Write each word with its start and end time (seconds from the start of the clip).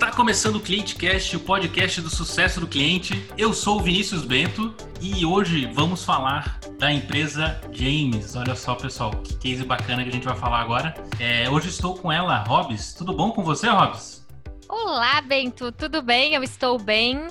Está 0.00 0.10
começando 0.10 0.56
o 0.56 0.60
ClienteCast, 0.60 1.36
o 1.36 1.40
podcast 1.40 2.00
do 2.00 2.08
sucesso 2.08 2.58
do 2.58 2.66
cliente. 2.66 3.22
Eu 3.36 3.52
sou 3.52 3.78
o 3.78 3.82
Vinícius 3.82 4.24
Bento 4.24 4.74
e 4.98 5.26
hoje 5.26 5.70
vamos 5.74 6.06
falar 6.06 6.58
da 6.78 6.90
empresa 6.90 7.60
James. 7.70 8.34
Olha 8.34 8.56
só, 8.56 8.74
pessoal, 8.74 9.10
que 9.10 9.36
case 9.36 9.62
bacana 9.62 10.02
que 10.02 10.08
a 10.08 10.12
gente 10.12 10.24
vai 10.24 10.34
falar 10.34 10.60
agora. 10.60 10.94
É, 11.18 11.50
hoje 11.50 11.68
estou 11.68 11.94
com 11.94 12.10
ela, 12.10 12.38
Robs. 12.44 12.94
Tudo 12.94 13.12
bom 13.12 13.30
com 13.30 13.44
você, 13.44 13.68
Robs? 13.68 14.26
Olá, 14.66 15.20
Bento. 15.20 15.70
Tudo 15.70 16.00
bem? 16.00 16.32
Eu 16.32 16.42
estou 16.42 16.78
bem. 16.78 17.28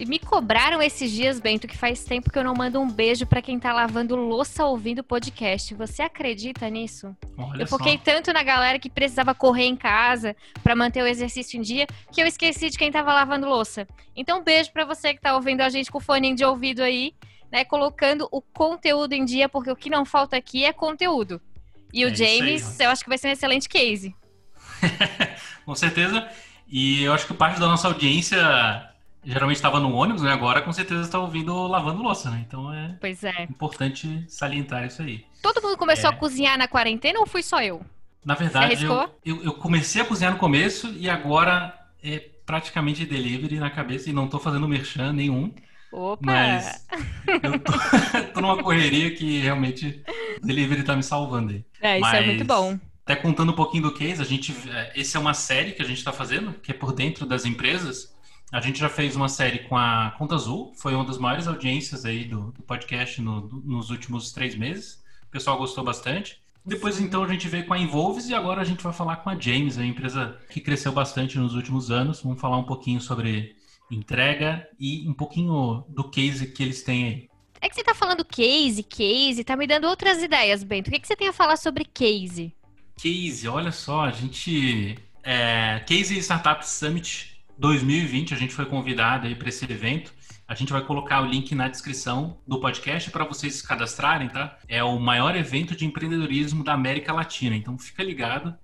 E 0.00 0.06
me 0.06 0.18
cobraram 0.18 0.80
esses 0.80 1.12
dias, 1.12 1.38
Bento, 1.38 1.68
que 1.68 1.76
faz 1.76 2.02
tempo 2.04 2.30
que 2.30 2.38
eu 2.38 2.42
não 2.42 2.54
mando 2.54 2.80
um 2.80 2.90
beijo 2.90 3.26
para 3.26 3.42
quem 3.42 3.60
tá 3.60 3.70
lavando 3.70 4.16
louça 4.16 4.64
ouvindo 4.64 5.00
o 5.00 5.04
podcast. 5.04 5.74
Você 5.74 6.00
acredita 6.00 6.70
nisso? 6.70 7.14
Olha 7.36 7.64
eu 7.64 7.66
foquei 7.66 7.98
só. 7.98 8.04
tanto 8.04 8.32
na 8.32 8.42
galera 8.42 8.78
que 8.78 8.88
precisava 8.88 9.34
correr 9.34 9.66
em 9.66 9.76
casa 9.76 10.34
para 10.62 10.74
manter 10.74 11.02
o 11.02 11.06
exercício 11.06 11.58
em 11.58 11.60
dia, 11.60 11.86
que 12.10 12.22
eu 12.22 12.26
esqueci 12.26 12.70
de 12.70 12.78
quem 12.78 12.90
tava 12.90 13.12
lavando 13.12 13.46
louça. 13.46 13.86
Então, 14.16 14.40
um 14.40 14.42
beijo 14.42 14.72
para 14.72 14.86
você 14.86 15.12
que 15.12 15.20
tá 15.20 15.34
ouvindo 15.36 15.60
a 15.60 15.68
gente 15.68 15.92
com 15.92 15.98
o 15.98 16.00
fone 16.00 16.34
de 16.34 16.46
ouvido 16.46 16.82
aí, 16.82 17.12
né, 17.52 17.62
colocando 17.62 18.26
o 18.32 18.40
conteúdo 18.40 19.12
em 19.12 19.26
dia, 19.26 19.50
porque 19.50 19.70
o 19.70 19.76
que 19.76 19.90
não 19.90 20.06
falta 20.06 20.34
aqui 20.34 20.64
é 20.64 20.72
conteúdo. 20.72 21.42
E 21.92 22.04
é 22.04 22.06
o 22.06 22.14
James, 22.14 22.80
aí, 22.80 22.86
eu 22.86 22.90
acho 22.90 23.02
que 23.02 23.10
vai 23.10 23.18
ser 23.18 23.28
um 23.28 23.32
excelente 23.32 23.68
case. 23.68 24.16
com 25.66 25.74
certeza. 25.74 26.26
E 26.66 27.02
eu 27.02 27.12
acho 27.12 27.26
que 27.26 27.34
parte 27.34 27.60
da 27.60 27.66
nossa 27.66 27.86
audiência 27.86 28.38
geralmente 29.24 29.56
estava 29.56 29.78
no 29.80 29.92
ônibus, 29.92 30.22
né? 30.22 30.32
Agora 30.32 30.62
com 30.62 30.72
certeza 30.72 31.02
está 31.02 31.18
ouvindo 31.18 31.66
lavando 31.66 32.02
louça, 32.02 32.30
né? 32.30 32.44
Então 32.46 32.72
é, 32.72 32.96
pois 33.00 33.22
é 33.24 33.42
importante 33.44 34.24
salientar 34.28 34.86
isso 34.86 35.02
aí. 35.02 35.24
Todo 35.42 35.62
mundo 35.62 35.76
começou 35.76 36.10
é... 36.10 36.14
a 36.14 36.16
cozinhar 36.16 36.58
na 36.58 36.68
quarentena 36.68 37.20
ou 37.20 37.26
fui 37.26 37.42
só 37.42 37.62
eu? 37.62 37.84
Na 38.24 38.34
verdade, 38.34 38.84
eu, 38.84 39.10
eu, 39.24 39.44
eu, 39.44 39.52
comecei 39.54 40.02
a 40.02 40.04
cozinhar 40.04 40.32
no 40.32 40.38
começo 40.38 40.92
e 40.98 41.08
agora 41.08 41.74
é 42.02 42.18
praticamente 42.44 43.06
delivery 43.06 43.58
na 43.58 43.70
cabeça 43.70 44.10
e 44.10 44.12
não 44.12 44.26
estou 44.26 44.38
fazendo 44.38 44.68
merchan 44.68 45.12
nenhum. 45.12 45.54
Opa! 45.90 46.20
Mas 46.22 46.86
eu 47.42 47.58
tô, 47.58 47.72
tô 48.34 48.40
numa 48.40 48.62
correria 48.62 49.14
que 49.14 49.40
realmente 49.40 50.02
delivery 50.42 50.82
está 50.82 50.94
me 50.94 51.02
salvando 51.02 51.52
aí. 51.52 51.64
É, 51.80 51.98
isso 51.98 52.00
mas... 52.00 52.22
é 52.22 52.26
muito 52.26 52.44
bom. 52.44 52.78
Até 53.04 53.16
contando 53.16 53.50
um 53.50 53.56
pouquinho 53.56 53.84
do 53.84 53.94
case, 53.94 54.20
a 54.20 54.24
gente, 54.24 54.54
é, 54.68 54.92
esse 54.94 55.16
é 55.16 55.20
uma 55.20 55.34
série 55.34 55.72
que 55.72 55.82
a 55.82 55.84
gente 55.84 55.98
está 55.98 56.12
fazendo, 56.12 56.52
que 56.52 56.70
é 56.70 56.74
por 56.74 56.92
dentro 56.92 57.26
das 57.26 57.44
empresas. 57.44 58.14
A 58.52 58.60
gente 58.60 58.80
já 58.80 58.88
fez 58.88 59.14
uma 59.14 59.28
série 59.28 59.60
com 59.60 59.76
a 59.76 60.12
Conta 60.18 60.34
Azul, 60.34 60.72
foi 60.74 60.92
uma 60.92 61.04
das 61.04 61.18
maiores 61.18 61.46
audiências 61.46 62.04
aí 62.04 62.24
do, 62.24 62.50
do 62.50 62.62
podcast 62.62 63.20
no, 63.20 63.42
do, 63.42 63.60
nos 63.64 63.90
últimos 63.90 64.32
três 64.32 64.56
meses. 64.56 65.00
O 65.28 65.30
pessoal 65.30 65.56
gostou 65.56 65.84
bastante. 65.84 66.42
Depois, 66.66 67.00
então, 67.00 67.22
a 67.22 67.28
gente 67.28 67.48
veio 67.48 67.64
com 67.64 67.74
a 67.74 67.78
Involves 67.78 68.28
e 68.28 68.34
agora 68.34 68.60
a 68.60 68.64
gente 68.64 68.82
vai 68.82 68.92
falar 68.92 69.16
com 69.16 69.30
a 69.30 69.38
James, 69.38 69.78
a 69.78 69.86
empresa 69.86 70.36
que 70.50 70.60
cresceu 70.60 70.90
bastante 70.90 71.38
nos 71.38 71.54
últimos 71.54 71.92
anos. 71.92 72.22
Vamos 72.22 72.40
falar 72.40 72.56
um 72.56 72.64
pouquinho 72.64 73.00
sobre 73.00 73.54
entrega 73.88 74.68
e 74.80 75.08
um 75.08 75.14
pouquinho 75.14 75.84
do 75.88 76.10
case 76.10 76.48
que 76.48 76.62
eles 76.62 76.82
têm 76.82 77.04
aí. 77.04 77.30
É 77.60 77.68
que 77.68 77.74
você 77.76 77.82
está 77.82 77.94
falando 77.94 78.24
case, 78.24 78.82
case, 78.82 79.44
tá 79.44 79.56
me 79.56 79.66
dando 79.66 79.86
outras 79.86 80.20
ideias, 80.22 80.64
Bento. 80.64 80.88
O 80.88 80.90
que, 80.90 80.98
que 80.98 81.06
você 81.06 81.14
tem 81.14 81.28
a 81.28 81.32
falar 81.32 81.56
sobre 81.56 81.84
case? 81.84 82.52
Case, 82.96 83.46
olha 83.46 83.70
só, 83.70 84.06
a 84.06 84.10
gente. 84.10 84.98
É, 85.22 85.80
case 85.86 86.18
Startup 86.18 86.66
Summit 86.66 87.39
2020 87.60 88.32
a 88.32 88.36
gente 88.38 88.54
foi 88.54 88.64
convidado 88.64 89.26
aí 89.26 89.34
para 89.34 89.50
esse 89.50 89.70
evento. 89.70 90.14
A 90.48 90.54
gente 90.54 90.72
vai 90.72 90.82
colocar 90.82 91.20
o 91.20 91.26
link 91.26 91.54
na 91.54 91.68
descrição 91.68 92.40
do 92.48 92.58
podcast 92.58 93.10
para 93.10 93.22
vocês 93.24 93.56
se 93.56 93.68
cadastrarem, 93.68 94.30
tá? 94.30 94.58
É 94.66 94.82
o 94.82 94.98
maior 94.98 95.36
evento 95.36 95.76
de 95.76 95.84
empreendedorismo 95.84 96.64
da 96.64 96.72
América 96.72 97.12
Latina, 97.12 97.54
então 97.54 97.78
fica 97.78 98.02
ligado. 98.02 98.56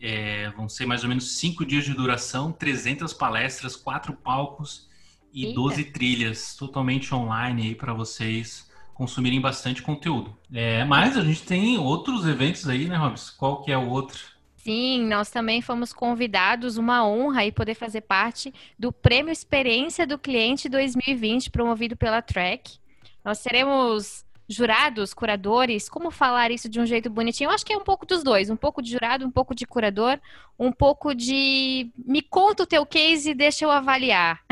É, 0.00 0.50
vão 0.56 0.66
ser 0.66 0.86
mais 0.86 1.02
ou 1.02 1.10
menos 1.10 1.36
cinco 1.36 1.64
dias 1.64 1.84
de 1.84 1.92
duração, 1.92 2.50
300 2.50 3.12
palestras, 3.12 3.76
quatro 3.76 4.14
palcos 4.14 4.88
e 5.32 5.44
Eita. 5.44 5.54
12 5.54 5.84
trilhas 5.84 6.56
totalmente 6.56 7.14
online 7.14 7.68
aí 7.68 7.74
para 7.74 7.92
vocês 7.92 8.66
consumirem 8.94 9.42
bastante 9.42 9.82
conteúdo. 9.82 10.36
É, 10.50 10.84
mas 10.86 11.18
a 11.18 11.22
gente 11.22 11.42
tem 11.42 11.76
outros 11.76 12.26
eventos 12.26 12.66
aí, 12.66 12.88
né, 12.88 12.96
Robs? 12.96 13.28
Qual 13.28 13.62
que 13.62 13.70
é 13.70 13.76
o 13.76 13.90
outro? 13.90 14.31
Sim, 14.62 15.08
nós 15.08 15.28
também 15.28 15.60
fomos 15.60 15.92
convidados, 15.92 16.76
uma 16.76 17.04
honra 17.04 17.40
aí 17.40 17.50
poder 17.50 17.74
fazer 17.74 18.02
parte 18.02 18.54
do 18.78 18.92
Prêmio 18.92 19.32
Experiência 19.32 20.06
do 20.06 20.16
Cliente 20.16 20.68
2020, 20.68 21.50
promovido 21.50 21.96
pela 21.96 22.22
Track. 22.22 22.78
Nós 23.24 23.42
teremos 23.42 24.24
jurados, 24.48 25.12
curadores, 25.12 25.88
como 25.88 26.12
falar 26.12 26.52
isso 26.52 26.68
de 26.68 26.78
um 26.78 26.86
jeito 26.86 27.10
bonitinho? 27.10 27.50
Eu 27.50 27.54
acho 27.54 27.66
que 27.66 27.72
é 27.72 27.76
um 27.76 27.82
pouco 27.82 28.06
dos 28.06 28.22
dois, 28.22 28.50
um 28.50 28.56
pouco 28.56 28.80
de 28.80 28.92
jurado, 28.92 29.26
um 29.26 29.32
pouco 29.32 29.52
de 29.52 29.66
curador, 29.66 30.20
um 30.56 30.70
pouco 30.70 31.12
de 31.12 31.90
me 31.98 32.22
conta 32.22 32.62
o 32.62 32.66
teu 32.66 32.86
case 32.86 33.30
e 33.30 33.34
deixa 33.34 33.64
eu 33.64 33.70
avaliar. 33.70 34.44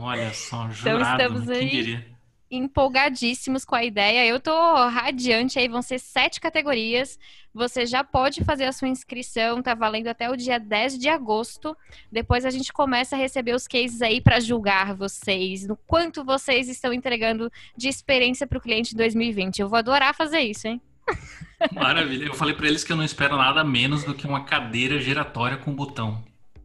Olha 0.00 0.34
só, 0.34 0.68
jurado, 0.70 1.22
então 1.22 1.38
estamos 1.38 1.48
aí 1.48 2.13
empolgadíssimos 2.50 3.64
com 3.64 3.74
a 3.74 3.84
ideia. 3.84 4.26
Eu 4.26 4.38
tô 4.38 4.52
radiante 4.88 5.58
aí, 5.58 5.68
vão 5.68 5.82
ser 5.82 5.98
sete 5.98 6.40
categorias. 6.40 7.18
Você 7.52 7.86
já 7.86 8.02
pode 8.02 8.44
fazer 8.44 8.64
a 8.64 8.72
sua 8.72 8.88
inscrição, 8.88 9.62
tá 9.62 9.74
valendo 9.74 10.08
até 10.08 10.28
o 10.30 10.36
dia 10.36 10.58
10 10.58 10.98
de 10.98 11.08
agosto. 11.08 11.76
Depois 12.10 12.44
a 12.44 12.50
gente 12.50 12.72
começa 12.72 13.14
a 13.14 13.18
receber 13.18 13.54
os 13.54 13.68
cases 13.68 14.02
aí 14.02 14.20
para 14.20 14.40
julgar 14.40 14.94
vocês, 14.94 15.66
no 15.66 15.76
quanto 15.76 16.24
vocês 16.24 16.68
estão 16.68 16.92
entregando 16.92 17.50
de 17.76 17.88
experiência 17.88 18.46
para 18.46 18.58
o 18.58 18.60
cliente 18.60 18.94
em 18.94 18.96
2020. 18.96 19.60
Eu 19.60 19.68
vou 19.68 19.78
adorar 19.78 20.14
fazer 20.14 20.40
isso, 20.40 20.66
hein? 20.66 20.80
Maravilha. 21.72 22.26
Eu 22.26 22.34
falei 22.34 22.54
para 22.54 22.66
eles 22.66 22.82
que 22.82 22.92
eu 22.92 22.96
não 22.96 23.04
espero 23.04 23.36
nada 23.36 23.62
menos 23.62 24.04
do 24.04 24.14
que 24.14 24.26
uma 24.26 24.44
cadeira 24.44 24.98
giratória 24.98 25.56
com 25.56 25.72
botão. 25.74 26.22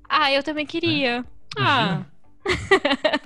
Ah, 0.08 0.32
eu 0.32 0.42
também 0.42 0.66
queria. 0.66 1.24
É? 1.56 1.60
Imagina. 1.60 2.08
Ah. 2.08 2.20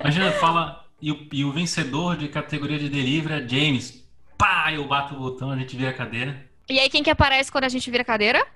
Imagina, 0.02 0.32
fala, 0.34 0.83
e 1.04 1.12
o, 1.12 1.28
e 1.34 1.44
o 1.44 1.52
vencedor 1.52 2.16
de 2.16 2.30
categoria 2.30 2.80
de 2.80 2.88
delivery 2.88 3.44
é 3.44 3.46
James. 3.46 4.08
Pá, 4.38 4.72
eu 4.72 4.88
bato 4.88 5.14
o 5.14 5.20
botão, 5.20 5.52
a 5.52 5.58
gente 5.58 5.76
vira 5.76 5.90
a 5.90 5.94
cadeira. 5.94 6.50
E 6.70 6.80
aí, 6.80 6.90
quem 6.90 7.04
que 7.04 7.10
aparece 7.10 7.52
quando 7.52 7.66
a 7.66 7.70
gente 7.70 7.92
vira 7.92 8.04
a 8.04 8.06
cadeira? 8.06 8.48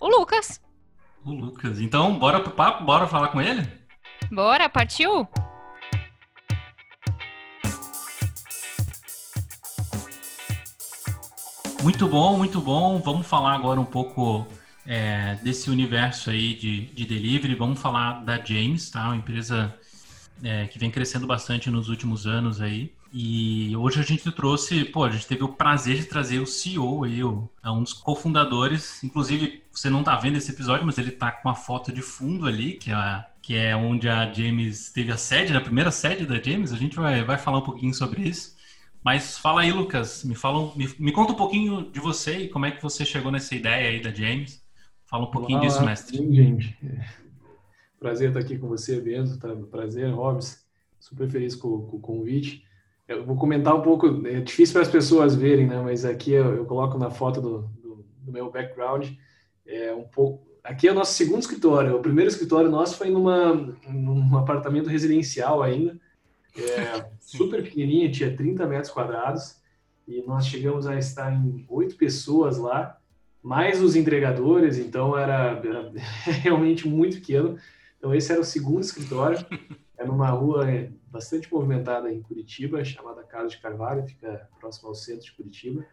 O 0.00 0.08
Lucas. 0.08 0.60
O 1.24 1.30
Lucas. 1.30 1.78
Então, 1.78 2.18
bora 2.18 2.40
pro 2.40 2.50
papo? 2.50 2.82
Bora 2.82 3.06
falar 3.06 3.28
com 3.28 3.40
ele? 3.40 3.64
Bora, 4.32 4.68
partiu? 4.68 5.28
Muito 11.84 12.08
bom, 12.08 12.36
muito 12.36 12.60
bom. 12.60 12.98
Vamos 12.98 13.28
falar 13.28 13.54
agora 13.54 13.80
um 13.80 13.84
pouco 13.84 14.44
é, 14.84 15.36
desse 15.36 15.70
universo 15.70 16.30
aí 16.30 16.54
de, 16.54 16.86
de 16.86 17.06
delivery. 17.06 17.54
Vamos 17.54 17.80
falar 17.80 18.24
da 18.24 18.44
James, 18.44 18.90
tá? 18.90 19.04
Uma 19.06 19.16
empresa 19.16 19.72
é, 20.42 20.66
que 20.66 20.78
vem 20.78 20.90
crescendo 20.90 21.26
bastante 21.26 21.70
nos 21.70 21.88
últimos 21.88 22.26
anos 22.26 22.60
aí. 22.60 22.92
E 23.12 23.76
hoje 23.76 24.00
a 24.00 24.02
gente 24.02 24.30
trouxe, 24.32 24.84
pô, 24.86 25.04
a 25.04 25.10
gente 25.10 25.26
teve 25.26 25.44
o 25.44 25.48
prazer 25.48 25.98
de 25.98 26.06
trazer 26.06 26.38
o 26.40 26.46
CEO 26.46 27.04
aí, 27.04 27.22
o, 27.22 27.48
é 27.62 27.70
um 27.70 27.82
dos 27.82 27.92
cofundadores. 27.92 29.04
Inclusive, 29.04 29.62
você 29.70 29.90
não 29.90 30.02
tá 30.02 30.16
vendo 30.16 30.36
esse 30.36 30.50
episódio, 30.50 30.86
mas 30.86 30.98
ele 30.98 31.10
tá 31.10 31.30
com 31.30 31.48
uma 31.48 31.54
foto 31.54 31.92
de 31.92 32.00
fundo 32.00 32.46
ali, 32.46 32.72
que 32.74 32.90
é, 32.90 33.24
que 33.42 33.54
é 33.54 33.76
onde 33.76 34.08
a 34.08 34.32
James 34.32 34.90
teve 34.90 35.12
a 35.12 35.16
sede, 35.16 35.52
né, 35.52 35.58
a 35.58 35.62
primeira 35.62 35.90
sede 35.90 36.26
da 36.26 36.40
James. 36.40 36.72
A 36.72 36.76
gente 36.76 36.96
vai, 36.96 37.22
vai 37.22 37.38
falar 37.38 37.58
um 37.58 37.64
pouquinho 37.64 37.92
sobre 37.92 38.22
isso. 38.22 38.56
Mas 39.04 39.36
fala 39.36 39.62
aí, 39.62 39.72
Lucas, 39.72 40.24
me, 40.24 40.34
fala, 40.34 40.72
me, 40.74 40.88
me 40.98 41.12
conta 41.12 41.32
um 41.32 41.36
pouquinho 41.36 41.90
de 41.90 42.00
você 42.00 42.44
e 42.44 42.48
como 42.48 42.66
é 42.66 42.70
que 42.70 42.82
você 42.82 43.04
chegou 43.04 43.30
nessa 43.30 43.54
ideia 43.54 43.90
aí 43.90 44.00
da 44.00 44.12
James. 44.12 44.62
Fala 45.06 45.24
um 45.24 45.30
pouquinho 45.30 45.58
Olá, 45.58 45.68
disso, 45.68 45.84
mestre. 45.84 46.16
Sim, 46.16 46.32
gente. 46.32 46.78
Prazer 48.02 48.30
estar 48.30 48.40
aqui 48.40 48.58
com 48.58 48.66
você, 48.66 49.00
Benzo. 49.00 49.38
Tá? 49.38 49.54
Prazer, 49.70 50.10
Robs. 50.10 50.66
Super 50.98 51.30
feliz 51.30 51.54
com, 51.54 51.82
com, 51.86 51.98
o 51.98 52.00
convite. 52.00 52.64
Eu 53.06 53.24
vou 53.24 53.36
comentar 53.36 53.76
um 53.76 53.80
pouco, 53.80 54.26
é 54.26 54.40
difícil 54.40 54.72
para 54.72 54.82
as 54.82 54.88
pessoas 54.88 55.36
verem, 55.36 55.68
né? 55.68 55.80
Mas 55.80 56.04
aqui 56.04 56.32
eu, 56.32 56.56
eu 56.56 56.64
coloco 56.64 56.98
na 56.98 57.10
foto 57.10 57.40
do, 57.40 57.58
do, 57.80 58.04
do, 58.24 58.32
meu 58.32 58.50
background 58.50 59.08
é 59.64 59.94
um 59.94 60.02
pouco. 60.02 60.44
Aqui 60.64 60.88
é 60.88 60.90
o 60.90 60.94
nosso 60.94 61.14
segundo 61.14 61.42
escritório. 61.42 61.96
O 61.96 62.02
primeiro 62.02 62.28
escritório 62.28 62.68
nosso 62.68 62.96
foi 62.96 63.08
numa, 63.08 63.54
num 63.86 64.36
apartamento 64.36 64.88
residencial 64.88 65.62
ainda, 65.62 65.96
é, 66.56 67.06
super 67.20 67.62
pequenininho, 67.62 68.10
tinha 68.10 68.36
30 68.36 68.66
metros 68.66 68.92
quadrados 68.92 69.60
e 70.08 70.22
nós 70.22 70.46
chegamos 70.46 70.88
a 70.88 70.98
estar 70.98 71.32
em 71.32 71.64
oito 71.68 71.94
pessoas 71.94 72.58
lá, 72.58 72.98
mais 73.40 73.80
os 73.80 73.94
entregadores, 73.94 74.76
então 74.78 75.16
era, 75.16 75.60
era 75.64 75.92
realmente 76.42 76.88
muito 76.88 77.18
pequeno. 77.18 77.56
Então, 78.02 78.12
esse 78.12 78.32
era 78.32 78.40
o 78.40 78.44
segundo 78.44 78.80
escritório. 78.80 79.38
É 79.96 80.04
numa 80.04 80.28
rua 80.30 80.68
é, 80.68 80.90
bastante 81.06 81.50
movimentada 81.52 82.12
em 82.12 82.20
Curitiba, 82.20 82.84
chamada 82.84 83.22
Carlos 83.22 83.52
de 83.52 83.60
Carvalho, 83.60 84.04
fica 84.04 84.48
próximo 84.58 84.88
ao 84.88 84.94
centro 84.96 85.24
de 85.24 85.30
Curitiba. 85.30 85.86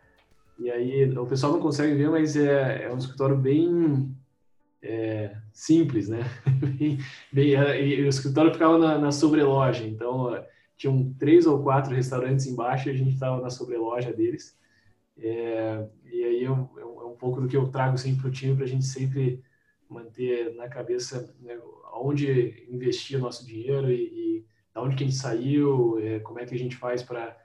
E 0.58 0.72
aí, 0.72 1.08
o 1.16 1.28
pessoal 1.28 1.54
não 1.54 1.60
consegue 1.60 1.94
ver, 1.94 2.10
mas 2.10 2.36
é, 2.36 2.86
é 2.86 2.92
um 2.92 2.98
escritório 2.98 3.38
bem 3.38 4.12
é, 4.82 5.38
simples, 5.54 6.10
né? 6.10 6.22
bem, 6.80 6.98
bem, 7.32 7.54
é, 7.54 7.86
e 7.86 8.02
o 8.02 8.10
escritório 8.10 8.52
ficava 8.52 8.80
na, 8.80 8.98
na 8.98 9.12
sobreloja, 9.12 9.86
então 9.86 10.44
tinham 10.76 11.14
três 11.20 11.46
ou 11.46 11.62
quatro 11.62 11.94
restaurantes 11.94 12.48
embaixo 12.48 12.90
e 12.90 12.92
a 12.92 12.96
gente 12.96 13.14
estava 13.14 13.40
na 13.40 13.52
sobreloja 13.52 14.12
deles. 14.12 14.58
É, 15.16 15.88
e 16.12 16.24
aí 16.24 16.44
é 16.44 16.48
é 16.48 16.52
um 16.52 17.16
pouco 17.20 17.40
do 17.40 17.48
que 17.48 17.56
eu 17.56 17.68
trago 17.68 18.00
sempre 18.00 18.22
para 18.22 18.30
o 18.30 18.32
time, 18.32 18.56
para 18.56 18.66
a 18.66 18.68
gente 18.68 18.86
sempre 18.86 19.44
manter 19.90 20.56
na 20.56 20.70
cabeça 20.70 21.36
né, 21.42 21.60
onde 21.94 22.68
investir 22.70 23.18
o 23.18 23.22
nosso 23.22 23.46
dinheiro 23.46 23.92
e, 23.92 23.96
e 23.96 24.46
da 24.74 24.82
onde 24.82 24.96
que 24.96 25.04
a 25.04 25.08
gente 25.08 25.18
saiu, 25.18 26.00
é, 26.00 26.20
como 26.20 26.40
é 26.40 26.46
que 26.46 26.54
a 26.54 26.58
gente 26.58 26.76
faz 26.76 27.02
para 27.02 27.36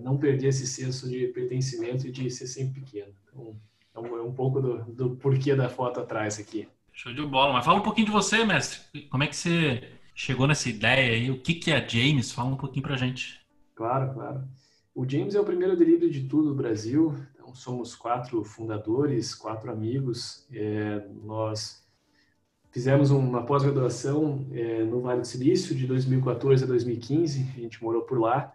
não 0.00 0.16
perder 0.16 0.48
esse 0.48 0.66
senso 0.66 1.08
de 1.08 1.26
pertencimento 1.28 2.06
e 2.06 2.12
de 2.12 2.30
ser 2.30 2.46
sempre 2.46 2.80
pequeno. 2.80 3.12
Então, 3.26 3.56
é 3.94 3.98
um, 3.98 4.16
é 4.18 4.22
um 4.22 4.32
pouco 4.32 4.60
do, 4.60 4.84
do 4.84 5.16
porquê 5.16 5.54
da 5.54 5.68
foto 5.68 6.00
atrás 6.00 6.38
aqui. 6.38 6.68
Show 6.92 7.12
de 7.12 7.24
bola. 7.24 7.52
Mas 7.52 7.64
fala 7.64 7.78
um 7.78 7.82
pouquinho 7.82 8.06
de 8.06 8.12
você, 8.12 8.44
mestre. 8.44 9.02
Como 9.08 9.22
é 9.22 9.26
que 9.26 9.36
você 9.36 9.92
chegou 10.14 10.46
nessa 10.46 10.68
ideia 10.68 11.14
aí? 11.14 11.30
O 11.30 11.40
que, 11.40 11.54
que 11.54 11.70
é 11.70 11.88
James? 11.88 12.32
Fala 12.32 12.50
um 12.50 12.56
pouquinho 12.56 12.84
para 12.84 12.96
gente. 12.96 13.40
Claro, 13.74 14.12
claro. 14.14 14.44
O 14.94 15.08
James 15.08 15.34
é 15.34 15.40
o 15.40 15.44
primeiro 15.44 15.76
delivery 15.76 16.10
de 16.10 16.28
tudo 16.28 16.48
no 16.48 16.54
Brasil. 16.54 17.16
Então, 17.34 17.54
somos 17.54 17.94
quatro 17.94 18.42
fundadores, 18.42 19.34
quatro 19.34 19.70
amigos. 19.70 20.46
É, 20.52 21.06
nós 21.22 21.87
fizemos 22.70 23.10
uma 23.10 23.44
pós-graduação 23.44 24.46
é, 24.52 24.84
no 24.84 25.00
Vale 25.00 25.20
do 25.20 25.26
Silício 25.26 25.74
de 25.74 25.86
2014 25.86 26.64
a 26.64 26.66
2015. 26.66 27.40
A 27.56 27.60
gente 27.60 27.82
morou 27.82 28.02
por 28.02 28.18
lá. 28.18 28.52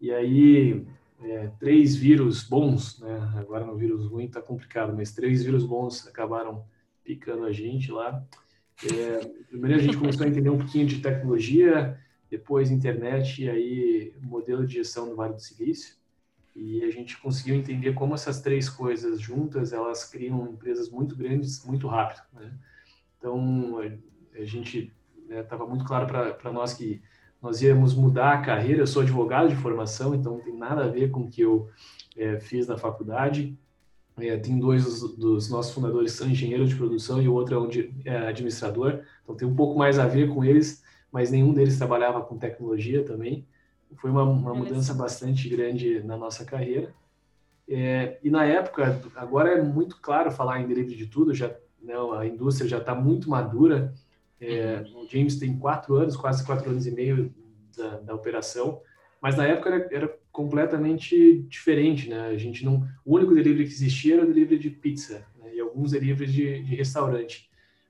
E 0.00 0.12
aí, 0.12 0.86
é, 1.22 1.50
três 1.58 1.96
vírus 1.96 2.42
bons, 2.42 3.00
né? 3.00 3.32
agora 3.36 3.64
no 3.64 3.76
vírus 3.76 4.06
ruim 4.06 4.26
está 4.26 4.42
complicado, 4.42 4.94
mas 4.94 5.12
três 5.12 5.42
vírus 5.42 5.64
bons 5.64 6.06
acabaram 6.06 6.64
picando 7.02 7.44
a 7.44 7.52
gente 7.52 7.90
lá. 7.90 8.22
É, 8.84 9.24
primeiro 9.48 9.78
a 9.78 9.82
gente 9.82 9.96
começou 9.96 10.26
a 10.26 10.28
entender 10.28 10.50
um 10.50 10.58
pouquinho 10.58 10.86
de 10.86 11.00
tecnologia, 11.00 11.98
depois 12.30 12.70
internet 12.70 13.44
e 13.44 13.48
aí 13.48 14.14
modelo 14.20 14.66
de 14.66 14.74
gestão 14.74 15.08
do 15.08 15.16
Vale 15.16 15.34
do 15.34 15.40
Silício. 15.40 15.96
E 16.54 16.82
a 16.84 16.90
gente 16.90 17.18
conseguiu 17.18 17.54
entender 17.54 17.92
como 17.94 18.14
essas 18.14 18.40
três 18.40 18.68
coisas 18.68 19.20
juntas, 19.20 19.72
elas 19.72 20.04
criam 20.04 20.48
empresas 20.48 20.90
muito 20.90 21.14
grandes, 21.14 21.64
muito 21.64 21.86
rápido. 21.86 22.22
Né? 22.32 22.52
Então, 23.18 23.78
a 24.34 24.44
gente 24.44 24.92
estava 25.28 25.64
né, 25.64 25.70
muito 25.70 25.84
claro 25.84 26.06
para 26.06 26.52
nós 26.52 26.74
que 26.74 27.02
nós 27.40 27.62
íamos 27.62 27.94
mudar 27.94 28.34
a 28.34 28.42
carreira. 28.42 28.82
Eu 28.82 28.86
sou 28.86 29.02
advogado 29.02 29.48
de 29.48 29.56
formação, 29.56 30.14
então 30.14 30.34
não 30.34 30.40
tem 30.40 30.56
nada 30.56 30.84
a 30.84 30.88
ver 30.88 31.10
com 31.10 31.20
o 31.20 31.30
que 31.30 31.42
eu 31.42 31.68
é, 32.16 32.38
fiz 32.38 32.66
na 32.66 32.76
faculdade. 32.76 33.58
É, 34.18 34.36
tem 34.36 34.58
dois 34.58 34.84
dos, 34.84 35.16
dos, 35.16 35.50
nossos 35.50 35.74
fundadores 35.74 36.12
são 36.12 36.28
engenheiros 36.28 36.70
de 36.70 36.76
produção 36.76 37.20
e 37.20 37.28
o 37.28 37.34
outro 37.34 37.54
é, 37.54 37.58
um, 37.58 37.68
é 38.06 38.28
administrador, 38.28 39.02
então 39.22 39.36
tem 39.36 39.46
um 39.46 39.54
pouco 39.54 39.78
mais 39.78 39.98
a 39.98 40.06
ver 40.06 40.32
com 40.32 40.42
eles 40.42 40.82
mas 41.16 41.30
nenhum 41.30 41.54
deles 41.54 41.78
trabalhava 41.78 42.20
com 42.20 42.36
tecnologia 42.36 43.02
também. 43.02 43.48
Foi 43.96 44.10
uma, 44.10 44.22
uma 44.22 44.54
mudança 44.54 44.92
bastante 44.92 45.48
grande 45.48 46.02
na 46.02 46.14
nossa 46.14 46.44
carreira. 46.44 46.94
É, 47.66 48.18
e 48.22 48.28
na 48.28 48.44
época, 48.44 49.00
agora 49.16 49.50
é 49.50 49.62
muito 49.62 49.98
claro 49.98 50.30
falar 50.30 50.60
em 50.60 50.66
delivery 50.66 50.94
de 50.94 51.06
tudo, 51.06 51.32
já 51.32 51.56
né, 51.82 51.94
a 52.18 52.26
indústria 52.26 52.68
já 52.68 52.78
está 52.78 52.94
muito 52.94 53.30
madura. 53.30 53.94
É, 54.40 54.84
uhum. 54.88 55.02
o 55.02 55.08
James 55.08 55.38
tem 55.38 55.58
quatro 55.58 55.94
anos, 55.96 56.16
quase 56.16 56.44
quatro 56.44 56.70
anos 56.70 56.86
e 56.86 56.90
meio 56.90 57.34
da, 57.76 58.00
da 58.00 58.14
operação, 58.14 58.82
mas 59.20 59.36
na 59.36 59.46
época 59.46 59.70
era, 59.70 59.88
era, 59.94 60.18
completamente 60.30 61.40
diferente, 61.48 62.10
né? 62.10 62.26
A 62.26 62.36
gente 62.36 62.62
não, 62.62 62.86
o 63.06 63.14
único 63.14 63.34
delivery 63.34 63.64
que 63.64 63.72
existia 63.72 64.16
era 64.16 64.24
o 64.24 64.26
delivery 64.26 64.58
de 64.58 64.68
pizza 64.68 65.26
né, 65.38 65.54
e 65.54 65.60
alguns 65.60 65.92
deliveries 65.92 66.30
de, 66.30 66.62
de 66.62 66.76
restaurante. 66.76 67.48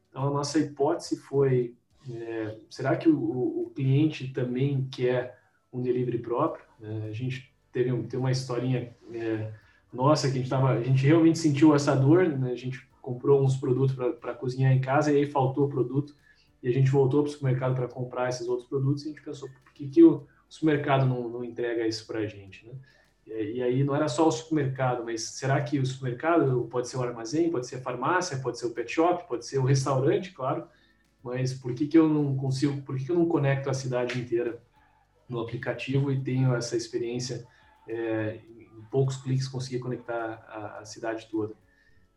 Então 0.08 0.28
a 0.28 0.30
nossa 0.30 0.60
hipótese 0.60 1.16
foi 1.16 1.74
é, 2.08 2.56
será 2.70 2.96
que 2.96 3.08
o, 3.08 3.16
o, 3.16 3.72
cliente 3.74 4.28
também 4.28 4.86
quer 4.92 5.40
um 5.72 5.82
delivery 5.82 6.18
próprio? 6.18 6.64
É, 6.80 7.08
a 7.08 7.12
gente 7.12 7.52
teve 7.72 7.90
um, 7.90 8.06
tem 8.06 8.18
uma 8.18 8.30
historinha 8.30 8.94
é, 9.12 9.50
nossa 9.92 10.30
que 10.30 10.38
a 10.38 10.40
gente, 10.40 10.50
tava, 10.50 10.70
a 10.70 10.82
gente 10.82 11.04
realmente 11.04 11.38
sentiu 11.38 11.74
essa 11.74 11.94
dor, 11.96 12.28
né? 12.28 12.52
a 12.52 12.56
gente 12.56 12.85
comprou 13.06 13.40
uns 13.40 13.56
produtos 13.56 13.94
para 14.20 14.34
cozinhar 14.34 14.72
em 14.72 14.80
casa 14.80 15.12
e 15.12 15.18
aí 15.18 15.26
faltou 15.26 15.66
o 15.66 15.68
produto 15.68 16.12
e 16.60 16.68
a 16.68 16.72
gente 16.72 16.90
voltou 16.90 17.22
para 17.22 17.28
o 17.30 17.32
supermercado 17.32 17.76
para 17.76 17.86
comprar 17.86 18.28
esses 18.28 18.48
outros 18.48 18.68
produtos 18.68 19.04
e 19.04 19.06
a 19.06 19.12
gente 19.12 19.22
pensou, 19.22 19.48
por 19.48 19.72
que, 19.72 19.86
que 19.86 20.02
o 20.02 20.26
supermercado 20.48 21.06
não, 21.06 21.28
não 21.28 21.44
entrega 21.44 21.86
isso 21.86 22.04
para 22.04 22.18
a 22.18 22.26
gente? 22.26 22.66
Né? 22.66 22.74
E, 23.24 23.58
e 23.58 23.62
aí 23.62 23.84
não 23.84 23.94
era 23.94 24.08
só 24.08 24.26
o 24.26 24.32
supermercado, 24.32 25.04
mas 25.04 25.22
será 25.22 25.62
que 25.62 25.78
o 25.78 25.86
supermercado 25.86 26.66
pode 26.68 26.88
ser 26.88 26.96
o 26.96 27.02
armazém, 27.04 27.48
pode 27.48 27.68
ser 27.68 27.76
a 27.76 27.80
farmácia, 27.80 28.38
pode 28.38 28.58
ser 28.58 28.66
o 28.66 28.70
pet 28.70 28.90
shop, 28.90 29.28
pode 29.28 29.46
ser 29.46 29.58
o 29.58 29.64
restaurante, 29.64 30.32
claro, 30.32 30.66
mas 31.22 31.54
por 31.54 31.74
que, 31.74 31.86
que 31.86 31.96
eu 31.96 32.08
não 32.08 32.36
consigo, 32.36 32.82
por 32.82 32.96
que, 32.96 33.04
que 33.04 33.12
eu 33.12 33.16
não 33.16 33.26
conecto 33.26 33.70
a 33.70 33.74
cidade 33.74 34.18
inteira 34.18 34.60
no 35.28 35.38
aplicativo 35.38 36.10
e 36.10 36.20
tenho 36.20 36.52
essa 36.56 36.76
experiência 36.76 37.46
é, 37.86 38.40
em 38.58 38.84
poucos 38.90 39.16
cliques 39.18 39.46
conseguir 39.46 39.78
conectar 39.78 40.44
a, 40.48 40.80
a, 40.80 40.84
cidade 40.84 41.28
toda? 41.30 41.54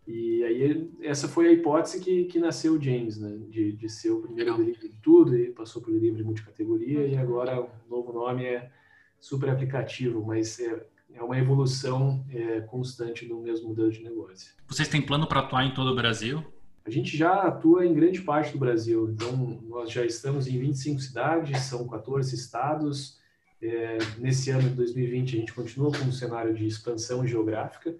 E 0.07 0.43
aí 0.43 0.89
essa 1.01 1.27
foi 1.27 1.47
a 1.47 1.51
hipótese 1.51 1.99
que, 1.99 2.25
que 2.25 2.39
nasceu 2.39 2.73
o 2.73 2.81
James, 2.81 3.17
né? 3.17 3.37
De, 3.49 3.73
de 3.73 3.89
ser 3.89 4.11
o 4.11 4.21
primeiro 4.21 4.57
delivery 4.57 4.89
de 4.89 4.97
tudo, 4.97 5.37
e 5.37 5.51
passou 5.51 5.81
por 5.81 5.91
delivery 5.91 6.23
multicategoria 6.23 7.05
e 7.05 7.15
agora 7.15 7.61
o 7.61 7.69
novo 7.89 8.11
nome 8.11 8.45
é 8.45 8.71
super 9.19 9.49
aplicativo, 9.49 10.25
mas 10.25 10.59
é, 10.59 10.85
é 11.13 11.21
uma 11.21 11.37
evolução 11.37 12.25
é, 12.31 12.61
constante 12.61 13.25
do 13.25 13.39
mesmo 13.39 13.69
modelo 13.69 13.91
de 13.91 14.03
negócio. 14.03 14.53
Vocês 14.67 14.87
têm 14.87 15.01
plano 15.01 15.27
para 15.27 15.41
atuar 15.41 15.65
em 15.65 15.73
todo 15.73 15.91
o 15.91 15.95
Brasil? 15.95 16.43
A 16.85 16.89
gente 16.89 17.15
já 17.15 17.43
atua 17.43 17.85
em 17.85 17.93
grande 17.93 18.21
parte 18.21 18.53
do 18.53 18.57
Brasil, 18.57 19.11
então 19.11 19.61
nós 19.67 19.91
já 19.91 20.03
estamos 20.05 20.47
em 20.47 20.57
25 20.57 20.99
cidades, 20.99 21.61
são 21.61 21.87
14 21.87 22.33
estados. 22.33 23.19
É, 23.61 23.97
nesse 24.17 24.49
ano 24.49 24.69
de 24.69 24.75
2020 24.75 25.35
a 25.35 25.39
gente 25.39 25.53
continua 25.53 25.91
com 25.91 26.05
um 26.05 26.11
cenário 26.11 26.53
de 26.53 26.65
expansão 26.65 27.27
geográfica, 27.27 27.95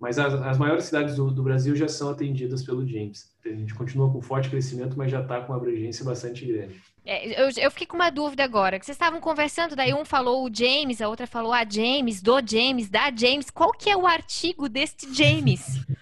mas 0.00 0.18
as, 0.18 0.34
as 0.34 0.58
maiores 0.58 0.84
cidades 0.84 1.16
do, 1.16 1.30
do, 1.30 1.42
Brasil 1.42 1.74
já 1.76 1.88
são 1.88 2.10
atendidas 2.10 2.62
pelo 2.62 2.86
James. 2.86 3.32
A 3.44 3.48
gente 3.48 3.74
continua 3.74 4.10
com 4.10 4.20
forte 4.20 4.50
crescimento, 4.50 4.96
mas 4.96 5.10
já 5.10 5.20
está 5.20 5.40
com 5.40 5.52
uma 5.52 5.58
abrangência 5.58 6.04
bastante 6.04 6.44
grande. 6.44 6.74
É, 7.06 7.42
eu, 7.42 7.50
eu, 7.56 7.70
fiquei 7.70 7.86
com 7.86 7.96
uma 7.96 8.10
dúvida 8.10 8.42
agora. 8.42 8.78
Vocês 8.78 8.94
estavam 8.94 9.20
conversando, 9.20 9.76
daí 9.76 9.92
um 9.92 10.04
falou 10.04 10.44
o 10.44 10.54
James, 10.54 11.02
a 11.02 11.08
outra 11.08 11.26
falou 11.26 11.52
a 11.52 11.64
James, 11.68 12.22
do 12.22 12.40
James, 12.44 12.88
da 12.88 13.10
James. 13.14 13.50
Qual 13.50 13.72
que 13.72 13.90
é 13.90 13.96
o 13.96 14.06
artigo 14.06 14.68
deste 14.68 15.12
James? 15.12 15.84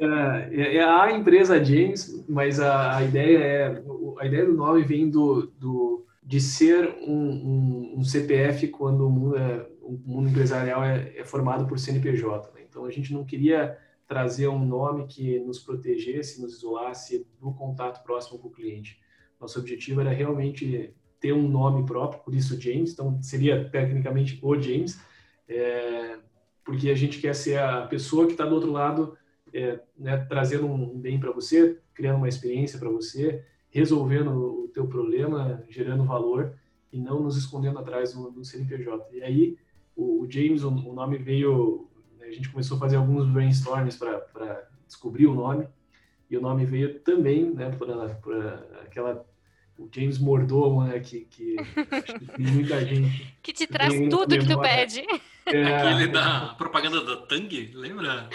É, 0.00 0.48
é, 0.50 0.76
é, 0.78 0.82
a 0.82 1.12
empresa 1.12 1.62
James, 1.64 2.24
mas 2.28 2.58
a, 2.58 2.96
a, 2.96 3.04
ideia 3.04 3.38
é 3.38 3.82
a 4.18 4.26
ideia 4.26 4.46
do 4.46 4.52
nome 4.52 4.82
vem 4.82 5.08
do, 5.08 5.46
do 5.60 6.04
de 6.22 6.40
ser 6.40 6.96
um, 7.06 7.12
um, 7.12 7.94
um 7.98 8.04
CPF 8.04 8.66
quando 8.68 9.06
o 9.06 9.10
mundo, 9.10 9.36
é, 9.36 9.66
o 9.90 10.00
mundo 10.08 10.28
empresarial 10.28 10.84
é, 10.84 11.12
é 11.16 11.24
formado 11.24 11.66
por 11.66 11.78
CNPJ. 11.78 12.52
Né? 12.54 12.62
Então 12.68 12.84
a 12.84 12.90
gente 12.90 13.12
não 13.12 13.24
queria 13.24 13.76
trazer 14.06 14.48
um 14.48 14.64
nome 14.64 15.06
que 15.06 15.38
nos 15.40 15.58
protegesse, 15.58 16.40
nos 16.40 16.54
isolasse 16.54 17.26
do 17.40 17.52
contato 17.52 18.02
próximo 18.04 18.38
com 18.38 18.48
o 18.48 18.52
cliente. 18.52 19.00
Nosso 19.40 19.58
objetivo 19.58 20.00
era 20.00 20.10
realmente 20.10 20.94
ter 21.18 21.32
um 21.32 21.48
nome 21.48 21.84
próprio, 21.84 22.22
por 22.22 22.34
isso 22.34 22.60
James. 22.60 22.92
Então 22.92 23.20
seria 23.22 23.68
tecnicamente 23.68 24.38
o 24.42 24.60
James. 24.60 25.00
É, 25.48 26.18
porque 26.64 26.90
a 26.90 26.94
gente 26.94 27.20
quer 27.20 27.34
ser 27.34 27.58
a 27.58 27.86
pessoa 27.86 28.26
que 28.26 28.32
está 28.32 28.44
do 28.44 28.54
outro 28.54 28.70
lado, 28.70 29.16
é, 29.52 29.80
né, 29.98 30.16
trazendo 30.28 30.66
um 30.66 30.98
bem 30.98 31.18
para 31.18 31.32
você, 31.32 31.78
criando 31.92 32.16
uma 32.16 32.28
experiência 32.28 32.78
para 32.78 32.88
você, 32.88 33.44
resolvendo 33.70 34.30
o 34.30 34.68
teu 34.68 34.86
problema, 34.86 35.64
gerando 35.68 36.04
valor 36.04 36.54
e 36.92 37.00
não 37.00 37.22
nos 37.22 37.36
escondendo 37.36 37.78
atrás 37.78 38.12
do, 38.12 38.30
do 38.30 38.44
CNPJ. 38.44 39.08
E 39.12 39.22
aí 39.22 39.56
o, 39.96 40.26
James, 40.28 40.62
o, 40.62 40.70
nome 40.70 41.18
veio, 41.18 41.88
né, 42.18 42.26
a 42.26 42.32
gente 42.32 42.48
começou 42.48 42.76
a 42.76 42.80
fazer 42.80 42.96
alguns 42.96 43.26
brainstorms 43.26 43.96
para 43.96 44.68
descobrir 44.86 45.26
o 45.26 45.34
nome 45.34 45.66
e 46.30 46.36
o 46.36 46.40
nome 46.40 46.64
veio 46.64 47.00
também, 47.00 47.50
né, 47.52 47.70
por, 47.70 47.88
por 48.22 48.36
aquela 48.82 49.26
o 49.80 49.88
James 49.90 50.18
Mordomo, 50.18 50.84
né, 50.84 51.00
que, 51.00 51.20
que, 51.20 51.56
que 51.56 52.26
tem 52.36 52.46
muita 52.46 52.84
gente 52.84 53.34
que 53.42 53.52
te 53.52 53.66
traz 53.66 53.94
tudo 54.10 54.38
que 54.38 54.46
tu 54.46 54.60
pede. 54.60 55.02
É, 55.46 55.64
Aquele 55.64 56.06
da 56.08 56.54
propaganda 56.58 57.02
da 57.02 57.16
Tang, 57.16 57.72
lembra? 57.74 58.28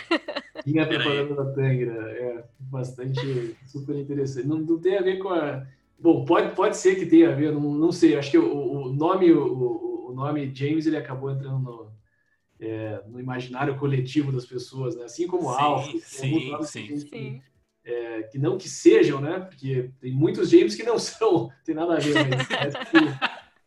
Tinha 0.64 0.84
a 0.84 0.88
propaganda 0.88 1.36
da 1.36 1.52
Tang, 1.54 1.86
né? 1.86 2.12
é 2.12 2.44
bastante 2.60 3.56
super 3.68 3.96
interessante. 3.96 4.48
Não, 4.48 4.58
não, 4.58 4.80
tem 4.80 4.98
a 4.98 5.02
ver 5.02 5.20
com 5.20 5.30
a. 5.30 5.66
Bom, 6.00 6.26
pode, 6.26 6.54
pode 6.56 6.76
ser 6.76 6.96
que 6.96 7.06
tenha 7.06 7.30
a 7.30 7.36
ver, 7.36 7.54
não, 7.54 7.62
não 7.62 7.92
sei. 7.92 8.18
Acho 8.18 8.32
que 8.32 8.38
o, 8.38 8.88
o 8.88 8.94
nome, 8.94 9.32
o, 9.32 9.46
o, 9.46 9.95
nome 10.16 10.54
James 10.54 10.86
ele 10.86 10.98
acabou 10.98 11.32
entrando 11.32 11.60
no, 11.60 11.92
é, 12.60 13.02
no 13.08 13.20
imaginário 13.20 13.78
coletivo 13.78 14.32
das 14.32 14.46
pessoas, 14.46 14.96
né? 14.96 15.06
Assim 15.06 15.28
como 15.28 15.54
sim, 15.54 15.60
Alf, 15.60 15.86
sim, 16.04 16.64
sim, 16.64 16.98
sim. 16.98 17.42
É, 17.84 18.24
que 18.24 18.40
não 18.40 18.58
que 18.58 18.68
sejam, 18.68 19.22
né? 19.22 19.40
Porque 19.42 19.92
tem 20.00 20.12
muitos 20.12 20.50
James 20.50 20.76
que 20.76 20.84
não 20.84 20.98
são, 21.00 21.52
tem 21.64 21.76
nada 21.76 21.96
a 21.96 22.00
ver, 22.00 22.14
mas 22.28 22.48
parece 22.48 22.78
que, 22.78 22.98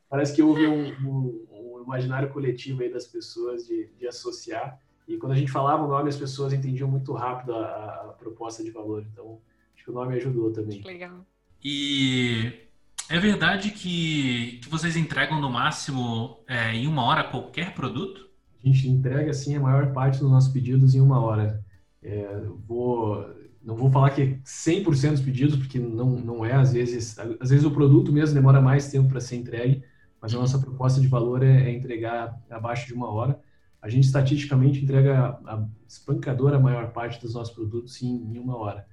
parece 0.09 0.35
que 0.35 0.43
houve 0.43 0.67
um, 0.67 0.89
um 1.07 1.83
imaginário 1.83 2.31
coletivo 2.31 2.83
aí 2.83 2.91
das 2.91 3.07
pessoas 3.07 3.67
de, 3.67 3.87
de 3.99 4.07
associar. 4.07 4.81
E 5.07 5.17
quando 5.17 5.33
a 5.33 5.37
gente 5.37 5.51
falava 5.51 5.85
o 5.85 5.89
nome, 5.89 6.11
as 6.11 6.17
pessoas 6.17 6.53
entendiam 6.53 6.89
muito 6.89 7.13
rápido 7.13 7.55
a, 7.55 8.11
a 8.11 8.15
proposta 8.19 8.63
de 8.63 8.71
valor. 8.71 9.07
Então, 9.11 9.41
acho 9.75 9.85
que 9.85 9.91
o 9.91 9.95
nome 9.95 10.15
ajudou 10.17 10.53
também. 10.53 10.83
Legal. 10.83 11.25
E 11.65 12.68
é 13.11 13.19
verdade 13.19 13.71
que, 13.71 14.59
que 14.63 14.69
vocês 14.69 14.97
entregam 14.97 15.41
no 15.41 15.51
máximo 15.51 16.39
é, 16.47 16.75
em 16.75 16.87
uma 16.87 17.05
hora 17.05 17.25
qualquer 17.25 17.75
produto? 17.75 18.29
A 18.63 18.67
gente 18.67 18.89
entrega, 18.89 19.31
assim, 19.31 19.57
a 19.57 19.61
maior 19.61 19.93
parte 19.93 20.21
dos 20.21 20.31
nossos 20.31 20.53
pedidos 20.53 20.95
em 20.95 21.01
uma 21.01 21.21
hora. 21.21 21.65
É, 22.03 22.43
vou, 22.67 23.25
não 23.63 23.77
vou 23.77 23.91
falar 23.91 24.11
que 24.11 24.23
é 24.23 24.27
100% 24.45 25.13
dos 25.13 25.21
pedidos, 25.21 25.57
porque 25.57 25.79
não, 25.79 26.11
não 26.11 26.45
é, 26.45 26.53
às 26.53 26.73
vezes, 26.73 27.19
às 27.19 27.51
vezes 27.51 27.65
o 27.65 27.71
produto 27.71 28.13
mesmo 28.13 28.35
demora 28.35 28.61
mais 28.61 28.91
tempo 28.91 29.09
para 29.09 29.21
ser 29.21 29.37
entregue, 29.37 29.83
mas 30.21 30.35
a 30.35 30.39
nossa 30.39 30.59
proposta 30.59 31.01
de 31.01 31.07
valor 31.07 31.43
é, 31.43 31.71
é, 31.71 31.71
entregar 31.71 32.39
abaixo 32.51 32.87
de 32.87 32.95
uma 32.95 33.11
hora. 33.11 33.41
A 33.81 33.89
gente 33.89 34.05
estatisticamente 34.05 34.83
entrega 34.83 35.39
a 35.47 35.65
espancadora 35.87 36.59
maior 36.59 36.93
parte 36.93 37.21
dos 37.21 37.35
nossos 37.35 37.55
produtos 37.55 38.03
em, 38.03 38.35
em 38.35 38.39
uma 38.39 38.57
hora. 38.57 38.87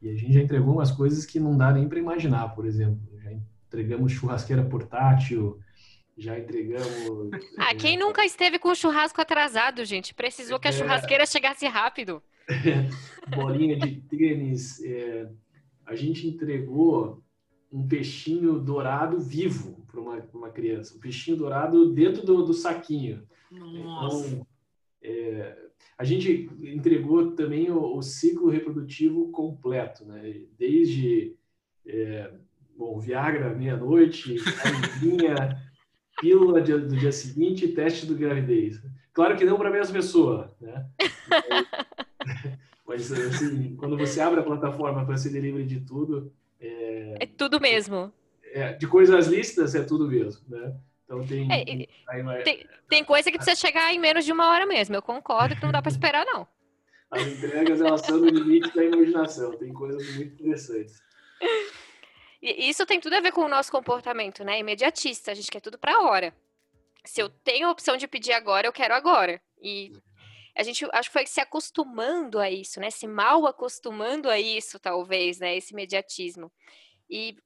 E 0.00 0.08
a 0.08 0.14
gente 0.16 0.32
já 0.32 0.40
entregou 0.40 0.74
umas 0.74 0.90
coisas 0.90 1.26
que 1.26 1.38
não 1.38 1.56
dá 1.56 1.70
nem 1.72 1.86
para 1.86 1.98
imaginar, 1.98 2.48
por 2.54 2.66
exemplo. 2.66 2.98
Já 3.22 3.30
entregamos 3.70 4.12
churrasqueira 4.12 4.64
portátil, 4.64 5.60
já 6.18 6.36
entregamos. 6.38 7.30
Ah, 7.56 7.74
quem 7.74 7.94
é, 7.94 7.98
nunca 7.98 8.24
esteve 8.24 8.58
com 8.58 8.70
o 8.70 8.74
churrasco 8.74 9.20
atrasado, 9.20 9.84
gente? 9.84 10.12
Precisou 10.12 10.58
que 10.58 10.66
a 10.66 10.70
é. 10.70 10.74
churrasqueira 10.74 11.24
chegasse 11.24 11.66
rápido. 11.66 12.20
bolinha 13.34 13.78
de 13.78 14.00
tênis. 14.02 14.82
É, 14.82 15.30
a 15.86 15.94
gente 15.94 16.26
entregou 16.26 17.22
um 17.72 17.86
peixinho 17.86 18.58
dourado 18.58 19.20
vivo 19.20 19.86
para 19.86 20.00
uma, 20.00 20.16
uma 20.34 20.50
criança. 20.50 20.96
Um 20.96 21.00
peixinho 21.00 21.36
dourado 21.36 21.92
dentro 21.92 22.26
do, 22.26 22.44
do 22.44 22.52
saquinho. 22.52 23.22
Nossa. 23.50 24.26
Então, 24.26 24.46
é, 25.02 25.56
a 25.96 26.04
gente 26.04 26.50
entregou 26.60 27.32
também 27.32 27.70
o, 27.70 27.96
o, 27.96 28.02
ciclo 28.02 28.50
reprodutivo 28.50 29.30
completo, 29.30 30.04
né? 30.04 30.42
Desde 30.58 31.36
é, 31.86 32.32
bom, 32.80 32.98
Viagra 32.98 33.50
meia-noite, 33.50 34.36
camisinha, 34.62 35.62
pílula 36.18 36.62
do 36.62 36.96
dia 36.96 37.12
seguinte 37.12 37.66
e 37.66 37.74
teste 37.74 38.06
do 38.06 38.14
gravidez. 38.14 38.82
Claro 39.12 39.36
que 39.36 39.44
não 39.44 39.58
para 39.58 39.68
a 39.68 39.72
mesma 39.72 39.92
pessoa, 39.92 40.56
né? 40.58 40.86
Mas, 42.88 43.12
assim, 43.12 43.76
quando 43.76 43.98
você 43.98 44.18
abre 44.20 44.40
a 44.40 44.42
plataforma 44.42 45.04
para 45.04 45.18
ser 45.18 45.28
delivery 45.28 45.66
de 45.66 45.80
tudo... 45.80 46.32
É, 46.58 47.18
é 47.20 47.26
tudo 47.26 47.60
mesmo. 47.60 48.10
É, 48.52 48.72
de 48.72 48.86
coisas 48.86 49.26
listas 49.26 49.74
é 49.74 49.82
tudo 49.82 50.08
mesmo, 50.08 50.40
né? 50.48 50.74
Então 51.04 51.26
tem, 51.26 51.52
é, 51.52 51.64
tem, 52.44 52.66
tem, 52.88 53.04
coisa 53.04 53.30
que 53.30 53.36
precisa 53.36 53.56
chegar 53.56 53.92
em 53.92 53.98
menos 53.98 54.24
de 54.24 54.32
uma 54.32 54.48
hora 54.48 54.64
mesmo. 54.64 54.94
Eu 54.94 55.02
concordo 55.02 55.56
que 55.56 55.62
não 55.62 55.72
dá 55.72 55.82
para 55.82 55.90
esperar, 55.90 56.24
não. 56.24 56.46
As 57.10 57.26
entregas, 57.26 57.80
elas 57.80 58.00
são 58.02 58.18
no 58.18 58.28
limite 58.28 58.74
da 58.74 58.84
imaginação. 58.84 59.56
Tem 59.56 59.72
coisas 59.72 60.14
muito 60.14 60.34
interessantes. 60.34 61.02
E 62.42 62.68
isso 62.68 62.86
tem 62.86 63.00
tudo 63.00 63.14
a 63.14 63.20
ver 63.20 63.32
com 63.32 63.42
o 63.42 63.48
nosso 63.48 63.70
comportamento, 63.70 64.42
né? 64.42 64.58
Imediatista. 64.58 65.32
A 65.32 65.34
gente 65.34 65.50
quer 65.50 65.60
tudo 65.60 65.78
para 65.78 66.00
hora. 66.00 66.34
Se 67.04 67.20
eu 67.20 67.28
tenho 67.28 67.68
a 67.68 67.70
opção 67.70 67.96
de 67.96 68.08
pedir 68.08 68.32
agora, 68.32 68.66
eu 68.66 68.72
quero 68.72 68.94
agora. 68.94 69.40
E 69.62 69.92
a 70.56 70.62
gente 70.62 70.86
acho 70.92 71.08
que 71.08 71.12
foi 71.12 71.26
se 71.26 71.40
acostumando 71.40 72.38
a 72.38 72.50
isso, 72.50 72.80
né? 72.80 72.90
Se 72.90 73.06
mal 73.06 73.46
acostumando 73.46 74.28
a 74.28 74.38
isso, 74.38 74.78
talvez, 74.78 75.38
né? 75.38 75.56
Esse 75.56 75.72
imediatismo. 75.72 76.50
E 77.08 77.36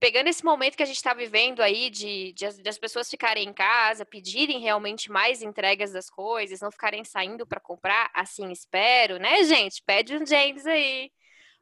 pegando 0.00 0.28
esse 0.28 0.44
momento 0.44 0.76
que 0.76 0.82
a 0.82 0.86
gente 0.86 0.96
está 0.96 1.12
vivendo 1.12 1.60
aí 1.60 1.90
de, 1.90 2.32
de, 2.32 2.62
de, 2.62 2.68
as 2.68 2.78
pessoas 2.78 3.10
ficarem 3.10 3.48
em 3.48 3.52
casa, 3.52 4.04
pedirem 4.04 4.60
realmente 4.60 5.10
mais 5.10 5.42
entregas 5.42 5.92
das 5.92 6.08
coisas, 6.08 6.60
não 6.60 6.70
ficarem 6.70 7.04
saindo 7.04 7.46
para 7.46 7.60
comprar, 7.60 8.10
assim 8.14 8.50
espero, 8.52 9.18
né, 9.18 9.42
gente? 9.44 9.82
Pede 9.82 10.16
um 10.16 10.24
James 10.24 10.66
aí. 10.66 11.10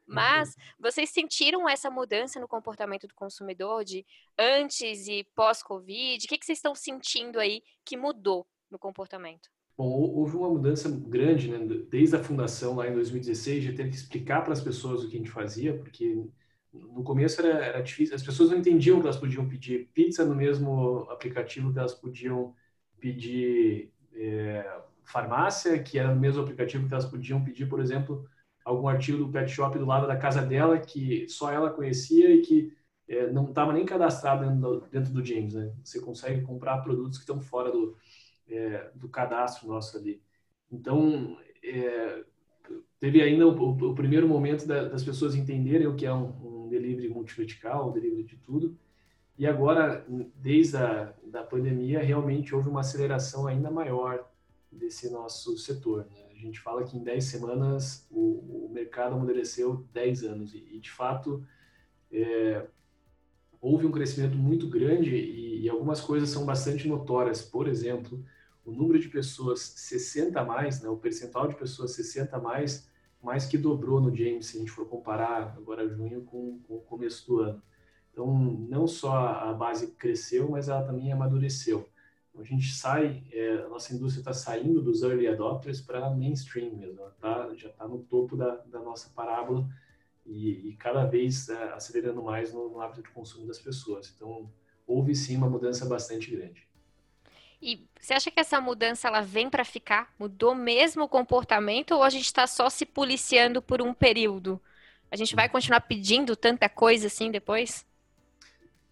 Mas 0.07 0.49
uhum. 0.49 0.55
vocês 0.79 1.09
sentiram 1.09 1.67
essa 1.67 1.91
mudança 1.91 2.39
no 2.39 2.47
comportamento 2.47 3.07
do 3.07 3.13
consumidor 3.13 3.83
de 3.83 4.05
antes 4.37 5.07
e 5.07 5.27
pós-Covid? 5.35 6.25
O 6.25 6.29
que, 6.29 6.37
que 6.37 6.45
vocês 6.45 6.57
estão 6.57 6.73
sentindo 6.73 7.39
aí 7.39 7.61
que 7.83 7.97
mudou 7.97 8.47
no 8.71 8.79
comportamento? 8.79 9.49
Bom, 9.77 9.91
houve 9.91 10.35
uma 10.35 10.49
mudança 10.49 10.89
grande, 10.89 11.51
né? 11.51 11.59
Desde 11.89 12.15
a 12.15 12.23
fundação 12.23 12.75
lá 12.75 12.87
em 12.87 12.93
2016, 12.93 13.63
de 13.63 13.73
ter 13.73 13.89
que 13.89 13.95
explicar 13.95 14.43
para 14.43 14.53
as 14.53 14.61
pessoas 14.61 15.03
o 15.03 15.09
que 15.09 15.15
a 15.15 15.19
gente 15.19 15.29
fazia, 15.29 15.77
porque 15.77 16.25
no 16.73 17.03
começo 17.03 17.39
era, 17.41 17.63
era 17.63 17.81
difícil, 17.81 18.15
as 18.15 18.23
pessoas 18.23 18.49
não 18.49 18.57
entendiam 18.57 18.99
que 18.99 19.05
elas 19.05 19.17
podiam 19.17 19.47
pedir 19.47 19.89
pizza 19.93 20.25
no 20.25 20.35
mesmo 20.35 21.07
aplicativo 21.11 21.71
que 21.71 21.79
elas 21.79 21.93
podiam 21.93 22.55
pedir 22.99 23.91
é, 24.13 24.81
farmácia, 25.03 25.81
que 25.81 25.99
era 25.99 26.13
no 26.13 26.19
mesmo 26.19 26.41
aplicativo 26.41 26.87
que 26.87 26.93
elas 26.93 27.05
podiam 27.05 27.43
pedir, 27.43 27.67
por 27.67 27.79
exemplo, 27.79 28.27
algum 28.67 28.89
artigo 28.89 29.17
do 29.19 29.29
pet 29.29 29.49
shop 29.49 29.79
do 29.79 29.85
lado 29.85 30.05
da 30.05 30.17
casa 30.17 30.41
dela 30.41 30.77
que 30.77 31.25
só 31.29 31.49
ela 31.49 31.69
conhecia 31.69 32.35
e 32.35 32.41
que 32.41 32.73
é, 33.07 33.31
não 33.31 33.45
estava 33.45 33.71
nem 33.71 33.85
cadastrado 33.85 34.43
dentro 34.43 34.59
do, 34.59 34.87
dentro 34.91 35.13
do 35.13 35.25
James. 35.25 35.53
Né? 35.53 35.73
Você 35.81 36.01
consegue 36.01 36.41
comprar 36.41 36.79
produtos 36.79 37.17
que 37.17 37.23
estão 37.23 37.39
fora 37.39 37.71
do, 37.71 37.95
é, 38.49 38.91
do 38.93 39.07
cadastro 39.07 39.69
nosso 39.69 39.97
ali. 39.97 40.21
Então, 40.69 41.37
é, 41.63 42.25
teve 42.99 43.21
ainda 43.21 43.47
o, 43.47 43.69
o, 43.71 43.95
primeiro 43.95 44.27
momento 44.27 44.67
da, 44.67 44.83
das 44.89 45.01
pessoas 45.01 45.33
entenderem 45.33 45.87
o 45.87 45.95
que 45.95 46.05
é 46.05 46.13
um, 46.13 46.65
um 46.65 46.67
delivery 46.67 47.07
multivertical, 47.07 47.89
um 47.89 47.93
delivery 47.93 48.25
de 48.25 48.35
tudo. 48.35 48.77
E 49.37 49.47
agora, 49.47 50.05
desde 50.35 50.75
a 50.75 51.13
da 51.23 51.41
pandemia, 51.41 52.03
realmente 52.03 52.53
houve 52.53 52.67
uma 52.67 52.81
aceleração 52.81 53.47
ainda 53.47 53.71
maior 53.71 54.27
desse 54.69 55.09
nosso 55.09 55.57
setor. 55.57 56.05
Né? 56.11 56.26
A 56.37 56.39
gente 56.39 56.59
fala 56.59 56.83
que 56.83 56.95
em 56.95 57.03
10 57.03 57.23
semanas 57.23 58.07
o, 58.11 58.67
o 58.67 58.69
mercado 58.71 59.15
amadureceu 59.15 59.87
10 59.91 60.23
anos 60.23 60.53
e, 60.53 60.59
e 60.59 60.79
de 60.79 60.91
fato, 60.91 61.43
é, 62.11 62.67
houve 63.59 63.87
um 63.87 63.91
crescimento 63.91 64.37
muito 64.37 64.69
grande 64.69 65.15
e, 65.15 65.63
e, 65.63 65.69
algumas 65.69 65.99
coisas 65.99 66.29
são 66.29 66.45
bastante 66.45 66.87
notórias. 66.87 67.41
Por 67.41 67.67
exemplo, 67.67 68.23
o 68.63 68.71
número 68.71 68.99
de 68.99 69.09
pessoas 69.09 69.61
60 69.61 70.39
a 70.39 70.45
mais, 70.45 70.79
né, 70.81 70.89
o 70.89 70.97
percentual 70.97 71.47
de 71.47 71.55
pessoas 71.55 71.91
60 71.91 72.37
a 72.37 72.39
mais, 72.39 72.87
mais 73.21 73.47
que 73.47 73.57
dobrou 73.57 73.99
no 73.99 74.15
James, 74.15 74.45
se 74.45 74.57
a 74.57 74.59
gente 74.59 74.71
for 74.71 74.87
comparar 74.87 75.55
agora 75.57 75.89
junho 75.89 76.21
com, 76.21 76.59
com 76.67 76.75
o 76.75 76.81
começo 76.81 77.25
do 77.27 77.39
ano. 77.39 77.63
Então, 78.11 78.31
não 78.69 78.87
só 78.87 79.15
a 79.15 79.53
base 79.53 79.87
cresceu, 79.93 80.49
mas 80.49 80.69
ela 80.69 80.83
também 80.83 81.11
amadureceu. 81.11 81.89
A 82.37 82.43
gente 82.43 82.71
sai, 82.71 83.23
é, 83.31 83.63
a 83.65 83.67
nossa 83.67 83.93
indústria 83.93 84.21
está 84.21 84.33
saindo 84.33 84.81
dos 84.81 85.01
early 85.01 85.27
adopters 85.27 85.81
para 85.81 86.09
mainstream 86.09 86.75
mesmo, 86.75 86.99
ela 86.99 87.11
tá, 87.19 87.53
já 87.55 87.69
está 87.69 87.87
no 87.87 87.99
topo 87.99 88.37
da, 88.37 88.57
da 88.67 88.79
nossa 88.79 89.09
parábola 89.09 89.67
e, 90.25 90.69
e 90.69 90.75
cada 90.75 91.05
vez 91.05 91.49
é, 91.49 91.73
acelerando 91.73 92.21
mais 92.21 92.53
no, 92.53 92.69
no 92.69 92.79
hábito 92.79 93.01
de 93.01 93.09
consumo 93.09 93.47
das 93.47 93.57
pessoas. 93.57 94.13
Então, 94.15 94.51
houve 94.85 95.15
sim 95.15 95.35
uma 95.35 95.49
mudança 95.49 95.85
bastante 95.85 96.29
grande. 96.29 96.67
E 97.61 97.87
você 97.99 98.13
acha 98.13 98.29
que 98.29 98.39
essa 98.39 98.61
mudança 98.61 99.07
ela 99.07 99.21
vem 99.21 99.49
para 99.49 99.65
ficar? 99.65 100.13
Mudou 100.19 100.53
mesmo 100.53 101.05
o 101.05 101.09
comportamento 101.09 101.91
ou 101.91 102.03
a 102.03 102.09
gente 102.09 102.25
está 102.25 102.45
só 102.45 102.69
se 102.69 102.85
policiando 102.85 103.61
por 103.61 103.81
um 103.81 103.93
período? 103.93 104.61
A 105.09 105.15
gente 105.15 105.35
vai 105.35 105.49
continuar 105.49 105.81
pedindo 105.81 106.35
tanta 106.35 106.69
coisa 106.69 107.07
assim 107.07 107.31
depois? 107.31 107.85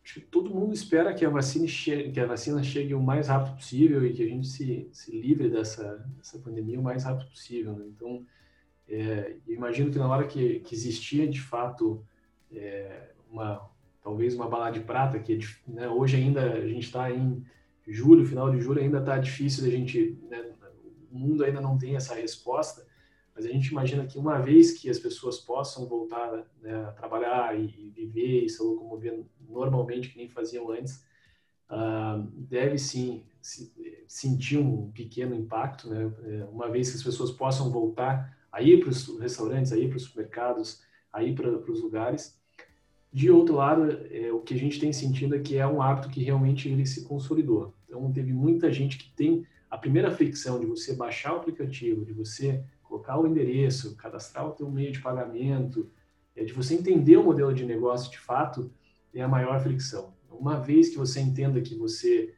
Acho 0.05 0.13
que 0.13 0.21
todo 0.21 0.53
mundo 0.53 0.71
espera 0.71 1.15
que 1.15 1.25
a 1.25 1.29
vacina 1.29 1.65
chegue, 1.67 2.11
que 2.11 2.19
a 2.19 2.27
vacina 2.27 2.61
chegue 2.61 2.93
o 2.93 3.01
mais 3.01 3.27
rápido 3.27 3.55
possível 3.55 4.05
e 4.05 4.13
que 4.13 4.21
a 4.21 4.27
gente 4.27 4.45
se, 4.45 4.87
se 4.91 5.19
livre 5.19 5.49
dessa, 5.49 5.97
dessa 6.15 6.37
pandemia 6.37 6.79
o 6.79 6.83
mais 6.83 7.03
rápido 7.03 7.27
possível. 7.27 7.73
Né? 7.73 7.85
Então, 7.87 8.23
é, 8.87 9.37
imagino 9.47 9.91
que 9.91 9.97
na 9.97 10.07
hora 10.07 10.27
que, 10.27 10.59
que 10.59 10.75
existia 10.75 11.27
de 11.27 11.41
fato 11.41 12.05
é, 12.51 13.13
uma 13.31 13.67
talvez 14.03 14.35
uma 14.35 14.47
bala 14.47 14.69
de 14.69 14.81
prata 14.81 15.17
que 15.17 15.33
é 15.33 15.39
né, 15.67 15.89
hoje 15.89 16.15
ainda 16.17 16.53
a 16.53 16.67
gente 16.67 16.83
está 16.83 17.09
em 17.09 17.43
julho, 17.87 18.27
final 18.27 18.51
de 18.51 18.61
julho, 18.61 18.79
ainda 18.79 18.99
está 18.99 19.17
difícil 19.17 19.65
a 19.65 19.71
gente, 19.71 20.19
né, 20.29 20.53
o 21.11 21.17
mundo 21.17 21.43
ainda 21.43 21.59
não 21.59 21.75
tem 21.79 21.95
essa 21.95 22.13
resposta, 22.13 22.85
mas 23.35 23.45
a 23.45 23.49
gente 23.49 23.67
imagina 23.67 24.05
que 24.05 24.19
uma 24.19 24.37
vez 24.37 24.79
que 24.79 24.89
as 24.89 24.99
pessoas 24.99 25.39
possam 25.39 25.87
voltar 25.87 26.45
né, 26.61 26.85
a 26.85 26.91
trabalhar 26.91 27.59
e, 27.59 27.65
e, 27.65 27.89
viver 27.89 28.45
e 28.45 28.49
se 28.49 28.61
locomover 28.61 29.25
normalmente, 29.49 30.09
que 30.09 30.17
nem 30.17 30.29
faziam 30.29 30.69
antes, 30.71 31.03
uh, 31.69 32.21
deve 32.33 32.77
sim 32.77 33.23
se, 33.41 33.73
sentir 34.07 34.57
um 34.57 34.91
pequeno 34.91 35.35
impacto, 35.35 35.89
né? 35.89 36.11
É, 36.23 36.45
uma 36.45 36.69
vez 36.69 36.89
que 36.89 36.97
as 36.97 37.03
pessoas 37.03 37.31
possam 37.31 37.71
voltar 37.71 38.37
a 38.51 38.61
ir 38.61 38.79
para 38.79 38.89
os 38.89 39.19
restaurantes, 39.19 39.71
a 39.71 39.77
ir 39.77 39.89
para 39.89 39.97
os 39.97 40.03
supermercados, 40.03 40.81
a 41.11 41.23
ir 41.23 41.35
para 41.35 41.49
os 41.49 41.81
lugares, 41.81 42.39
de 43.15 43.31
outro 43.31 43.55
lado, 43.55 43.89
é, 44.11 44.29
o 44.33 44.41
que 44.41 44.53
a 44.53 44.57
gente 44.57 44.77
tem 44.77 44.91
sentido 44.91 45.35
é 45.35 45.39
que 45.39 45.55
é 45.55 45.65
um 45.65 45.81
hábito 45.81 46.09
que 46.09 46.21
realmente 46.21 46.67
ele 46.67 46.85
se 46.85 47.05
consolidou. 47.05 47.73
Então, 47.87 48.11
teve 48.11 48.33
muita 48.33 48.69
gente 48.73 48.97
que 48.97 49.09
tem 49.15 49.47
a 49.71 49.77
primeira 49.77 50.11
fricção 50.11 50.59
de 50.59 50.65
você 50.65 50.93
baixar 50.93 51.31
o 51.31 51.37
aplicativo, 51.37 52.03
de 52.03 52.11
você 52.11 52.61
colocar 52.83 53.17
o 53.17 53.25
endereço, 53.25 53.95
cadastrar 53.95 54.45
o 54.45 54.51
teu 54.51 54.69
meio 54.69 54.91
de 54.91 54.99
pagamento, 54.99 55.89
é, 56.35 56.43
de 56.43 56.51
você 56.51 56.73
entender 56.73 57.15
o 57.15 57.23
modelo 57.23 57.53
de 57.53 57.65
negócio 57.65 58.11
de 58.11 58.19
fato, 58.19 58.69
é 59.15 59.23
a 59.23 59.27
maior 59.27 59.59
fricção. 59.61 60.13
Uma 60.29 60.59
vez 60.59 60.89
que 60.89 60.97
você 60.97 61.19
entenda 61.19 61.61
que 61.61 61.75
você 61.75 62.33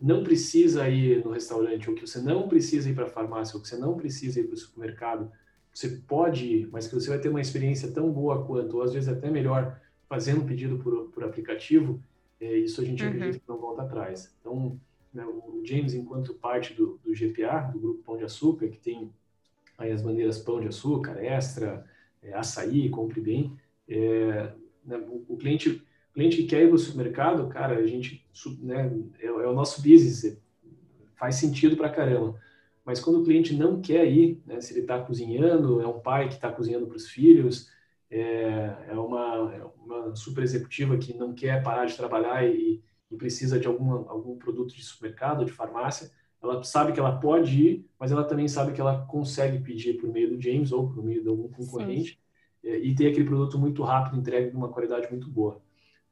não 0.00 0.24
precisa 0.24 0.88
ir 0.88 1.24
no 1.24 1.30
restaurante, 1.30 1.88
ou 1.88 1.94
que 1.94 2.06
você 2.06 2.20
não 2.20 2.48
precisa 2.48 2.90
ir 2.90 2.94
para 2.94 3.04
a 3.04 3.10
farmácia, 3.10 3.56
ou 3.56 3.62
que 3.62 3.68
você 3.68 3.76
não 3.76 3.96
precisa 3.96 4.40
ir 4.40 4.44
para 4.44 4.54
o 4.54 4.58
supermercado, 4.58 5.30
você 5.72 5.88
pode 5.88 6.44
ir, 6.44 6.68
mas 6.70 6.86
que 6.86 6.94
você 6.94 7.08
vai 7.08 7.18
ter 7.18 7.28
uma 7.28 7.40
experiência 7.40 7.90
tão 7.92 8.10
boa 8.10 8.44
quanto, 8.44 8.76
ou 8.76 8.82
às 8.82 8.92
vezes 8.92 9.08
até 9.08 9.30
melhor, 9.30 9.80
fazendo 10.08 10.44
pedido 10.44 10.78
por, 10.78 11.10
por 11.10 11.24
aplicativo, 11.24 12.02
é, 12.40 12.56
isso 12.56 12.80
a 12.80 12.84
gente 12.84 13.02
uhum. 13.02 13.10
acredita 13.10 13.38
que 13.38 13.48
não 13.48 13.58
volta 13.58 13.82
atrás. 13.82 14.34
Então, 14.40 14.78
né, 15.14 15.24
o 15.24 15.62
James, 15.64 15.94
enquanto 15.94 16.34
parte 16.34 16.74
do, 16.74 16.98
do 17.04 17.14
GPA, 17.14 17.70
do 17.72 17.78
Grupo 17.78 18.02
Pão 18.02 18.16
de 18.16 18.24
Açúcar, 18.24 18.68
que 18.68 18.78
tem 18.78 19.12
aí 19.78 19.92
as 19.92 20.02
bandeiras 20.02 20.38
Pão 20.38 20.60
de 20.60 20.68
Açúcar, 20.68 21.22
Extra, 21.22 21.86
é, 22.22 22.34
açaí, 22.34 22.88
compre 22.88 23.20
bem. 23.20 23.56
É, 23.88 24.52
né, 24.84 24.96
o, 24.96 25.24
o, 25.28 25.36
cliente, 25.36 25.82
cliente 26.12 26.36
que 26.38 26.44
quer 26.44 26.62
ir 26.62 26.70
no 26.70 26.78
supermercado, 26.78 27.48
cara, 27.48 27.78
a 27.78 27.86
gente, 27.86 28.26
né, 28.60 28.92
é, 29.18 29.26
é 29.26 29.30
o 29.30 29.52
nosso 29.52 29.82
business, 29.82 30.38
faz 31.16 31.36
sentido 31.36 31.76
para 31.76 31.88
caramba. 31.88 32.38
Mas 32.84 33.00
quando 33.00 33.20
o 33.20 33.24
cliente 33.24 33.54
não 33.54 33.80
quer 33.80 34.06
ir, 34.06 34.42
né, 34.44 34.60
se 34.60 34.72
ele 34.72 34.80
está 34.80 35.00
cozinhando, 35.00 35.80
é 35.80 35.86
um 35.86 36.00
pai 36.00 36.28
que 36.28 36.34
está 36.34 36.50
cozinhando 36.50 36.86
para 36.86 36.96
os 36.96 37.08
filhos, 37.08 37.70
é, 38.10 38.76
é, 38.88 38.94
uma, 38.94 39.54
é 39.54 39.64
uma 39.84 40.14
super 40.16 40.42
executiva 40.42 40.98
que 40.98 41.14
não 41.14 41.32
quer 41.32 41.62
parar 41.62 41.86
de 41.86 41.96
trabalhar 41.96 42.44
e, 42.46 42.82
e 43.10 43.16
precisa 43.16 43.58
de 43.58 43.66
alguma, 43.66 43.96
algum 44.10 44.36
produto 44.36 44.74
de 44.74 44.84
supermercado, 44.84 45.44
de 45.44 45.52
farmácia, 45.52 46.10
ela 46.42 46.62
sabe 46.64 46.92
que 46.92 46.98
ela 46.98 47.18
pode 47.18 47.56
ir, 47.56 47.86
mas 47.98 48.10
ela 48.10 48.24
também 48.24 48.48
sabe 48.48 48.72
que 48.72 48.80
ela 48.80 49.06
consegue 49.06 49.60
pedir 49.60 49.94
por 49.94 50.10
meio 50.10 50.30
do 50.30 50.42
James 50.42 50.72
ou 50.72 50.88
por 50.88 51.02
meio 51.02 51.22
de 51.22 51.28
algum 51.28 51.48
concorrente 51.48 52.20
é, 52.64 52.78
e 52.78 52.94
ter 52.94 53.08
aquele 53.08 53.24
produto 53.24 53.58
muito 53.58 53.82
rápido, 53.84 54.18
entregue 54.18 54.50
de 54.50 54.56
uma 54.56 54.68
qualidade 54.68 55.08
muito 55.08 55.30
boa. 55.30 55.62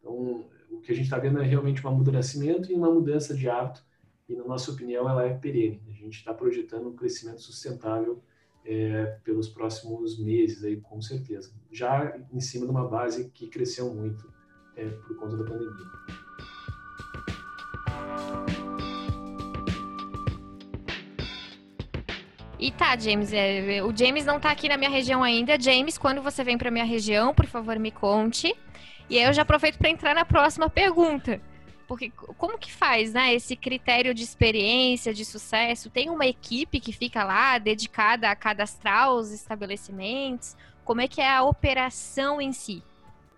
Então, 0.01 0.47
o 0.71 0.81
que 0.81 0.93
a 0.93 0.95
gente 0.95 1.05
está 1.05 1.19
vendo 1.19 1.41
é 1.41 1.45
realmente 1.45 1.83
de 1.83 2.11
nascimento 2.11 2.73
e 2.73 2.75
uma 2.75 2.91
mudança 2.91 3.35
de 3.35 3.49
hábito 3.49 3.85
e, 4.29 4.35
na 4.35 4.45
nossa 4.45 4.71
opinião, 4.71 5.09
ela 5.09 5.25
é 5.25 5.35
perene. 5.35 5.83
A 5.89 5.93
gente 5.93 6.17
está 6.17 6.33
projetando 6.33 6.89
um 6.89 6.97
crescimento 6.97 7.43
sustentável 7.43 8.23
é, 8.65 9.19
pelos 9.25 9.49
próximos 9.49 10.19
meses, 10.19 10.65
aí, 10.65 10.77
com 10.77 11.01
certeza. 11.03 11.53
Já 11.71 12.17
em 12.33 12.41
cima 12.41 12.65
de 12.65 12.71
uma 12.71 12.87
base 12.89 13.31
que 13.31 13.49
cresceu 13.49 13.93
muito 13.93 14.33
é, 14.77 14.89
por 14.89 15.17
conta 15.17 15.37
da 15.37 15.45
pandemia. 15.45 15.87
E 22.59 22.71
tá, 22.71 22.95
James, 22.97 23.33
é, 23.33 23.83
o 23.83 23.97
James 23.97 24.27
não 24.27 24.39
tá 24.39 24.51
aqui 24.51 24.69
na 24.69 24.77
minha 24.77 24.91
região 24.91 25.23
ainda. 25.23 25.59
James, 25.59 25.97
quando 25.97 26.21
você 26.21 26.45
vem 26.45 26.59
para 26.59 26.71
minha 26.71 26.85
região, 26.85 27.35
por 27.35 27.47
favor, 27.47 27.79
me 27.79 27.91
conte. 27.91 28.55
E 29.11 29.19
aí 29.19 29.25
eu 29.25 29.33
já 29.33 29.43
aproveito 29.43 29.77
para 29.77 29.91
entrar 29.91 30.15
na 30.15 30.25
próxima 30.25 30.71
pergunta. 30.71 31.41
Porque 31.89 32.13
como 32.39 32.57
que 32.57 32.73
faz, 32.73 33.13
né, 33.13 33.35
esse 33.35 33.57
critério 33.57 34.15
de 34.15 34.23
experiência, 34.23 35.13
de 35.13 35.25
sucesso? 35.25 35.91
Tem 35.91 36.09
uma 36.09 36.25
equipe 36.25 36.79
que 36.79 36.93
fica 36.93 37.25
lá 37.25 37.59
dedicada 37.59 38.31
a 38.31 38.37
cadastrar 38.37 39.13
os 39.13 39.33
estabelecimentos? 39.33 40.57
Como 40.85 41.01
é 41.01 41.09
que 41.09 41.21
é 41.21 41.29
a 41.29 41.43
operação 41.43 42.41
em 42.41 42.53
si? 42.53 42.81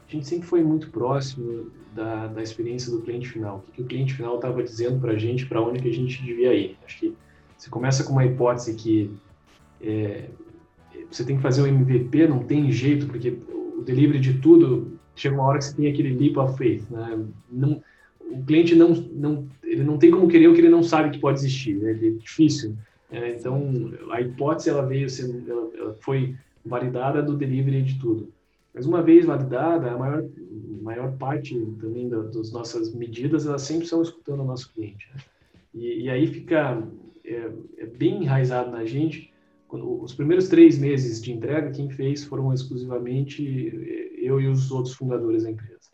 A 0.06 0.12
gente 0.12 0.26
sempre 0.26 0.46
foi 0.46 0.62
muito 0.62 0.90
próximo 0.90 1.70
da, 1.94 2.26
da 2.26 2.42
experiência 2.42 2.92
do 2.92 3.00
cliente 3.00 3.30
final. 3.30 3.64
O 3.66 3.72
que, 3.72 3.80
o 3.80 3.86
cliente 3.86 4.12
final 4.12 4.36
estava 4.36 4.62
dizendo 4.62 5.00
para 5.00 5.12
a 5.12 5.18
gente, 5.18 5.46
para 5.46 5.62
onde 5.62 5.80
que 5.80 5.88
a 5.88 5.94
gente 5.94 6.22
devia 6.22 6.52
ir. 6.52 6.76
Acho 6.84 6.98
que 6.98 7.16
você 7.56 7.70
começa 7.70 8.04
com 8.04 8.12
uma 8.12 8.26
hipótese 8.26 8.74
que 8.74 9.10
é, 9.80 10.28
você 11.10 11.24
tem 11.24 11.36
que 11.36 11.42
fazer 11.42 11.62
o 11.62 11.66
MVP, 11.66 12.28
não 12.28 12.40
tem 12.40 12.70
jeito, 12.70 13.06
porque 13.06 13.38
o 13.50 13.80
delivery 13.80 14.20
de 14.20 14.34
tudo 14.34 15.00
chega 15.14 15.34
uma 15.34 15.44
hora 15.44 15.58
que 15.58 15.64
você 15.64 15.76
tem 15.76 15.90
aquele 15.90 16.14
leap 16.14 16.36
of 16.38 16.56
faith. 16.56 16.88
Né? 16.90 17.24
Não, 17.50 17.82
o 18.20 18.42
cliente 18.44 18.74
não, 18.74 18.90
não, 18.90 19.46
ele 19.62 19.84
não 19.84 19.98
tem 19.98 20.10
como 20.10 20.28
querer 20.28 20.48
o 20.48 20.54
que 20.54 20.60
ele 20.60 20.68
não 20.68 20.82
sabe 20.82 21.10
que 21.10 21.18
pode 21.18 21.38
existir. 21.38 21.76
Né? 21.76 21.92
É 21.92 22.10
difícil. 22.10 22.76
É, 23.10 23.34
então, 23.34 23.92
a 24.10 24.20
hipótese 24.20 24.70
ela 24.70 24.86
veio 24.86 25.06
ela, 25.46 25.70
ela, 25.76 25.94
foi 26.00 26.34
validada 26.64 27.22
do 27.22 27.36
delivery 27.36 27.82
de 27.82 27.98
tudo. 27.98 28.32
Mas 28.74 28.86
uma 28.86 29.02
vez 29.02 29.26
validada, 29.26 29.90
a 29.90 29.98
maior, 29.98 30.24
maior 30.80 31.12
parte 31.18 31.54
também 31.78 32.08
da, 32.08 32.22
das 32.22 32.50
nossas 32.50 32.94
medidas, 32.94 33.46
elas 33.46 33.62
sempre 33.62 33.86
são 33.86 34.00
escutando 34.00 34.40
o 34.40 34.46
nosso 34.46 34.72
cliente. 34.72 35.10
Né? 35.12 35.20
E, 35.74 36.04
e, 36.04 36.10
aí 36.10 36.26
fica 36.26 36.82
é, 37.22 37.50
é 37.78 37.86
bem 37.86 38.22
enraizado 38.22 38.70
na 38.70 38.84
gente. 38.86 39.30
Quando, 39.68 40.02
os 40.02 40.14
primeiros 40.14 40.48
três 40.48 40.78
meses 40.78 41.20
de 41.20 41.32
entrega, 41.32 41.70
quem 41.70 41.90
fez 41.90 42.24
foram 42.24 42.52
exclusivamente 42.52 43.68
é, 43.68 44.11
eu 44.22 44.40
e 44.40 44.46
os 44.46 44.70
outros 44.70 44.94
fundadores 44.94 45.44
da 45.44 45.50
empresa. 45.50 45.90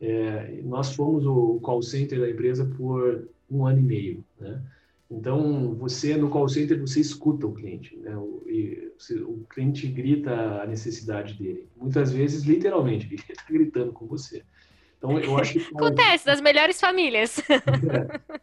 É, 0.00 0.60
nós 0.62 0.94
fomos 0.94 1.24
o 1.26 1.58
call 1.60 1.82
center 1.82 2.20
da 2.20 2.30
empresa 2.30 2.64
por 2.76 3.28
um 3.50 3.66
ano 3.66 3.78
e 3.78 3.82
meio, 3.82 4.24
né? 4.38 4.62
Então, 5.08 5.72
você 5.74 6.16
no 6.16 6.28
call 6.28 6.48
center 6.48 6.80
você 6.80 7.00
escuta 7.00 7.46
o 7.46 7.54
cliente, 7.54 7.96
né? 7.96 8.16
O, 8.16 8.42
e, 8.46 8.92
o 9.22 9.44
cliente 9.48 9.86
grita 9.86 10.62
a 10.62 10.66
necessidade 10.66 11.34
dele. 11.34 11.68
Muitas 11.76 12.12
vezes, 12.12 12.42
literalmente, 12.44 13.06
ele 13.06 13.22
está 13.28 13.44
gritando 13.48 13.92
com 13.92 14.06
você. 14.06 14.42
Então, 14.98 15.18
eu 15.20 15.38
acho 15.38 15.52
que 15.52 15.74
acontece 15.74 16.26
das 16.26 16.40
melhores 16.40 16.80
famílias. 16.80 17.40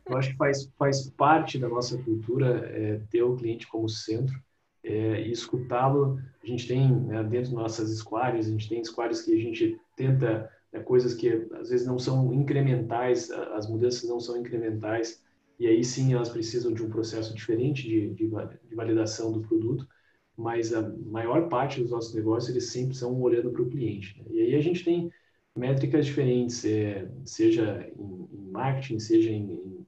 É, 0.06 0.12
eu 0.14 0.18
acho 0.18 0.32
que 0.32 0.38
faz 0.38 0.70
faz 0.78 1.10
parte 1.10 1.58
da 1.58 1.68
nossa 1.68 1.98
cultura 1.98 2.70
é, 2.72 3.00
ter 3.10 3.24
o 3.24 3.36
cliente 3.36 3.68
como 3.68 3.90
centro 3.90 4.40
é, 4.84 5.22
e 5.22 5.32
escutá-lo. 5.32 6.20
A 6.44 6.46
gente 6.46 6.68
tem 6.68 6.92
né, 6.92 7.24
dentro 7.24 7.52
das 7.52 7.62
nossas 7.62 7.98
squads, 7.98 8.48
a 8.48 8.52
gente 8.52 8.70
tem 8.70 8.84
squads 8.84 9.22
que 9.22 9.34
a 9.34 9.40
gente 9.40 9.80
tenta 9.96 10.50
né, 10.72 10.80
coisas 10.82 11.14
que 11.14 11.30
às 11.54 11.70
vezes 11.70 11.86
não 11.88 11.98
são 11.98 12.34
incrementais, 12.34 13.32
as 13.32 13.70
mudanças 13.70 14.08
não 14.10 14.20
são 14.20 14.38
incrementais 14.38 15.22
e 15.60 15.68
aí 15.68 15.84
sim 15.84 16.14
elas 16.14 16.30
precisam 16.30 16.74
de 16.74 16.84
um 16.84 16.90
processo 16.90 17.34
diferente 17.34 17.84
de, 17.84 18.10
de, 18.10 18.28
de 18.28 18.76
validação 18.76 19.32
do 19.32 19.42
produto 19.42 19.88
mas 20.36 20.74
a 20.74 20.82
maior 20.82 21.48
parte 21.48 21.82
dos 21.82 21.92
nossos 21.92 22.14
negócios 22.14 22.50
eles 22.50 22.72
sempre 22.72 22.96
são 22.96 23.20
olhando 23.22 23.52
para 23.52 23.62
o 23.62 23.70
cliente. 23.70 24.18
Né? 24.20 24.26
E 24.32 24.42
aí 24.42 24.56
a 24.56 24.62
gente 24.62 24.84
tem 24.84 25.12
métricas 25.56 26.06
diferentes, 26.06 26.66
é, 26.66 27.08
seja 27.24 27.88
em, 27.96 28.28
em, 28.32 28.52
marketing, 28.52 29.00
seja 29.00 29.30
em, 29.30 29.86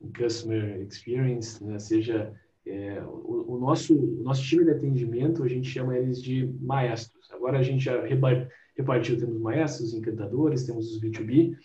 em 0.00 0.12
customer 0.12 0.80
experience, 0.82 1.62
né? 1.64 1.78
seja 1.78 2.32
é, 2.68 3.02
o, 3.02 3.54
o, 3.54 3.58
nosso 3.58 3.94
o 3.94 4.22
nosso 4.22 4.42
time 4.42 4.64
de 4.64 4.70
atendimento 4.70 5.42
a 5.42 5.48
gente 5.48 5.68
chama 5.68 5.96
eles 5.96 6.22
de 6.22 6.46
maestros. 6.60 7.30
Agora 7.32 7.58
a 7.58 7.62
gente 7.62 7.84
já 7.84 8.00
repartiu 8.76 9.18
temos 9.18 9.40
maestros, 9.40 9.94
encantadores, 9.94 10.64
temos 10.64 10.92
os 10.92 11.00
B2B, 11.00 11.56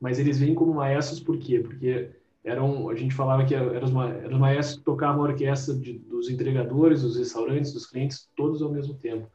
mas 0.00 0.18
eles 0.18 0.38
vêm 0.38 0.54
como 0.54 0.74
maestros 0.74 1.20
por 1.20 1.38
quê? 1.38 1.60
Porque 1.60 2.10
eram 2.44 2.88
a 2.88 2.94
gente 2.94 3.14
falava 3.14 3.44
que 3.44 3.54
eram 3.54 3.84
os, 3.84 4.38
maestros 4.38 4.78
que 4.78 4.84
tocavam 4.84 5.24
a 5.24 5.28
orquestra 5.28 5.74
de, 5.74 5.98
dos 5.98 6.28
entregadores, 6.30 7.02
dos 7.02 7.16
restaurantes, 7.16 7.72
dos 7.72 7.86
clientes, 7.86 8.28
todos 8.36 8.62
ao 8.62 8.70
mesmo 8.70 8.94
tempo. 8.94 9.28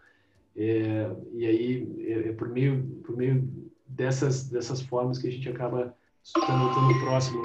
É, 0.56 1.12
e 1.34 1.46
aí 1.46 1.96
é, 2.00 2.30
é, 2.30 2.32
por 2.34 2.50
meio 2.50 2.84
por 3.04 3.18
meio 3.18 3.48
dessas 3.88 4.50
dessas 4.50 4.82
formas 4.82 5.18
que 5.20 5.28
a 5.28 5.32
gente 5.32 5.50
acaba 5.50 5.94
estando, 6.24 7.00
próximo 7.04 7.42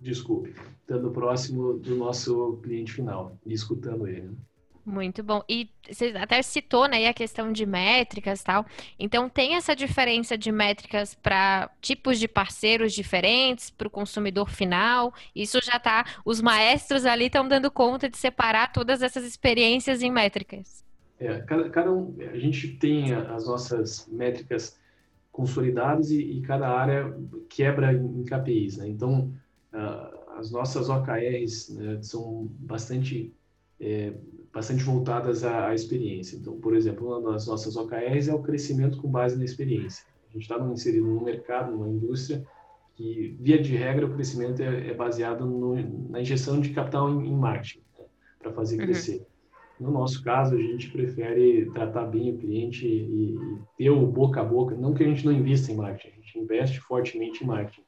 desculpe 0.00 0.54
estando 0.80 1.10
próximo 1.10 1.74
do 1.74 1.96
nosso 1.96 2.58
cliente 2.62 2.92
final 2.92 3.36
e 3.44 3.52
escutando 3.52 4.06
ele 4.06 4.28
né? 4.28 4.34
Muito 4.88 5.22
bom. 5.22 5.42
E 5.46 5.68
você 5.86 6.14
até 6.16 6.40
citou, 6.40 6.88
né, 6.88 7.06
a 7.06 7.12
questão 7.12 7.52
de 7.52 7.66
métricas 7.66 8.42
tal. 8.42 8.64
Então, 8.98 9.28
tem 9.28 9.54
essa 9.54 9.76
diferença 9.76 10.36
de 10.36 10.50
métricas 10.50 11.14
para 11.14 11.70
tipos 11.82 12.18
de 12.18 12.26
parceiros 12.26 12.94
diferentes, 12.94 13.68
para 13.68 13.86
o 13.86 13.90
consumidor 13.90 14.48
final. 14.48 15.12
Isso 15.36 15.60
já 15.62 15.76
está. 15.76 16.06
Os 16.24 16.40
maestros 16.40 17.04
ali 17.04 17.26
estão 17.26 17.46
dando 17.46 17.70
conta 17.70 18.08
de 18.08 18.16
separar 18.16 18.72
todas 18.72 19.02
essas 19.02 19.24
experiências 19.24 20.00
em 20.00 20.10
métricas. 20.10 20.82
É, 21.20 21.38
cada, 21.40 21.68
cada 21.68 21.92
um, 21.92 22.16
a 22.32 22.38
gente 22.38 22.68
tem 22.68 23.12
as 23.12 23.46
nossas 23.46 24.08
métricas 24.10 24.80
consolidadas 25.30 26.10
e, 26.10 26.22
e 26.22 26.40
cada 26.40 26.66
área 26.66 27.14
quebra 27.50 27.92
em 27.92 28.24
KPIs, 28.24 28.78
né? 28.78 28.88
Então, 28.88 29.32
uh, 29.72 30.38
as 30.38 30.50
nossas 30.50 30.88
OKRs 30.88 31.74
né, 31.74 32.00
são 32.02 32.48
bastante 32.60 33.34
é, 33.80 34.12
bastante 34.52 34.82
voltadas 34.82 35.44
à, 35.44 35.68
à, 35.68 35.74
experiência. 35.74 36.36
Então, 36.36 36.58
por 36.58 36.74
exemplo, 36.74 37.06
uma 37.06 37.32
das 37.32 37.46
nossas 37.46 37.76
OKRs 37.76 38.28
é 38.28 38.34
o 38.34 38.42
crescimento 38.42 38.98
com 38.98 39.08
base 39.08 39.36
na 39.36 39.44
experiência. 39.44 40.04
A 40.28 40.32
gente 40.32 40.42
está 40.42 40.58
inserido 40.58 41.06
num 41.06 41.22
mercado, 41.22 41.72
numa 41.72 41.88
indústria 41.88 42.44
que, 42.94 43.36
via 43.40 43.60
de 43.60 43.76
regra, 43.76 44.06
o 44.06 44.12
crescimento 44.12 44.60
é, 44.60 44.88
é 44.88 44.94
baseado 44.94 45.46
no, 45.46 46.10
na 46.10 46.20
injeção 46.20 46.60
de 46.60 46.70
capital 46.70 47.08
em, 47.10 47.28
em 47.28 47.36
marketing 47.36 47.82
né, 47.98 48.04
para 48.38 48.52
fazer 48.52 48.78
uhum. 48.78 48.84
crescer. 48.86 49.26
No 49.78 49.92
nosso 49.92 50.24
caso, 50.24 50.56
a 50.56 50.60
gente 50.60 50.90
prefere 50.90 51.70
tratar 51.70 52.06
bem 52.06 52.34
o 52.34 52.38
cliente 52.38 52.84
e, 52.84 53.36
e, 53.36 53.38
ter 53.76 53.90
o 53.90 54.04
boca 54.06 54.40
a 54.40 54.44
boca. 54.44 54.74
Não 54.74 54.92
que 54.92 55.04
a 55.04 55.06
gente 55.06 55.24
não 55.24 55.32
invista 55.32 55.70
em 55.70 55.76
marketing, 55.76 56.08
a 56.08 56.20
gente 56.20 56.38
investe 56.40 56.80
fortemente 56.80 57.44
em 57.44 57.46
marketing, 57.46 57.82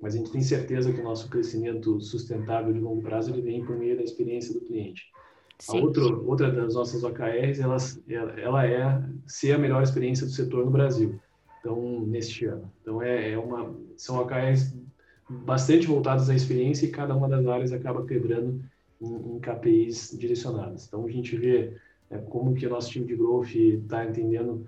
mas 0.00 0.14
a 0.14 0.18
gente 0.18 0.30
tem 0.30 0.40
certeza 0.40 0.92
que 0.92 1.00
o 1.00 1.04
nosso 1.04 1.28
crescimento 1.28 2.00
sustentável 2.00 2.72
de 2.72 2.78
longo 2.78 3.02
prazo 3.02 3.32
ele 3.32 3.42
vem 3.42 3.64
por 3.64 3.76
meio 3.76 3.96
da 3.96 4.02
experiência 4.02 4.54
do 4.54 4.60
cliente. 4.60 5.02
Sim. 5.58 5.78
A 5.78 5.82
outra, 5.82 6.02
outra 6.04 6.52
das 6.52 6.74
nossas 6.74 7.02
OKRs, 7.02 7.60
ela, 7.60 7.76
ela 8.36 8.66
é 8.66 9.02
ser 9.26 9.52
a 9.52 9.58
melhor 9.58 9.82
experiência 9.82 10.24
do 10.24 10.32
setor 10.32 10.64
no 10.64 10.70
Brasil. 10.70 11.18
Então, 11.58 12.00
neste 12.06 12.44
ano. 12.44 12.70
Então, 12.80 13.02
é, 13.02 13.32
é 13.32 13.38
uma, 13.38 13.74
são 13.96 14.20
OKRs 14.20 14.76
bastante 15.28 15.86
voltadas 15.86 16.30
à 16.30 16.34
experiência 16.34 16.86
e 16.86 16.90
cada 16.90 17.14
uma 17.14 17.28
das 17.28 17.44
áreas 17.46 17.72
acaba 17.72 18.06
quebrando 18.06 18.62
em, 19.00 19.34
em 19.34 19.40
KPIs 19.40 20.16
direcionadas. 20.16 20.86
Então, 20.86 21.04
a 21.04 21.10
gente 21.10 21.36
vê 21.36 21.76
é, 22.08 22.18
como 22.18 22.54
que 22.54 22.66
o 22.66 22.70
nosso 22.70 22.90
time 22.90 23.06
de 23.06 23.16
growth 23.16 23.54
está 23.54 24.04
entendendo 24.04 24.64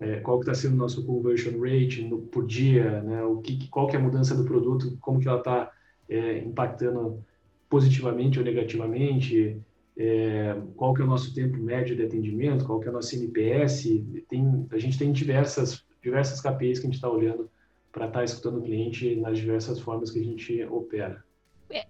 é, 0.00 0.20
qual 0.20 0.38
que 0.38 0.50
está 0.50 0.54
sendo 0.54 0.74
o 0.74 0.78
nosso 0.78 1.04
conversion 1.04 1.58
rate 1.60 2.02
no, 2.02 2.18
por 2.18 2.46
dia, 2.46 3.00
né, 3.02 3.22
o 3.22 3.38
que, 3.38 3.68
qual 3.68 3.86
que 3.86 3.96
é 3.96 3.98
a 3.98 4.02
mudança 4.02 4.34
do 4.34 4.44
produto, 4.44 4.96
como 5.00 5.20
que 5.20 5.28
ela 5.28 5.38
está 5.38 5.70
é, 6.08 6.38
impactando 6.38 7.24
positivamente 7.68 8.38
ou 8.38 8.44
negativamente, 8.44 9.56
é, 9.96 10.56
qual 10.76 10.92
que 10.92 11.00
é 11.00 11.04
o 11.04 11.08
nosso 11.08 11.34
tempo 11.34 11.56
médio 11.56 11.96
de 11.96 12.04
atendimento, 12.04 12.64
qual 12.64 12.80
que 12.80 12.88
é 12.88 12.90
o 12.90 12.94
nosso 12.94 13.14
NPS. 13.14 14.02
Tem, 14.28 14.66
a 14.70 14.78
gente 14.78 14.98
tem 14.98 15.12
diversas, 15.12 15.84
diversas 16.02 16.40
KPIs 16.40 16.78
que 16.78 16.86
a 16.86 16.88
gente 16.88 16.96
está 16.96 17.08
olhando 17.08 17.48
para 17.92 18.06
estar 18.06 18.18
tá 18.18 18.24
escutando 18.24 18.58
o 18.58 18.62
cliente 18.62 19.14
nas 19.16 19.38
diversas 19.38 19.78
formas 19.78 20.10
que 20.10 20.18
a 20.18 20.24
gente 20.24 20.62
opera. 20.64 21.24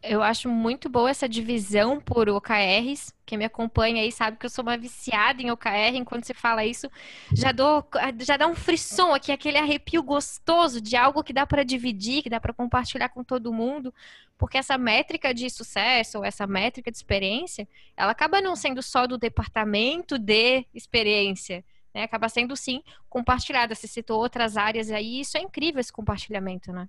Eu 0.02 0.22
acho 0.22 0.48
muito 0.48 0.88
boa 0.88 1.10
essa 1.10 1.28
divisão 1.28 2.00
por 2.00 2.26
OKRs. 2.28 3.12
Quem 3.26 3.36
me 3.36 3.44
acompanha 3.44 4.02
aí 4.02 4.10
sabe 4.10 4.38
que 4.38 4.46
eu 4.46 4.50
sou 4.50 4.62
uma 4.62 4.78
viciada 4.78 5.42
em 5.42 5.50
OKR. 5.50 5.96
Enquanto 5.96 6.24
você 6.24 6.32
fala 6.32 6.64
isso, 6.64 6.90
já, 7.34 7.52
dou, 7.52 7.86
já 8.20 8.38
dá 8.38 8.46
um 8.46 8.54
frisson 8.54 9.12
aqui, 9.12 9.30
aquele 9.30 9.58
arrepio 9.58 10.02
gostoso 10.02 10.80
de 10.80 10.96
algo 10.96 11.22
que 11.22 11.34
dá 11.34 11.46
para 11.46 11.62
dividir, 11.62 12.22
que 12.22 12.30
dá 12.30 12.40
para 12.40 12.54
compartilhar 12.54 13.10
com 13.10 13.22
todo 13.22 13.52
mundo. 13.52 13.92
Porque 14.38 14.56
essa 14.56 14.78
métrica 14.78 15.34
de 15.34 15.50
sucesso, 15.50 16.18
ou 16.18 16.24
essa 16.24 16.46
métrica 16.46 16.90
de 16.90 16.96
experiência, 16.96 17.68
ela 17.94 18.12
acaba 18.12 18.40
não 18.40 18.56
sendo 18.56 18.82
só 18.82 19.06
do 19.06 19.18
departamento 19.18 20.18
de 20.18 20.64
experiência. 20.72 21.62
Né? 21.92 22.04
Acaba 22.04 22.30
sendo, 22.30 22.56
sim, 22.56 22.82
compartilhada. 23.10 23.74
Você 23.74 23.86
citou 23.86 24.18
outras 24.18 24.56
áreas 24.56 24.90
aí, 24.90 25.20
isso 25.20 25.36
é 25.36 25.42
incrível 25.42 25.80
esse 25.80 25.92
compartilhamento, 25.92 26.72
né? 26.72 26.88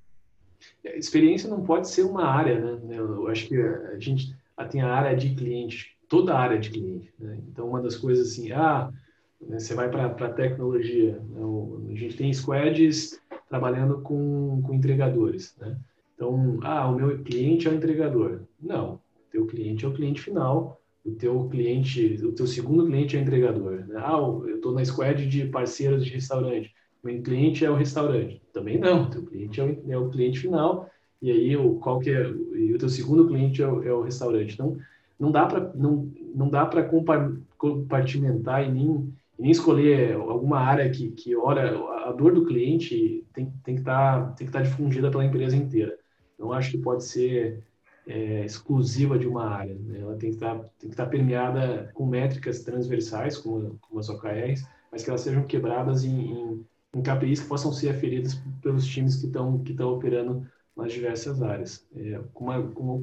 Experiência 0.83 1.49
não 1.49 1.63
pode 1.63 1.89
ser 1.89 2.03
uma 2.03 2.25
área, 2.25 2.59
né? 2.59 2.97
Eu 2.97 3.27
acho 3.27 3.47
que 3.47 3.55
a 3.57 3.99
gente 3.99 4.35
tem 4.69 4.81
a 4.81 4.93
área 4.93 5.15
de 5.15 5.35
cliente, 5.35 5.95
toda 6.07 6.33
a 6.33 6.39
área 6.39 6.59
de 6.59 6.69
cliente. 6.69 7.13
Né? 7.19 7.39
Então, 7.49 7.67
uma 7.67 7.81
das 7.81 7.95
coisas 7.95 8.29
assim, 8.29 8.51
ah, 8.51 8.91
né, 9.41 9.59
você 9.59 9.73
vai 9.73 9.89
para 9.89 10.05
a 10.05 10.33
tecnologia, 10.33 11.21
né? 11.29 11.41
a 11.91 11.95
gente 11.95 12.17
tem 12.17 12.33
squads 12.33 13.19
trabalhando 13.49 14.01
com, 14.01 14.61
com 14.65 14.73
entregadores, 14.73 15.55
né? 15.59 15.77
Então, 16.15 16.59
ah, 16.61 16.87
o 16.87 16.95
meu 16.95 17.21
cliente 17.23 17.67
é 17.67 17.71
o 17.71 17.75
entregador. 17.75 18.41
Não, 18.61 18.93
o 18.93 18.99
teu 19.31 19.45
cliente 19.45 19.83
é 19.83 19.87
o 19.87 19.93
cliente 19.93 20.21
final, 20.21 20.81
o 21.05 21.11
teu 21.11 21.47
cliente, 21.49 22.21
o 22.23 22.31
teu 22.31 22.47
segundo 22.47 22.85
cliente 22.85 23.15
é 23.15 23.19
o 23.19 23.21
entregador. 23.21 23.85
Né? 23.85 23.95
Ah, 23.97 24.17
eu 24.17 24.55
estou 24.55 24.73
na 24.73 24.83
squad 24.85 25.27
de 25.27 25.45
parceiros 25.47 26.05
de 26.05 26.11
restaurante 26.11 26.73
meu 27.05 27.21
cliente 27.21 27.63
é 27.63 27.69
o 27.69 27.75
restaurante. 27.75 28.41
Também 28.51 28.79
não, 28.79 29.09
teu 29.09 29.23
cliente 29.23 29.61
é 29.61 29.63
o, 29.63 29.91
é 29.91 29.97
o 29.97 30.09
cliente 30.09 30.39
final 30.39 30.89
e 31.21 31.31
aí 31.31 31.55
o 31.55 31.75
qual 31.75 31.99
que 31.99 32.09
é 32.09 32.23
e 32.55 32.73
o 32.73 32.77
teu 32.77 32.89
segundo 32.89 33.27
cliente 33.27 33.61
é 33.61 33.67
o, 33.67 33.83
é 33.83 33.93
o 33.93 34.01
restaurante. 34.01 34.53
Então 34.53 34.77
não 35.19 35.31
dá 35.31 35.45
para 35.45 35.71
não, 35.75 36.11
não 36.33 36.49
dá 36.49 36.65
para 36.65 36.89
compartimentar 37.57 38.67
e 38.67 38.71
nem, 38.71 39.13
nem 39.37 39.51
escolher 39.51 40.15
alguma 40.15 40.59
área 40.59 40.89
que 40.89 41.11
que 41.11 41.35
ora 41.35 41.77
a 42.05 42.11
dor 42.11 42.33
do 42.33 42.45
cliente 42.45 43.23
tem, 43.33 43.51
tem 43.63 43.75
que 43.75 43.81
estar 43.81 44.33
tá, 44.33 44.43
estar 44.43 44.59
tá 44.59 44.61
difundida 44.61 45.11
pela 45.11 45.25
empresa 45.25 45.55
inteira. 45.55 45.97
Não 46.37 46.51
acho 46.51 46.71
que 46.71 46.77
pode 46.77 47.03
ser 47.03 47.63
é, 48.07 48.45
exclusiva 48.45 49.17
de 49.17 49.27
uma 49.27 49.47
área. 49.47 49.75
Né? 49.75 49.99
Ela 49.99 50.15
tem 50.15 50.29
que 50.29 50.35
estar 50.35 50.55
tá, 50.55 50.69
estar 50.83 51.05
tá 51.05 51.09
permeada 51.09 51.91
com 51.93 52.05
métricas 52.05 52.61
transversais, 52.61 53.37
como, 53.37 53.77
como 53.81 53.99
as 53.99 54.09
OKRs, 54.09 54.65
mas 54.91 55.03
que 55.03 55.09
elas 55.09 55.21
sejam 55.21 55.43
quebradas 55.43 56.03
em, 56.03 56.31
em 56.31 56.65
em 56.95 57.01
KPIs 57.01 57.41
que 57.41 57.47
possam 57.49 57.73
ser 57.73 57.89
aferidas 57.89 58.41
pelos 58.61 58.87
times 58.87 59.17
que 59.17 59.27
estão 59.27 59.59
que 59.59 59.71
estão 59.73 59.93
operando 59.93 60.47
nas 60.75 60.91
diversas 60.91 61.41
áreas. 61.41 61.85
É, 61.95 62.19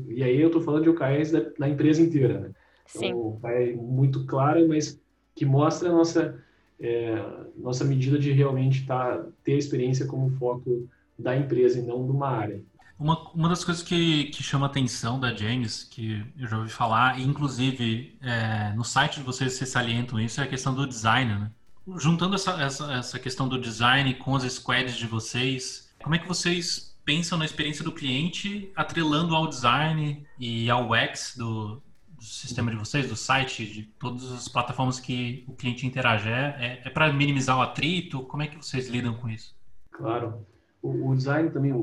e 0.09 0.22
aí 0.22 0.40
eu 0.40 0.48
estou 0.48 0.62
falando 0.62 0.85
de 0.85 0.88
OKRs 0.88 1.31
da, 1.31 1.40
da, 1.59 1.68
empresa 1.68 2.02
inteira, 2.02 2.40
né? 2.40 2.50
Então, 2.94 3.38
é 3.44 3.72
muito 3.74 4.26
clara, 4.26 4.66
mas 4.66 5.00
que 5.35 5.44
mostra 5.44 5.90
a 5.90 5.92
nossa 5.92 6.42
é, 6.81 7.14
nossa 7.57 7.85
medida 7.85 8.18
de 8.18 8.33
realmente 8.33 8.87
tá, 8.87 9.24
ter 9.44 9.52
a 9.52 9.59
experiência 9.59 10.07
como 10.07 10.31
foco 10.37 10.88
da 11.18 11.37
empresa 11.37 11.78
e 11.78 11.83
não 11.83 12.05
de 12.05 12.11
uma 12.11 12.28
área. 12.28 12.62
Uma, 12.98 13.31
uma 13.33 13.48
das 13.48 13.64
coisas 13.64 13.83
que, 13.83 14.24
que 14.26 14.42
chama 14.42 14.66
atenção 14.66 15.18
da 15.18 15.35
James, 15.35 15.85
que 15.85 16.24
eu 16.38 16.46
já 16.46 16.59
ouvi 16.59 16.70
falar, 16.70 17.18
e 17.18 17.24
inclusive 17.24 18.16
é, 18.20 18.72
no 18.74 18.85
site 18.85 19.20
de 19.20 19.22
vocês 19.22 19.52
vocês 19.55 19.70
salientam 19.70 20.20
isso, 20.20 20.40
é 20.40 20.44
a 20.44 20.48
questão 20.48 20.74
do 20.74 20.87
design, 20.87 21.35
né? 21.35 21.50
Juntando 21.96 22.34
essa, 22.34 22.62
essa, 22.62 22.92
essa 22.92 23.18
questão 23.18 23.48
do 23.48 23.58
design 23.58 24.14
com 24.14 24.36
as 24.36 24.44
squads 24.44 24.96
de 24.96 25.06
vocês, 25.06 25.92
como 26.02 26.14
é 26.14 26.18
que 26.18 26.28
vocês 26.28 26.96
pensam 27.04 27.36
na 27.36 27.44
experiência 27.44 27.84
do 27.84 27.92
cliente, 27.92 28.70
atrelando 28.76 29.34
ao 29.34 29.48
design 29.48 30.24
e 30.38 30.70
ao 30.70 30.90
UX 30.90 31.34
do, 31.36 31.82
do 32.16 32.22
sistema 32.22 32.70
de 32.70 32.76
vocês, 32.76 33.08
do 33.08 33.16
site, 33.16 33.66
de 33.66 33.82
todas 33.98 34.30
as 34.30 34.48
plataformas 34.48 35.00
que 35.00 35.44
o 35.48 35.54
cliente 35.54 35.86
interage? 35.86 36.28
É, 36.28 36.80
é, 36.82 36.82
é 36.84 36.90
para 36.90 37.12
minimizar 37.12 37.58
o 37.58 37.62
atrito? 37.62 38.22
Como 38.22 38.42
é 38.42 38.46
que 38.46 38.56
vocês 38.56 38.88
lidam 38.88 39.14
com 39.14 39.28
isso? 39.28 39.54
Claro. 39.90 40.46
O, 40.80 41.10
o 41.10 41.16
design 41.16 41.50
também, 41.50 41.72
o, 41.72 41.78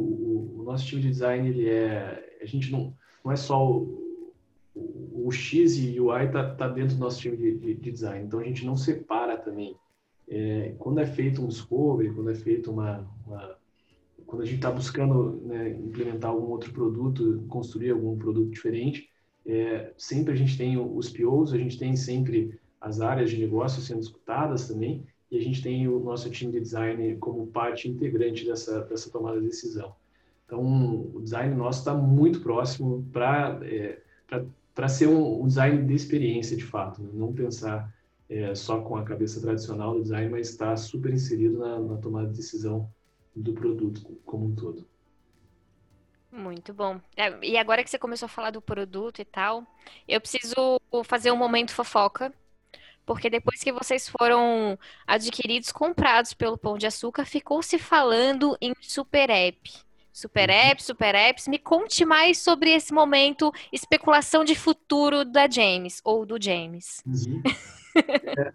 o, 0.59 0.63
nosso 0.65 0.85
time 0.85 1.01
de 1.01 1.09
design, 1.09 1.47
ele 1.47 1.69
é. 1.69 2.37
A 2.41 2.45
gente 2.45 2.71
não, 2.71 2.93
não 3.23 3.31
é 3.31 3.35
só 3.35 3.65
o, 3.65 4.33
o, 4.73 5.31
X 5.31 5.77
e 5.77 5.99
o 5.99 6.15
Y 6.15 6.25
está 6.25 6.55
tá 6.55 6.67
dentro 6.67 6.95
do 6.95 6.99
nosso 6.99 7.19
time 7.19 7.35
de, 7.35 7.57
de, 7.57 7.73
de, 7.75 7.91
design. 7.91 8.25
Então 8.25 8.39
a 8.39 8.43
gente 8.43 8.65
não 8.65 8.75
separa 8.75 9.37
também 9.37 9.75
é, 10.29 10.75
quando 10.77 10.99
é 10.99 11.05
feito 11.05 11.43
um 11.43 11.47
discovery, 11.47 12.13
quando 12.13 12.29
é 12.29 12.35
feito 12.35 12.71
uma, 12.71 13.07
uma 13.25 13.57
quando 14.25 14.43
a 14.43 14.45
gente 14.45 14.57
está 14.57 14.69
buscando 14.69 15.41
né, 15.43 15.71
implementar 15.71 16.29
algum 16.29 16.51
outro 16.51 16.71
produto, 16.71 17.43
construir 17.47 17.89
algum 17.89 18.15
produto 18.15 18.51
diferente, 18.51 19.09
é, 19.45 19.91
sempre 19.97 20.33
a 20.33 20.35
gente 20.35 20.55
tem 20.55 20.77
os 20.77 21.09
POs, 21.09 21.51
a 21.51 21.57
gente 21.57 21.79
tem 21.79 21.95
sempre 21.95 22.59
as 22.79 23.01
áreas 23.01 23.31
de 23.31 23.39
negócio 23.39 23.81
sendo 23.81 24.01
escutadas 24.01 24.67
também, 24.67 25.03
e 25.31 25.37
a 25.37 25.41
gente 25.41 25.61
tem 25.61 25.87
o 25.87 25.99
nosso 25.99 26.29
time 26.29 26.51
de 26.51 26.59
design 26.59 27.15
como 27.17 27.47
parte 27.47 27.89
integrante 27.89 28.45
dessa, 28.45 28.81
dessa 28.81 29.09
tomada 29.09 29.39
de 29.39 29.47
decisão. 29.47 29.95
Então, 30.45 30.61
o 31.13 31.21
design 31.21 31.55
nosso 31.55 31.79
está 31.79 31.93
muito 31.93 32.41
próximo 32.41 33.05
para 33.11 33.59
é, 33.63 33.99
ser 34.87 35.07
um, 35.07 35.43
um, 35.43 35.47
design 35.47 35.85
de 35.85 35.93
experiência, 35.93 36.57
de 36.57 36.63
fato, 36.63 37.01
né? 37.01 37.09
não 37.13 37.33
pensar 37.33 37.93
é, 38.29 38.53
só 38.53 38.79
com 38.81 38.95
a 38.95 39.03
cabeça 39.03 39.41
tradicional 39.41 39.95
do 39.95 40.03
design, 40.03 40.29
mas 40.29 40.49
está 40.49 40.75
super 40.77 41.11
inserido 41.11 41.57
na, 41.57 41.79
na 41.79 41.97
tomada 41.97 42.27
de 42.27 42.37
decisão 42.37 42.89
do 43.35 43.53
produto 43.53 44.01
como 44.25 44.45
um 44.45 44.55
todo. 44.55 44.87
Muito 46.31 46.71
bom. 46.73 47.01
É, 47.17 47.33
e 47.43 47.57
agora 47.57 47.83
que 47.83 47.89
você 47.89 47.97
começou 47.97 48.27
a 48.27 48.29
falar 48.29 48.51
do 48.51 48.61
produto 48.61 49.19
e 49.19 49.25
tal, 49.25 49.65
eu 50.07 50.21
preciso 50.21 50.79
fazer 51.05 51.31
um 51.31 51.37
momento 51.37 51.73
fofoca, 51.73 52.31
porque 53.03 53.31
depois 53.31 53.63
que 53.63 53.71
vocês 53.71 54.07
foram 54.07 54.77
adquiridos, 55.07 55.71
comprados 55.71 56.33
pelo 56.33 56.57
Pão 56.57 56.77
de 56.77 56.85
Açúcar, 56.85 57.25
ficou 57.25 57.63
se 57.63 57.79
falando 57.79 58.55
em 58.61 58.73
super 58.79 59.31
app. 59.31 59.71
Super 60.13 60.49
uhum. 60.49 60.55
apps, 60.55 60.85
super 60.85 61.15
apps. 61.15 61.47
Me 61.47 61.57
conte 61.57 62.05
mais 62.05 62.37
sobre 62.39 62.71
esse 62.71 62.93
momento, 62.93 63.51
especulação 63.71 64.43
de 64.43 64.53
futuro 64.53 65.23
da 65.25 65.49
James, 65.49 66.01
ou 66.03 66.25
do 66.25 66.41
James. 66.41 67.01
Uhum. 67.07 67.41
É, 67.95 68.53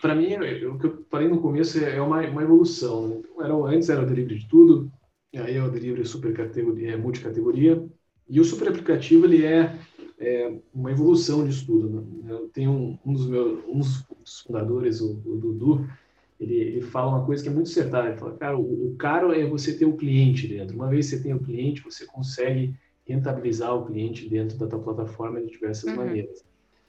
para 0.00 0.14
mim, 0.14 0.34
o 0.66 0.78
que 0.78 0.86
eu 0.86 1.04
falei 1.10 1.28
no 1.28 1.40
começo 1.40 1.78
é 1.78 2.00
uma, 2.00 2.20
uma 2.20 2.42
evolução. 2.42 3.08
Né? 3.08 3.16
Então, 3.18 3.44
era, 3.44 3.54
antes 3.74 3.88
era 3.88 4.02
o 4.02 4.06
delivery 4.06 4.38
de 4.38 4.48
tudo, 4.48 4.90
aí 5.34 5.56
é 5.56 5.62
o 5.62 5.70
delivery 5.70 6.06
super 6.06 6.32
categoria, 6.32 6.92
é 6.92 6.96
multicategoria, 6.96 7.84
e 8.28 8.40
o 8.40 8.44
super 8.44 8.68
aplicativo 8.68 9.26
ele 9.26 9.44
é, 9.44 9.76
é 10.18 10.54
uma 10.72 10.92
evolução 10.92 11.44
disso 11.44 11.66
tudo. 11.66 11.88
Né? 11.90 12.32
Eu 12.32 12.48
tenho 12.48 12.70
um, 12.70 12.98
um, 13.04 13.12
dos 13.12 13.26
meus 13.26 13.64
um 13.66 13.78
dos 13.80 14.40
fundadores, 14.46 15.00
o, 15.00 15.20
o 15.26 15.36
Dudu, 15.36 15.86
ele, 16.38 16.54
ele, 16.54 16.80
fala 16.82 17.16
uma 17.16 17.24
coisa 17.24 17.42
que 17.42 17.48
é 17.48 17.52
muito 17.52 17.68
certa. 17.68 18.06
Ele 18.06 18.16
fala, 18.16 18.36
cara, 18.36 18.56
o, 18.56 18.88
o 18.88 18.96
caro 18.96 19.32
é 19.32 19.46
você 19.46 19.76
ter 19.76 19.84
o 19.84 19.96
cliente 19.96 20.46
dentro. 20.46 20.74
Uma 20.74 20.88
vez 20.88 21.08
que 21.08 21.16
você 21.16 21.22
tem 21.22 21.34
o 21.34 21.40
cliente, 21.40 21.82
você 21.82 22.06
consegue 22.06 22.74
rentabilizar 23.06 23.74
o 23.74 23.84
cliente 23.84 24.28
dentro 24.28 24.56
da 24.58 24.66
tua 24.66 24.80
plataforma 24.80 25.40
de 25.40 25.50
diversas 25.50 25.90
uhum. 25.90 25.96
maneiras. 25.96 26.44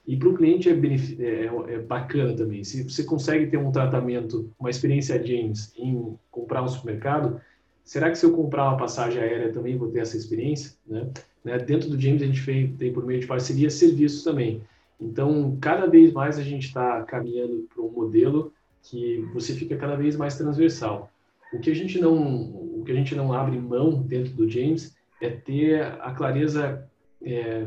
E 0.06 0.16
para 0.16 0.28
o 0.28 0.34
cliente 0.34 0.68
é, 0.68 0.72
é, 0.72 1.74
é, 1.74 1.78
bacana 1.80 2.34
também. 2.34 2.62
Se 2.62 2.84
você 2.84 3.02
consegue 3.02 3.48
ter 3.48 3.56
um 3.56 3.72
tratamento, 3.72 4.50
uma 4.58 4.70
experiência 4.70 5.24
James 5.24 5.72
em 5.76 6.16
comprar 6.30 6.62
um 6.62 6.68
supermercado, 6.68 7.40
será 7.84 8.10
que 8.10 8.16
se 8.16 8.24
eu 8.24 8.32
comprar 8.32 8.68
uma 8.68 8.76
passagem 8.76 9.20
aérea 9.20 9.52
também 9.52 9.76
vou 9.76 9.90
ter 9.90 10.00
essa 10.00 10.16
experiência? 10.16 10.72
Né? 10.86 11.08
né? 11.44 11.58
Dentro 11.58 11.90
do 11.90 12.00
James 12.00 12.22
a 12.22 12.26
gente 12.26 12.40
fez, 12.40 12.70
tem 12.78 12.92
por 12.92 13.04
meio 13.04 13.20
de 13.20 13.26
parceria 13.26 13.68
serviços 13.68 14.22
também. 14.22 14.62
Então, 15.00 15.58
cada 15.60 15.86
vez 15.86 16.12
mais 16.12 16.38
a 16.38 16.42
gente 16.42 16.68
está 16.68 17.02
caminhando 17.02 17.68
para 17.74 17.82
um 17.82 17.90
modelo 17.90 18.52
que 18.82 19.18
você 19.34 19.54
fica 19.54 19.76
cada 19.76 19.96
vez 19.96 20.16
mais 20.16 20.38
transversal. 20.38 21.10
O 21.52 21.58
que 21.58 21.70
a 21.70 21.74
gente 21.74 21.98
não, 22.00 22.16
o 22.78 22.82
que 22.84 22.92
a 22.92 22.94
gente 22.94 23.14
não 23.14 23.32
abre 23.32 23.58
mão 23.58 24.02
dentro 24.02 24.32
do 24.32 24.48
James 24.48 24.96
é 25.20 25.30
ter 25.30 25.82
a 25.82 26.12
clareza 26.12 26.88
é, 27.22 27.66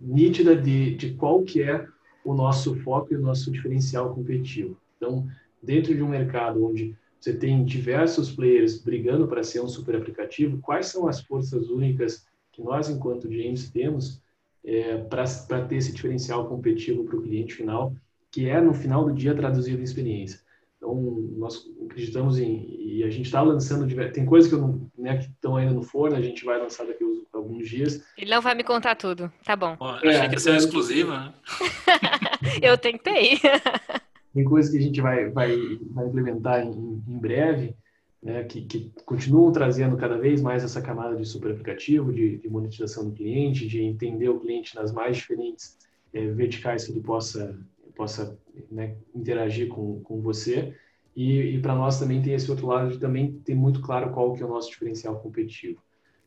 nítida 0.00 0.54
de, 0.54 0.94
de 0.96 1.14
qual 1.14 1.42
que 1.42 1.62
é 1.62 1.86
o 2.24 2.34
nosso 2.34 2.74
foco 2.76 3.12
e 3.12 3.16
o 3.16 3.20
nosso 3.20 3.50
diferencial 3.50 4.14
competitivo. 4.14 4.76
Então, 4.96 5.26
dentro 5.62 5.94
de 5.94 6.02
um 6.02 6.08
mercado 6.08 6.64
onde 6.64 6.96
você 7.20 7.32
tem 7.32 7.64
diversos 7.64 8.30
players 8.30 8.80
brigando 8.82 9.26
para 9.26 9.42
ser 9.42 9.60
um 9.60 9.68
super 9.68 9.96
aplicativo, 9.96 10.58
quais 10.58 10.86
são 10.86 11.08
as 11.08 11.20
forças 11.20 11.70
únicas 11.70 12.26
que 12.52 12.62
nós, 12.62 12.88
enquanto 12.88 13.30
James, 13.30 13.70
temos 13.70 14.22
é, 14.64 14.98
para 14.98 15.62
ter 15.66 15.76
esse 15.76 15.92
diferencial 15.92 16.48
competitivo 16.48 17.04
para 17.04 17.16
o 17.16 17.22
cliente 17.22 17.54
final, 17.54 17.94
que 18.30 18.48
é, 18.48 18.60
no 18.60 18.74
final 18.74 19.04
do 19.04 19.12
dia, 19.12 19.34
traduzido 19.34 19.80
em 19.80 19.84
experiência. 19.84 20.40
Então, 20.76 20.94
nós 21.36 21.64
acreditamos 21.84 22.38
em, 22.38 22.66
e 22.78 23.02
a 23.02 23.10
gente 23.10 23.26
está 23.26 23.40
lançando, 23.42 23.86
tem 24.12 24.26
coisas 24.26 24.48
que, 24.48 24.54
eu 24.54 24.60
não, 24.60 24.90
né, 24.96 25.16
que 25.16 25.24
estão 25.24 25.56
ainda 25.56 25.72
no 25.72 25.82
forno, 25.82 26.16
a 26.16 26.20
gente 26.20 26.44
vai 26.44 26.58
lançar 26.58 26.86
daqui 26.86 27.02
a 27.02 27.36
alguns 27.36 27.68
dias. 27.68 28.02
Ele 28.18 28.30
não 28.30 28.42
vai 28.42 28.54
me 28.54 28.62
contar 28.62 28.94
tudo, 28.94 29.32
tá 29.44 29.56
bom. 29.56 29.76
Pô, 29.76 29.86
achei 29.86 30.10
é, 30.10 30.28
que 30.28 30.34
ia 30.34 30.38
ser 30.38 30.52
é, 30.52 30.56
exclusiva, 30.56 31.18
né? 31.18 31.34
eu 32.62 32.76
tentei. 32.76 33.38
tem 34.34 34.44
coisas 34.44 34.70
que 34.70 34.78
a 34.78 34.82
gente 34.82 35.00
vai, 35.00 35.30
vai, 35.30 35.56
vai 35.92 36.06
implementar 36.06 36.62
em, 36.62 37.02
em 37.08 37.18
breve, 37.18 37.74
né, 38.22 38.44
que, 38.44 38.62
que, 38.62 38.92
continuam 39.04 39.52
trazendo 39.52 39.96
cada 39.96 40.18
vez 40.18 40.42
mais 40.42 40.64
essa 40.64 40.82
camada 40.82 41.16
de 41.16 41.24
super 41.24 41.52
aplicativo, 41.52 42.12
de, 42.12 42.38
de 42.38 42.48
monetização 42.48 43.08
do 43.08 43.12
cliente, 43.12 43.66
de 43.66 43.82
entender 43.82 44.28
o 44.28 44.40
cliente 44.40 44.74
nas 44.74 44.92
mais 44.92 45.16
diferentes 45.16 45.78
é, 46.12 46.26
verticais 46.26 46.84
que 46.84 46.92
ele 46.92 47.00
possa, 47.00 47.58
possa 47.96 48.38
né, 48.70 48.94
interagir 49.14 49.68
com, 49.68 50.00
com 50.00 50.20
você. 50.20 50.74
E, 51.16 51.56
e 51.56 51.60
para 51.60 51.74
nós 51.74 51.98
também 51.98 52.20
tem 52.20 52.34
esse 52.34 52.50
outro 52.50 52.66
lado 52.66 52.90
de 52.90 52.98
também 52.98 53.32
ter 53.44 53.54
muito 53.54 53.80
claro 53.80 54.12
qual 54.12 54.34
que 54.34 54.42
é 54.42 54.46
o 54.46 54.50
nosso 54.50 54.70
diferencial 54.70 55.18
competitivo. 55.18 55.80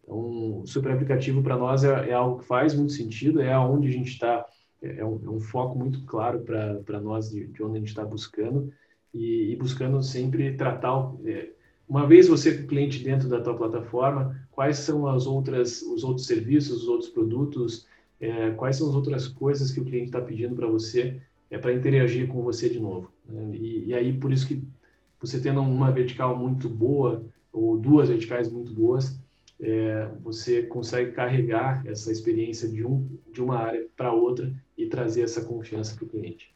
Então, 0.04 0.62
o 0.62 0.64
super 0.66 0.92
aplicativo 0.92 1.44
para 1.44 1.56
nós 1.56 1.84
é, 1.84 2.10
é, 2.10 2.14
algo 2.14 2.40
que 2.40 2.46
faz 2.46 2.74
muito 2.74 2.94
sentido, 2.94 3.40
é 3.40 3.54
aonde 3.54 3.88
a 3.88 3.92
gente 3.92 4.10
está, 4.10 4.44
é, 4.82 4.98
é, 4.98 5.06
um, 5.06 5.22
é, 5.24 5.30
um, 5.30 5.40
foco 5.40 5.78
muito 5.78 6.04
claro 6.06 6.40
para 6.40 7.00
nós 7.00 7.30
de, 7.30 7.46
de, 7.46 7.62
onde 7.62 7.76
a 7.78 7.80
gente 7.80 7.90
está 7.90 8.04
buscando 8.04 8.74
e, 9.14 9.52
e, 9.52 9.56
buscando 9.56 10.02
sempre 10.02 10.58
tratar, 10.58 11.14
é, 11.26 11.50
uma 11.88 12.08
vez 12.08 12.28
você 12.28 12.64
cliente 12.64 13.04
dentro 13.04 13.30
da 13.30 13.40
tua 13.40 13.56
plataforma, 13.56 14.36
quais 14.52 14.78
são 14.78 15.06
as 15.06 15.28
outras, 15.28 15.84
os 15.84 16.04
outros 16.04 16.26
serviços, 16.26 16.84
os 16.84 16.88
outros 16.88 17.10
produtos, 17.12 17.86
é, 18.20 18.50
quais 18.52 18.76
são 18.76 18.90
as 18.90 18.96
outras 18.96 19.28
coisas 19.28 19.72
que 19.72 19.80
o 19.80 19.86
cliente 19.86 20.08
está 20.08 20.20
pedindo 20.20 20.56
para 20.56 20.68
você 20.68 21.22
é 21.50 21.58
para 21.58 21.74
interagir 21.74 22.28
com 22.28 22.42
você 22.42 22.70
de 22.70 22.80
novo. 22.80 23.12
Né? 23.26 23.56
E, 23.56 23.86
e, 23.88 23.94
aí, 23.94 24.14
por 24.14 24.32
isso 24.32 24.48
que 24.48 24.64
você 25.20 25.40
tendo 25.40 25.62
uma 25.62 25.92
vertical 25.92 26.38
muito 26.38 26.70
boa, 26.70 27.26
ou 27.52 27.78
duas 27.78 28.10
verticais 28.10 28.52
muito 28.52 28.72
boas, 28.72 29.20
é, 29.60 30.10
você 30.22 30.64
consegue 30.64 31.12
carregar 31.12 31.86
essa 31.86 32.12
experiência 32.12 32.70
de, 32.70 32.86
um, 32.86 33.20
de 33.32 33.42
uma 33.42 33.58
área 33.58 33.86
para 33.98 34.14
outra 34.14 34.54
e 34.78 34.86
trazer 34.86 35.24
essa 35.24 35.44
confiança 35.44 35.96
para 35.96 36.06
o 36.06 36.10
cliente. 36.10 36.54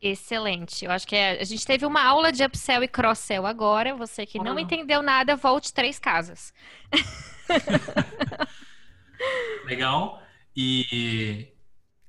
Excelente. 0.00 0.84
Eu 0.84 0.90
acho 0.90 1.06
que 1.06 1.16
é, 1.16 1.40
a 1.40 1.44
gente 1.44 1.66
teve 1.66 1.86
uma 1.86 2.04
aula 2.04 2.30
de 2.30 2.44
upsell 2.44 2.84
e 2.84 2.88
cross-sell 2.88 3.46
agora. 3.46 3.96
Você 3.96 4.26
que 4.26 4.38
não 4.38 4.58
entendeu 4.58 5.02
nada, 5.02 5.34
volte 5.34 5.72
três 5.72 5.98
casas. 5.98 6.52
Legal. 9.64 10.22
E 10.54 11.48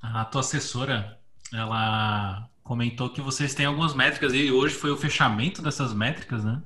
a 0.02 0.26
tua 0.26 0.42
assessora, 0.42 1.18
ela 1.56 2.50
comentou 2.64 3.10
que 3.10 3.22
vocês 3.22 3.54
têm 3.54 3.66
algumas 3.66 3.94
métricas 3.94 4.34
e 4.34 4.52
hoje 4.52 4.76
foi 4.76 4.92
o 4.92 4.98
fechamento 4.98 5.62
dessas 5.62 5.94
métricas, 5.94 6.44
né? 6.44 6.62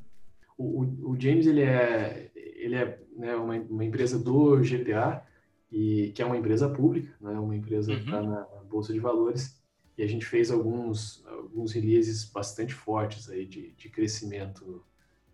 O, 0.58 1.12
o, 1.12 1.18
James, 1.20 1.48
ele 1.48 1.62
é, 1.62 2.32
ele 2.36 2.76
é 2.76 3.00
né, 3.16 3.36
uma, 3.36 3.56
uma, 3.56 3.86
empresa 3.86 4.20
do 4.20 4.58
GPA, 4.58 5.24
e, 5.72 6.12
que 6.14 6.22
é 6.22 6.26
uma 6.26 6.38
empresa 6.38 6.68
pública, 6.68 7.14
né, 7.22 7.32
uma 7.40 7.56
empresa 7.56 7.96
que 7.96 8.02
está 8.02 8.22
uhum. 8.22 8.30
na 8.30 8.42
Bolsa 8.70 8.92
de 8.92 9.00
Valores 9.00 9.60
e 10.00 10.04
a 10.04 10.08
gente 10.08 10.26
fez 10.26 10.50
alguns, 10.50 11.26
alguns 11.28 11.74
releases 11.74 12.24
bastante 12.24 12.74
fortes 12.74 13.30
aí 13.30 13.46
de, 13.46 13.72
de 13.72 13.90
crescimento 13.90 14.82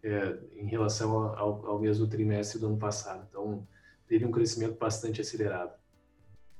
é, 0.03 0.39
em 0.55 0.67
relação 0.67 1.15
ao, 1.37 1.67
ao 1.67 1.79
mesmo 1.79 2.07
trimestre 2.07 2.59
do 2.59 2.65
ano 2.65 2.77
passado. 2.77 3.27
Então, 3.29 3.67
teve 4.07 4.25
um 4.25 4.31
crescimento 4.31 4.75
bastante 4.79 5.21
acelerado. 5.21 5.71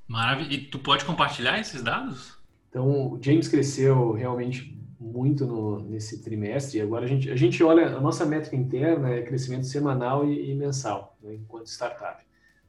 Maravilha. 0.06 0.54
E 0.54 0.66
tu 0.66 0.78
pode 0.78 1.04
compartilhar 1.04 1.58
esses 1.58 1.82
dados? 1.82 2.35
Então, 2.68 3.12
o 3.12 3.18
James 3.22 3.48
cresceu 3.48 4.12
realmente 4.12 4.76
muito 4.98 5.46
no, 5.46 5.80
nesse 5.80 6.22
trimestre. 6.22 6.78
E 6.78 6.80
agora 6.80 7.04
a 7.04 7.08
gente, 7.08 7.30
a 7.30 7.36
gente 7.36 7.62
olha, 7.62 7.86
a 7.96 8.00
nossa 8.00 8.24
métrica 8.26 8.56
interna 8.56 9.10
é 9.10 9.22
crescimento 9.22 9.66
semanal 9.66 10.28
e, 10.28 10.50
e 10.50 10.54
mensal, 10.54 11.16
né, 11.22 11.34
enquanto 11.34 11.66
startup. 11.66 12.24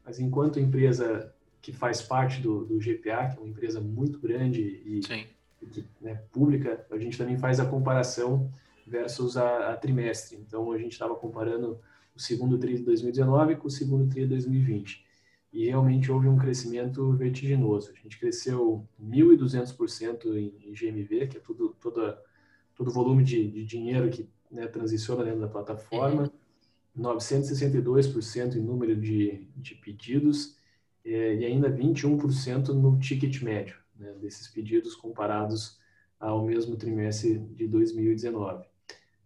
Mas 0.06 0.20
enquanto 0.20 0.60
empresa 0.60 1.34
que 1.62 1.72
faz 1.74 2.02
parte 2.02 2.42
do, 2.42 2.64
do 2.64 2.80
GPA, 2.80 3.30
que 3.30 3.38
é 3.38 3.40
uma 3.40 3.50
empresa 3.50 3.82
muito 3.82 4.20
grande 4.20 4.62
e, 4.62 5.02
e 5.02 5.84
né, 6.00 6.22
pública, 6.32 6.86
a 6.92 6.98
gente 6.98 7.18
também 7.18 7.38
faz 7.38 7.60
a 7.60 7.66
comparação 7.66 8.50
versus 8.86 9.36
a, 9.36 9.74
a 9.74 9.76
trimestre. 9.76 10.38
Então, 10.38 10.72
a 10.72 10.78
gente 10.78 10.94
estava 10.94 11.16
comparando 11.16 11.80
o 12.16 12.20
segundo 12.20 12.58
TRI 12.58 12.78
de 12.78 12.84
2019 12.84 13.58
com 13.58 13.68
o 13.68 13.72
segundo 13.72 14.08
TRI 14.08 14.22
de 14.22 14.30
2020. 14.30 15.06
E 15.58 15.66
realmente 15.66 16.12
houve 16.12 16.28
um 16.28 16.38
crescimento 16.38 17.14
vertiginoso. 17.14 17.90
A 17.90 18.00
gente 18.00 18.20
cresceu 18.20 18.88
1.200% 19.04 20.38
em, 20.38 20.72
GMV, 20.72 21.26
que 21.26 21.38
é 21.38 21.40
tudo, 21.40 21.76
toda, 21.82 22.22
todo 22.76 22.90
o 22.90 22.94
volume 22.94 23.24
de, 23.24 23.50
de 23.50 23.66
dinheiro 23.66 24.08
que 24.12 24.30
né, 24.52 24.68
transiciona 24.68 25.24
dentro 25.24 25.40
da 25.40 25.48
plataforma, 25.48 26.32
962% 26.96 28.56
em 28.56 28.62
número 28.62 28.96
de, 28.96 29.48
de 29.56 29.74
pedidos 29.74 30.56
é, 31.04 31.38
e 31.38 31.46
ainda 31.46 31.72
21% 31.72 32.68
no 32.68 33.00
ticket 33.00 33.42
médio 33.42 33.80
né, 33.98 34.14
desses 34.22 34.48
pedidos 34.48 34.94
comparados 34.94 35.80
ao 36.20 36.46
mesmo 36.46 36.76
trimestre 36.76 37.40
de 37.40 37.68
2019. 37.68 38.64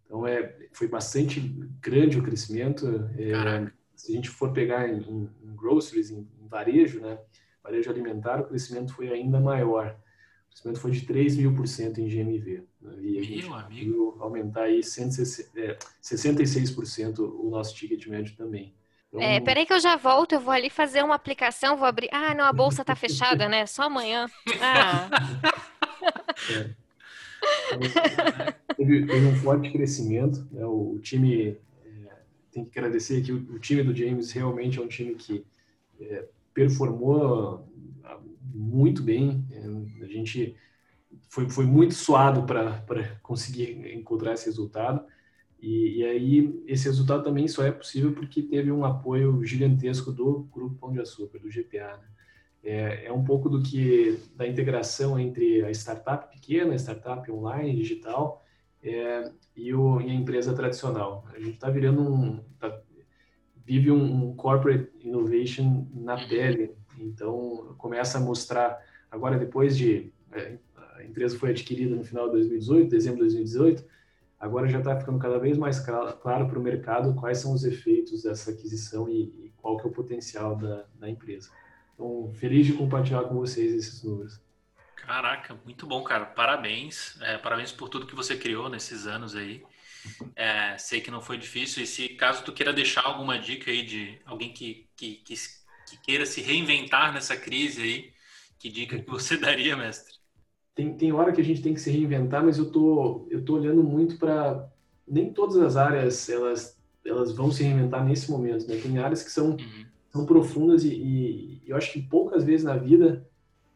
Então, 0.06 0.26
é, 0.26 0.56
foi 0.72 0.88
bastante 0.88 1.40
grande 1.78 2.18
o 2.18 2.22
crescimento. 2.22 2.86
É, 3.18 3.70
se 4.02 4.10
a 4.10 4.14
gente 4.16 4.28
for 4.28 4.52
pegar 4.52 4.88
em, 4.88 5.30
em 5.44 5.54
groceries, 5.54 6.10
em, 6.10 6.28
em, 6.40 6.48
varejo, 6.48 7.00
né, 7.00 7.20
varejo 7.62 7.88
alimentar, 7.88 8.40
o 8.40 8.44
crescimento 8.44 8.92
foi 8.92 9.08
ainda 9.12 9.38
maior. 9.38 9.96
O 10.46 10.50
crescimento 10.50 10.80
foi 10.80 10.90
de 10.90 11.02
3 11.02 11.36
mil 11.36 11.54
por 11.54 11.68
cento 11.68 12.00
em 12.00 12.08
GMV. 12.08 12.64
Né, 12.80 12.96
e 13.00 13.18
a 13.20 13.22
gente 13.22 13.46
conseguiu 13.46 14.16
aumentar 14.18 14.64
aí 14.64 14.82
160, 14.82 15.60
é, 15.60 15.78
66% 16.02 17.20
o 17.20 17.48
nosso 17.48 17.76
ticket 17.76 18.04
médio 18.08 18.36
também. 18.36 18.74
Então... 19.08 19.20
É, 19.20 19.38
peraí 19.38 19.64
que 19.64 19.72
eu 19.72 19.78
já 19.78 19.94
volto, 19.94 20.32
eu 20.32 20.40
vou 20.40 20.52
ali 20.52 20.68
fazer 20.68 21.04
uma 21.04 21.14
aplicação, 21.14 21.76
vou 21.76 21.86
abrir. 21.86 22.08
Ah, 22.10 22.34
não, 22.34 22.44
a 22.44 22.52
bolsa 22.52 22.84
tá 22.84 22.96
fechada, 22.96 23.48
né? 23.48 23.66
Só 23.66 23.84
amanhã. 23.84 24.26
Ah. 24.60 25.08
É. 26.50 26.82
Teve, 28.76 29.06
teve, 29.06 29.26
um 29.26 29.36
forte 29.36 29.70
crescimento, 29.70 30.46
né? 30.50 30.64
o, 30.64 30.94
o 30.94 30.98
time 31.00 31.56
tem 32.52 32.64
que 32.64 32.78
agradecer 32.78 33.22
que 33.22 33.32
o, 33.32 33.36
o, 33.54 33.58
time 33.58 33.82
do 33.82 33.96
James 33.96 34.30
realmente 34.30 34.78
é 34.78 34.82
um 34.82 34.86
time 34.86 35.14
que 35.14 35.44
é, 35.98 36.28
performou 36.52 37.66
ah, 38.04 38.20
muito 38.54 39.02
bem. 39.02 39.44
É, 39.50 40.04
a 40.04 40.08
gente 40.08 40.54
foi, 41.28 41.48
foi 41.48 41.64
muito 41.64 41.94
suado 41.94 42.44
para 42.44 43.18
conseguir 43.22 43.94
encontrar 43.94 44.34
esse 44.34 44.46
resultado. 44.46 45.04
E, 45.60 46.00
e, 46.00 46.04
aí, 46.04 46.62
esse 46.66 46.86
resultado 46.86 47.22
também 47.22 47.46
só 47.48 47.64
é 47.64 47.70
possível 47.70 48.12
porque 48.12 48.42
teve 48.42 48.70
um 48.70 48.84
apoio 48.84 49.44
gigantesco 49.44 50.12
do 50.12 50.48
Grupo 50.52 50.76
Pão 50.76 50.92
de 50.92 51.00
Açúcar, 51.00 51.38
do 51.38 51.48
GPA. 51.48 51.96
Né? 51.98 52.08
É, 52.64 53.06
é, 53.06 53.12
um 53.12 53.24
pouco 53.24 53.48
do 53.48 53.62
que, 53.62 54.18
da 54.36 54.46
integração 54.46 55.18
entre 55.18 55.64
a 55.64 55.70
startup 55.70 56.30
pequena, 56.30 56.72
a 56.72 56.78
startup 56.78 57.30
online, 57.30 57.76
digital, 57.76 58.44
é, 58.82 59.30
e, 59.56 59.72
o, 59.74 60.00
e, 60.00 60.10
a 60.10 60.14
empresa 60.14 60.54
tradicional. 60.54 61.24
A 61.32 61.38
gente 61.38 61.54
está 61.54 61.70
virando 61.70 62.02
um, 62.02 62.40
tá, 62.58 62.80
vive 63.64 63.90
um, 63.90 64.30
um, 64.30 64.36
corporate 64.36 64.90
innovation 65.00 65.86
na 65.94 66.16
pele, 66.26 66.74
então 66.98 67.74
começa 67.78 68.18
a 68.18 68.20
mostrar, 68.20 68.78
agora 69.10 69.38
depois 69.38 69.76
de, 69.76 70.12
é, 70.32 70.58
a 70.96 71.04
empresa 71.04 71.38
foi 71.38 71.50
adquirida 71.50 71.94
no 71.94 72.04
final 72.04 72.26
de 72.26 72.32
2018, 72.32 72.90
dezembro 72.90 73.18
de 73.18 73.34
2018, 73.34 73.84
agora 74.38 74.68
já 74.68 74.78
está 74.78 74.98
ficando 74.98 75.18
cada 75.18 75.38
vez 75.38 75.56
mais 75.56 75.78
claro 75.78 76.48
para 76.48 76.58
o 76.58 76.62
mercado 76.62 77.14
quais 77.14 77.38
são 77.38 77.52
os 77.52 77.64
efeitos 77.64 78.24
dessa 78.24 78.50
aquisição 78.50 79.08
e, 79.08 79.22
e 79.22 79.52
qual 79.56 79.76
que 79.76 79.86
é 79.86 79.90
o 79.90 79.92
potencial 79.92 80.56
da, 80.56 80.84
da, 80.98 81.08
empresa. 81.08 81.48
Então, 81.94 82.32
feliz 82.34 82.66
de 82.66 82.72
compartilhar 82.72 83.22
com 83.22 83.36
vocês 83.36 83.72
esses 83.72 84.02
números. 84.02 84.40
Caraca, 85.06 85.58
muito 85.64 85.86
bom, 85.86 86.02
cara. 86.02 86.26
Parabéns. 86.26 87.20
É, 87.20 87.38
parabéns 87.38 87.72
por 87.72 87.88
tudo 87.88 88.06
que 88.06 88.14
você 88.14 88.36
criou 88.36 88.68
nesses 88.68 89.06
anos 89.06 89.36
aí. 89.36 89.62
É, 90.34 90.76
sei 90.78 91.00
que 91.00 91.10
não 91.10 91.20
foi 91.20 91.36
difícil. 91.36 91.82
E 91.82 91.86
se 91.86 92.08
caso 92.10 92.42
tu 92.44 92.52
queira 92.52 92.72
deixar 92.72 93.02
alguma 93.02 93.38
dica 93.38 93.70
aí 93.70 93.84
de 93.84 94.18
alguém 94.24 94.52
que, 94.52 94.88
que, 94.96 95.16
que, 95.16 95.34
que 95.88 95.96
queira 96.02 96.24
se 96.24 96.40
reinventar 96.40 97.12
nessa 97.12 97.36
crise 97.36 97.82
aí, 97.82 98.12
que 98.58 98.68
dica 98.70 98.98
que 98.98 99.10
você 99.10 99.36
daria, 99.38 99.76
mestre? 99.76 100.22
tem, 100.74 100.94
tem 100.94 101.12
hora 101.12 101.32
que 101.32 101.40
a 101.40 101.44
gente 101.44 101.62
tem 101.62 101.74
que 101.74 101.80
se 101.80 101.90
reinventar, 101.90 102.44
mas 102.44 102.58
eu 102.58 102.70
tô, 102.70 103.26
eu 103.30 103.44
tô 103.44 103.54
olhando 103.54 103.82
muito 103.82 104.16
para 104.18 104.70
nem 105.06 105.32
todas 105.32 105.56
as 105.56 105.76
áreas 105.76 106.28
elas 106.28 106.80
elas 107.04 107.32
vão 107.32 107.50
se 107.50 107.64
reinventar 107.64 108.04
nesse 108.04 108.30
momento, 108.30 108.68
né? 108.68 108.76
Tem 108.76 108.96
áreas 108.98 109.24
que 109.24 109.30
são, 109.30 109.50
uhum. 109.50 109.86
são 110.12 110.24
profundas 110.24 110.84
e, 110.84 110.94
e, 110.94 111.62
eu 111.66 111.76
acho 111.76 111.92
que 111.92 112.00
poucas 112.00 112.44
vezes 112.44 112.64
na 112.64 112.76
vida 112.76 113.28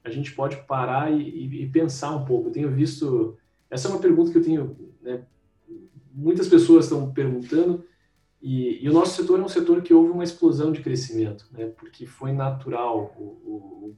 a 0.06 0.10
gente 0.10 0.32
pode 0.32 0.56
parar 0.68 1.12
e, 1.12 1.64
e, 1.64 1.68
pensar 1.68 2.14
um 2.14 2.24
pouco. 2.24 2.48
Eu 2.48 2.52
tenho 2.52 2.70
visto, 2.70 3.36
essa 3.68 3.88
é 3.88 3.90
uma 3.90 4.00
pergunta 4.00 4.30
que 4.30 4.38
eu 4.38 4.44
tenho, 4.44 4.76
né? 5.02 5.22
Muitas 6.14 6.48
pessoas 6.48 6.84
estão 6.84 7.12
perguntando 7.12 7.84
e, 8.40 8.84
e, 8.84 8.88
o 8.88 8.92
nosso 8.92 9.20
setor 9.20 9.40
é 9.40 9.42
um 9.42 9.48
setor 9.48 9.82
que 9.82 9.92
houve 9.92 10.10
uma 10.10 10.24
explosão 10.24 10.70
de 10.70 10.80
crescimento, 10.80 11.46
né? 11.50 11.66
Porque 11.76 12.06
foi 12.06 12.32
natural 12.32 13.14
o, 13.18 13.24
o 13.24 13.96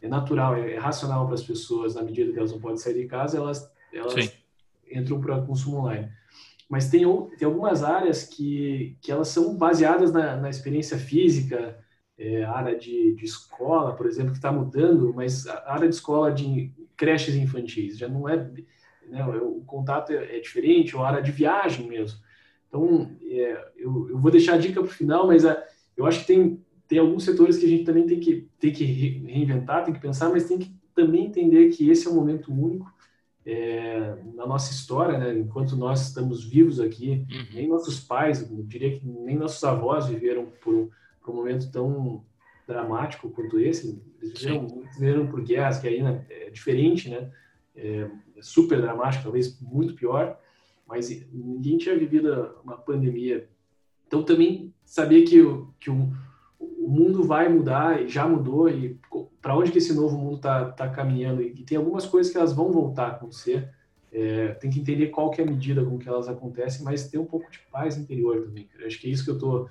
é 0.00 0.08
natural, 0.08 0.56
é, 0.56 0.72
é 0.72 0.78
racional 0.78 1.26
para 1.26 1.34
as 1.34 1.42
pessoas, 1.42 1.94
na 1.94 2.02
medida 2.02 2.32
que 2.32 2.38
elas 2.38 2.52
não 2.52 2.58
podem 2.58 2.78
sair 2.78 2.94
de 2.94 3.06
casa, 3.06 3.36
elas, 3.36 3.70
elas 3.92 4.32
entram 4.90 5.20
para 5.20 5.42
consumo 5.42 5.78
online. 5.78 6.10
mas 6.70 6.88
tem, 6.88 7.02
tem 7.36 7.46
algumas 7.46 7.82
áreas 7.82 8.24
que, 8.24 8.96
que 9.02 9.12
elas 9.12 9.28
são 9.28 9.54
baseadas 9.58 10.10
na, 10.10 10.36
na 10.36 10.48
experiência 10.48 10.96
física, 10.96 11.78
é, 12.20 12.44
área 12.44 12.76
de, 12.76 13.14
de 13.14 13.24
escola, 13.24 13.94
por 13.94 14.06
exemplo, 14.06 14.32
que 14.32 14.36
está 14.36 14.52
mudando, 14.52 15.14
mas 15.14 15.46
a 15.46 15.72
área 15.72 15.88
de 15.88 15.94
escola 15.94 16.30
de 16.30 16.70
creches 16.94 17.34
infantis 17.34 17.96
já 17.96 18.06
não 18.06 18.28
é, 18.28 18.36
né, 19.08 19.24
o 19.24 19.62
contato 19.66 20.12
é, 20.12 20.36
é 20.36 20.38
diferente, 20.38 20.94
ou 20.94 21.02
a 21.02 21.08
área 21.08 21.22
de 21.22 21.32
viagem 21.32 21.88
mesmo. 21.88 22.18
Então, 22.68 23.10
é, 23.22 23.70
eu, 23.74 24.10
eu, 24.10 24.18
vou 24.18 24.30
deixar 24.30 24.54
a 24.54 24.58
dica 24.58 24.82
para 24.82 24.90
o 24.90 24.92
final, 24.92 25.26
mas 25.26 25.46
a, 25.46 25.64
eu 25.96 26.04
acho 26.04 26.20
que 26.20 26.26
tem, 26.26 26.62
tem 26.86 26.98
alguns 26.98 27.24
setores 27.24 27.56
que 27.56 27.64
a 27.64 27.68
gente 27.68 27.84
também 27.84 28.06
tem 28.06 28.20
que, 28.20 28.46
tem 28.58 28.70
que 28.70 28.84
reinventar, 28.84 29.84
tem 29.84 29.94
que 29.94 30.00
pensar, 30.00 30.28
mas 30.28 30.44
tem 30.44 30.58
que 30.58 30.70
também 30.94 31.24
entender 31.24 31.70
que 31.70 31.88
esse 31.88 32.06
é 32.06 32.10
um 32.10 32.16
momento 32.16 32.52
único 32.52 32.92
é, 33.46 34.18
na 34.34 34.46
nossa 34.46 34.72
história, 34.72 35.16
né? 35.18 35.38
enquanto 35.38 35.74
nós 35.74 36.06
estamos 36.06 36.44
vivos 36.44 36.80
aqui, 36.80 37.24
uhum. 37.30 37.46
nem 37.54 37.66
nossos 37.66 37.98
pais, 37.98 38.42
eu 38.42 38.62
diria 38.64 38.98
que 38.98 39.06
nem 39.06 39.36
nossos 39.36 39.64
avós 39.64 40.06
viveram 40.06 40.46
por, 40.60 40.90
por 41.22 41.32
um 41.32 41.36
momento 41.36 41.70
tão 41.70 42.24
dramático 42.66 43.30
quanto 43.30 43.58
esse. 43.58 44.00
Eles 44.20 44.40
viveram, 44.40 44.66
viveram 44.94 45.26
por 45.26 45.42
guerras, 45.42 45.78
que 45.78 45.88
aí 45.88 46.02
né, 46.02 46.24
é 46.30 46.50
diferente, 46.50 47.08
né? 47.08 47.30
É, 47.74 48.10
super 48.40 48.80
dramático, 48.80 49.24
talvez 49.24 49.60
muito 49.60 49.94
pior, 49.94 50.38
mas 50.86 51.08
ninguém 51.32 51.78
tinha 51.78 51.96
vivido 51.96 52.56
uma 52.64 52.76
pandemia. 52.76 53.48
Então 54.06 54.22
também 54.22 54.74
saber 54.84 55.22
que, 55.22 55.38
que 55.78 55.90
o, 55.90 56.12
o 56.58 56.88
mundo 56.88 57.22
vai 57.22 57.48
mudar, 57.48 58.06
já 58.06 58.26
mudou, 58.26 58.68
e 58.68 58.98
para 59.40 59.56
onde 59.56 59.70
que 59.70 59.78
esse 59.78 59.94
novo 59.94 60.18
mundo 60.18 60.36
está 60.36 60.70
tá 60.70 60.88
caminhando, 60.88 61.42
e 61.42 61.62
tem 61.62 61.78
algumas 61.78 62.06
coisas 62.06 62.30
que 62.30 62.38
elas 62.38 62.52
vão 62.52 62.72
voltar 62.72 63.04
a 63.04 63.10
acontecer, 63.12 63.70
é, 64.12 64.48
tem 64.54 64.70
que 64.70 64.80
entender 64.80 65.06
qual 65.08 65.30
que 65.30 65.40
é 65.40 65.44
a 65.44 65.46
medida 65.46 65.84
com 65.84 65.98
que 65.98 66.08
elas 66.08 66.28
acontecem, 66.28 66.84
mas 66.84 67.08
ter 67.08 67.18
um 67.18 67.24
pouco 67.24 67.50
de 67.50 67.60
paz 67.70 67.96
interior 67.96 68.42
também. 68.42 68.68
Acho 68.84 69.00
que 69.00 69.06
é 69.06 69.10
isso 69.10 69.24
que 69.24 69.30
eu 69.30 69.38
tô, 69.38 69.68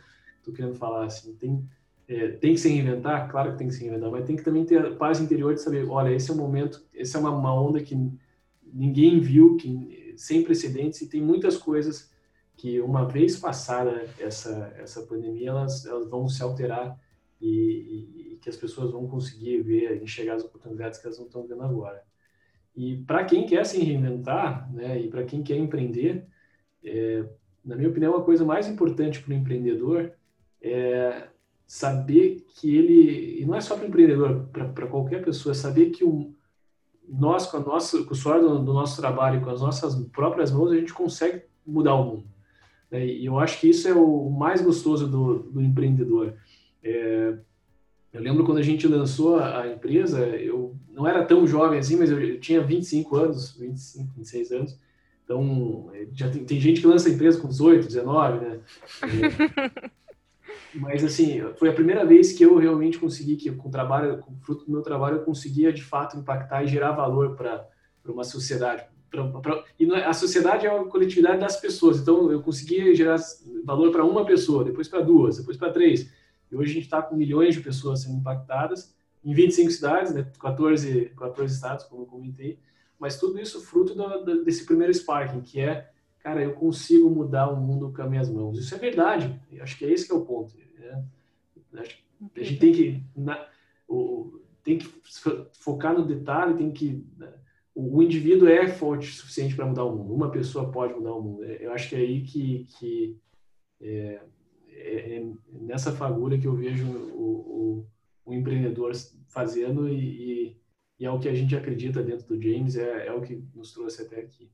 tô 0.50 0.56
querendo 0.56 0.76
falar, 0.76 1.06
assim, 1.06 1.36
tem, 1.36 1.68
é, 2.08 2.30
tem 2.30 2.54
que 2.54 2.60
se 2.60 2.70
reinventar, 2.70 3.30
claro 3.30 3.52
que 3.52 3.58
tem 3.58 3.68
que 3.68 3.74
se 3.74 3.82
reinventar, 3.82 4.12
mas 4.12 4.26
tem 4.26 4.36
que 4.36 4.44
também 4.44 4.66
ter 4.66 4.98
paz 4.98 5.20
interior 5.20 5.54
de 5.54 5.62
saber, 5.62 5.88
olha, 5.90 6.14
esse 6.14 6.30
é 6.30 6.34
um 6.34 6.38
momento, 6.38 6.84
essa 6.94 7.18
é 7.18 7.22
uma, 7.22 7.32
uma 7.32 7.54
onda 7.54 7.82
que 7.82 7.96
ninguém 8.74 9.20
viu, 9.20 9.58
que 9.58 10.14
sem 10.18 10.44
precedentes, 10.44 11.02
e 11.02 11.10
tem 11.10 11.22
muitas 11.22 11.58
coisas 11.58 12.12
que 12.60 12.82
uma 12.82 13.06
vez 13.08 13.38
passada 13.38 14.06
essa 14.20 14.74
essa 14.78 15.02
pandemia 15.04 15.50
elas, 15.50 15.86
elas 15.86 16.10
vão 16.10 16.28
se 16.28 16.44
alterar 16.44 17.00
e, 17.40 18.34
e, 18.34 18.38
que 18.42 18.50
as 18.50 18.58
pessoas 18.58 18.92
vão 18.92 19.08
conseguir 19.08 19.62
ver 19.62 20.04
enxergar 20.04 20.36
as 20.36 20.44
oportunidades 20.44 21.00
que 21.00 21.08
elas 21.08 21.18
não 21.18 21.26
estão 21.26 21.48
vendo 21.48 21.64
agora. 21.64 22.04
E 22.76 22.98
para 22.98 23.24
quem 23.24 23.46
quer 23.46 23.66
se 23.66 23.80
reinventar 23.80 24.70
né 24.74 25.00
e 25.00 25.08
para 25.10 25.24
quem 25.24 25.42
quer 25.42 25.56
empreender 25.56 26.28
é, 26.84 27.26
na 27.64 27.78
minha 27.78 27.90
opinião 27.90 28.14
a 28.16 28.26
coisa 28.26 28.44
mais 28.44 28.68
importante 28.68 29.22
para 29.22 29.32
o 29.32 29.38
empreendedor 29.38 30.12
é 30.62 31.28
saber 31.66 32.46
que 32.56 32.76
ele 32.76 33.42
e 33.42 33.46
não 33.46 33.56
é 33.56 33.62
só 33.62 33.76
para 33.76 33.88
empreendedor 33.88 34.48
para 34.52 34.88
qualquer 34.88 35.24
pessoa 35.24 35.52
é 35.52 35.56
saber 35.56 35.92
que 35.92 36.04
o 36.04 36.34
nós 37.08 37.46
com 37.46 37.58
a 37.58 37.60
nossa 37.60 38.04
com 38.04 38.14
o 38.14 38.16
suor 38.16 38.42
do, 38.42 38.60
do 38.60 38.74
nosso 38.74 39.00
trabalho 39.00 39.42
com 39.42 39.50
as 39.50 39.62
nossas 39.62 39.96
próprias 40.08 40.52
mãos 40.52 40.72
a 40.72 40.76
gente 40.76 40.94
consegue 40.94 41.44
mudar 41.66 41.96
o 41.96 42.04
mundo 42.04 42.30
né? 42.92 43.06
E 43.06 43.26
eu 43.26 43.40
acho 43.40 43.60
que 43.60 43.70
isso 43.70 43.88
é 43.88 43.94
o 43.94 44.30
mais 44.30 44.62
gostoso 44.62 45.08
do, 45.08 45.40
do 45.44 45.62
empreendedor. 45.62 46.34
É, 46.84 47.38
eu 48.12 48.22
lembro 48.22 48.44
quando 48.44 48.58
a 48.58 48.64
gente 48.64 48.88
lançou 48.88 49.38
a, 49.38 49.68
empresa, 49.68 50.20
eu 50.20 50.76
não 50.92 51.08
era 51.08 51.24
tão 51.24 51.46
jovem 51.46 51.80
assim, 51.80 51.96
mas 51.96 52.10
eu, 52.10 52.20
eu 52.20 52.40
tinha 52.40 52.62
25 52.62 53.16
anos, 53.16 53.56
25, 53.58 54.14
26 54.16 54.52
anos. 54.52 54.80
Então, 55.24 55.92
é, 55.94 56.08
já 56.12 56.30
tem, 56.30 56.44
tem, 56.44 56.60
gente 56.60 56.82
que 56.82 56.88
lança 56.88 57.08
a 57.08 57.12
empresa 57.12 57.40
com 57.40 57.48
18, 57.48 57.86
19, 57.86 58.46
né? 58.46 58.60
Mas, 60.74 61.04
assim, 61.04 61.42
foi 61.58 61.70
a 61.70 61.74
primeira 61.74 62.06
vez 62.06 62.34
que 62.34 62.44
eu 62.44 62.58
realmente 62.58 63.00
consegui, 63.00 63.36
que 63.36 63.52
com 63.52 63.70
o 63.70 63.72
trabalho, 63.72 64.20
com 64.20 64.38
fruto 64.40 64.66
do 64.66 64.72
meu 64.72 64.82
trabalho, 64.82 65.18
eu 65.18 65.24
conseguia, 65.24 65.74
de 65.74 65.84
fato, 65.84 66.18
impactar 66.18 66.64
e 66.64 66.68
gerar 66.68 66.92
valor 66.92 67.36
para 67.36 67.68
uma 68.06 68.24
sociedade, 68.24 68.86
Pra, 69.10 69.26
pra, 69.28 69.64
e 69.80 69.92
é, 69.92 70.06
a 70.06 70.14
sociedade 70.14 70.68
é 70.68 70.72
uma 70.72 70.88
coletividade 70.88 71.40
das 71.40 71.60
pessoas. 71.60 71.98
Então, 71.98 72.32
eu 72.32 72.42
conseguia 72.42 72.94
gerar 72.94 73.18
valor 73.66 73.92
para 73.92 74.06
uma 74.06 74.24
pessoa, 74.24 74.64
depois 74.64 74.88
para 74.88 75.02
duas, 75.02 75.38
depois 75.38 75.58
para 75.58 75.74
três. 75.74 76.12
E 76.52 76.56
hoje 76.56 76.72
a 76.72 76.74
gente 76.76 76.84
está 76.84 77.02
com 77.02 77.16
milhões 77.16 77.56
de 77.56 77.62
pessoas 77.62 78.04
sendo 78.04 78.18
impactadas 78.18 78.94
em 79.24 79.34
25 79.34 79.72
cidades, 79.72 80.14
né, 80.14 80.32
14, 80.40 81.12
14 81.18 81.54
estados, 81.54 81.86
como 81.86 82.04
eu 82.04 82.06
comentei. 82.06 82.60
Mas 83.00 83.20
tudo 83.20 83.40
isso 83.40 83.62
fruto 83.62 83.96
desse 84.44 84.66
primeiro 84.66 84.94
sparking, 84.94 85.42
que 85.42 85.60
é, 85.60 85.90
cara, 86.20 86.44
eu 86.44 86.54
consigo 86.54 87.10
mudar 87.10 87.50
o 87.50 87.60
mundo 87.60 87.92
com 87.94 88.02
as 88.02 88.10
minhas 88.10 88.30
mãos. 88.30 88.58
Isso 88.58 88.74
é 88.76 88.78
verdade. 88.78 89.40
Eu 89.52 89.64
acho 89.64 89.78
que 89.78 89.86
é 89.86 89.92
esse 89.92 90.06
que 90.06 90.14
é 90.14 90.16
o 90.16 90.26
ponto. 90.26 90.56
Né? 91.72 91.84
A 92.36 92.44
gente 92.44 92.60
tem 92.60 92.74
que, 92.74 93.04
na, 93.16 93.48
o, 93.88 94.42
tem 94.64 94.78
que 94.78 94.90
focar 95.54 95.94
no 95.94 96.06
detalhe, 96.06 96.58
tem 96.58 96.72
que 96.72 97.06
né, 97.18 97.34
o 97.74 98.04
indivíduo 98.04 98.50
é 98.50 98.68
forte 98.68 99.10
o 99.10 99.14
suficiente 99.14 99.56
para 99.56 99.66
mudar 99.66 99.86
o 99.86 99.96
mundo. 99.96 100.14
Uma 100.14 100.30
pessoa 100.30 100.70
pode 100.70 100.94
mudar 100.94 101.14
o 101.14 101.22
mundo. 101.22 101.46
É, 101.46 101.66
eu 101.66 101.72
acho 101.72 101.90
que 101.90 101.96
é 101.96 102.00
aí 102.00 102.22
que, 102.22 102.66
que 102.78 103.18
é, 103.80 104.22
é, 104.68 105.18
é 105.18 105.26
nessa 105.52 105.92
fagulha 105.92 106.38
que 106.38 106.48
eu 106.48 106.56
vejo 106.56 106.86
o, 106.86 107.86
o, 107.86 107.88
o 108.26 108.34
empreendedor 108.34 108.92
fazendo 109.28 109.88
e, 109.88 109.94
e, 109.94 110.58
e, 111.00 111.06
é 111.06 111.12
o 111.12 111.20
que 111.20 111.30
a 111.30 111.34
gente 111.34 111.56
acredita 111.56 112.04
dentro 112.04 112.28
do 112.28 112.42
James, 112.42 112.76
é, 112.76 113.08
é 113.08 113.14
o 113.14 113.22
que 113.22 113.42
nos 113.56 113.72
trouxe 113.72 114.02
até 114.02 114.20
aqui. 114.20 114.52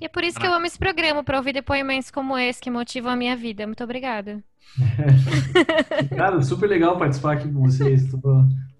E 0.00 0.04
é 0.04 0.08
por 0.08 0.22
isso 0.22 0.38
que 0.38 0.46
eu 0.46 0.52
amo 0.52 0.66
esse 0.66 0.78
programa, 0.78 1.24
para 1.24 1.36
ouvir 1.36 1.52
depoimentos 1.52 2.10
como 2.10 2.36
esse 2.38 2.60
que 2.60 2.70
motivam 2.70 3.12
a 3.12 3.16
minha 3.16 3.36
vida. 3.36 3.66
Muito 3.66 3.82
obrigada. 3.82 4.42
Cara, 6.16 6.42
super 6.42 6.68
legal 6.68 6.98
participar 6.98 7.34
aqui 7.34 7.52
com 7.52 7.62
vocês. 7.62 8.02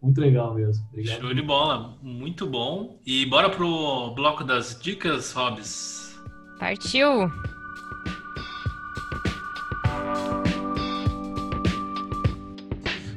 Muito 0.01 0.21
legal 0.21 0.55
mesmo. 0.55 0.87
Obrigado. 0.93 1.21
Show 1.21 1.35
de 1.35 1.43
bola. 1.43 1.97
Muito 2.03 2.47
bom. 2.47 3.01
E 3.05 3.27
bora 3.27 3.51
pro 3.51 4.13
bloco 4.15 4.45
das 4.45 4.79
dicas, 4.81 5.33
Hobbs. 5.33 6.21
Partiu! 6.59 7.31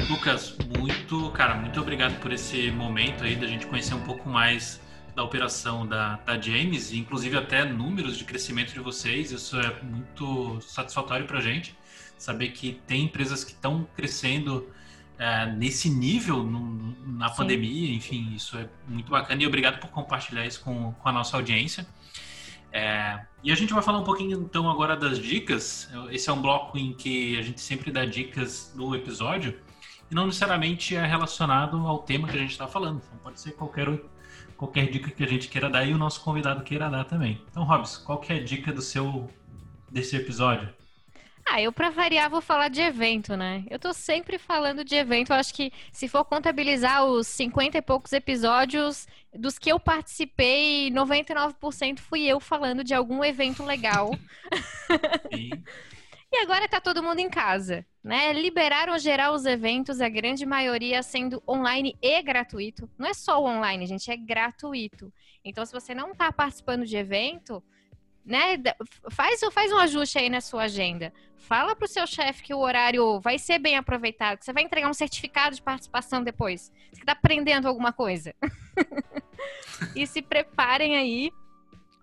Lucas, 0.10 0.58
muito, 0.78 1.32
cara, 1.32 1.56
muito 1.56 1.80
obrigado 1.80 2.20
por 2.20 2.32
esse 2.32 2.70
momento 2.72 3.24
aí 3.24 3.36
da 3.36 3.48
gente 3.48 3.65
conhecer 3.65 3.94
um 3.94 4.02
pouco 4.02 4.28
mais 4.30 4.82
da 5.21 5.23
operação 5.23 5.86
da, 5.86 6.15
da 6.17 6.39
James, 6.39 6.91
inclusive 6.91 7.38
até 7.38 7.63
números 7.63 8.17
de 8.17 8.25
crescimento 8.25 8.73
de 8.73 8.79
vocês. 8.79 9.31
Isso 9.31 9.60
é 9.60 9.81
muito 9.84 10.60
satisfatório 10.62 11.27
para 11.27 11.38
a 11.38 11.41
gente 11.41 11.77
saber 12.17 12.49
que 12.49 12.79
tem 12.88 13.03
empresas 13.03 13.43
que 13.43 13.51
estão 13.51 13.88
crescendo 13.95 14.67
é, 15.17 15.45
nesse 15.45 15.89
nível 15.89 16.43
no, 16.43 16.95
na 17.05 17.29
Sim. 17.29 17.36
pandemia, 17.36 17.93
enfim, 17.93 18.34
isso 18.36 18.57
é 18.57 18.67
muito 18.88 19.12
bacana 19.12 19.41
e 19.41 19.47
obrigado 19.47 19.79
por 19.79 19.89
compartilhar 19.89 20.45
isso 20.45 20.62
com, 20.62 20.91
com 20.93 21.10
a 21.10 21.12
nossa 21.12 21.38
audiência. 21.38 21.86
É, 22.73 23.19
e 23.43 23.51
a 23.51 23.55
gente 23.55 23.73
vai 23.73 23.84
falar 23.84 23.99
um 23.99 24.03
pouquinho 24.03 24.41
então 24.41 24.69
agora 24.69 24.95
das 24.95 25.19
dicas. 25.19 25.89
Esse 26.10 26.29
é 26.29 26.34
um 26.34 26.41
bloco 26.41 26.77
em 26.77 26.93
que 26.93 27.38
a 27.38 27.41
gente 27.43 27.62
sempre 27.62 27.91
dá 27.91 28.05
dicas 28.05 28.73
no 28.75 28.95
episódio 28.95 29.60
e 30.10 30.15
não 30.15 30.25
necessariamente 30.25 30.95
é 30.95 31.05
relacionado 31.05 31.77
ao 31.88 31.99
tema 31.99 32.27
que 32.27 32.36
a 32.36 32.39
gente 32.39 32.51
está 32.51 32.67
falando. 32.67 33.01
Então 33.05 33.19
pode 33.19 33.39
ser 33.39 33.51
qualquer, 33.51 33.88
qualquer 34.62 34.91
dica 34.91 35.10
que 35.10 35.24
a 35.24 35.28
gente 35.28 35.47
queira 35.47 35.71
dar 35.71 35.84
e 35.84 35.91
o 35.91 35.97
nosso 35.97 36.21
convidado 36.21 36.63
queira 36.63 36.88
dar 36.88 37.04
também. 37.04 37.41
Então, 37.50 37.63
Robs, 37.63 37.97
qual 37.97 38.19
que 38.19 38.32
é 38.32 38.36
a 38.36 38.43
dica 38.43 38.71
do 38.71 38.80
seu 38.80 39.28
desse 39.89 40.15
episódio? 40.15 40.71
Ah, 41.43 41.60
eu 41.60 41.71
para 41.71 41.89
variar 41.89 42.30
vou 42.30 42.41
falar 42.41 42.67
de 42.67 42.80
evento, 42.80 43.36
né? 43.36 43.65
Eu 43.71 43.80
tô 43.80 43.91
sempre 43.91 44.38
falando 44.38 44.86
de 44.86 44.93
evento. 44.93 45.32
Eu 45.32 45.38
acho 45.38 45.52
que 45.52 45.74
se 45.91 46.08
for 46.08 46.24
contabilizar 46.24 47.04
os 47.04 47.26
50 47.26 47.80
e 47.80 47.82
poucos 47.82 48.13
episódios 48.13 49.08
dos 49.34 49.58
que 49.58 49.71
eu 49.71 49.80
participei, 49.80 50.91
99% 50.91 51.97
fui 51.97 52.26
eu 52.26 52.39
falando 52.39 52.84
de 52.84 52.93
algum 52.93 53.26
evento 53.26 53.63
legal. 53.63 54.12
e 56.32 56.38
agora 56.38 56.67
tá 56.67 56.80
todo 56.80 57.04
mundo 57.04 57.20
em 57.20 57.30
casa, 57.30 57.86
né? 58.02 58.32
Liberaram 58.32 58.98
geral 58.98 59.34
os 59.34 59.46
eventos, 59.46 60.00
a 60.00 60.08
grande 60.08 60.46
maioria 60.46 61.04
sendo 61.04 61.44
online 61.48 61.97
e 62.01 62.22
gratuito. 62.22 62.89
Não 62.97 63.08
é 63.08 63.14
só 63.14 63.43
online, 63.43 63.86
gente, 63.86 64.10
é 64.10 64.16
gratuito. 64.16 65.12
Então, 65.43 65.66
se 65.66 65.74
você 65.74 65.93
não 65.93 66.16
tá 66.16 66.32
participando 66.32 66.86
de 66.86 66.95
evento, 66.95 67.62
né? 68.26 68.58
Faz, 69.10 69.41
faz 69.51 69.74
um 69.74 69.78
ajuste 69.78 70.20
aí 70.20 70.30
na 70.30 70.39
sua 70.39 70.64
agenda. 70.64 71.12
Fala 71.36 71.76
para 71.76 71.86
o 71.86 71.89
seu 71.89 72.08
chefe 72.08 72.43
que 72.43 72.53
o 72.53 72.60
horário 72.60 73.20
vai 73.20 73.38
ser 73.38 73.60
bem 73.60 73.76
aproveitado, 73.76 74.38
que 74.38 74.45
você 74.45 74.53
vai 74.53 74.64
entregar 74.64 74.89
um 74.89 74.93
certificado 74.93 75.55
de 75.55 75.62
participação 75.62 76.24
depois. 76.24 76.72
Você 76.93 77.01
está 77.01 77.12
aprendendo 77.12 77.68
alguma 77.68 77.91
coisa. 77.91 78.34
e 79.95 80.08
se 80.08 80.22
preparem 80.22 80.95
aí 80.95 81.32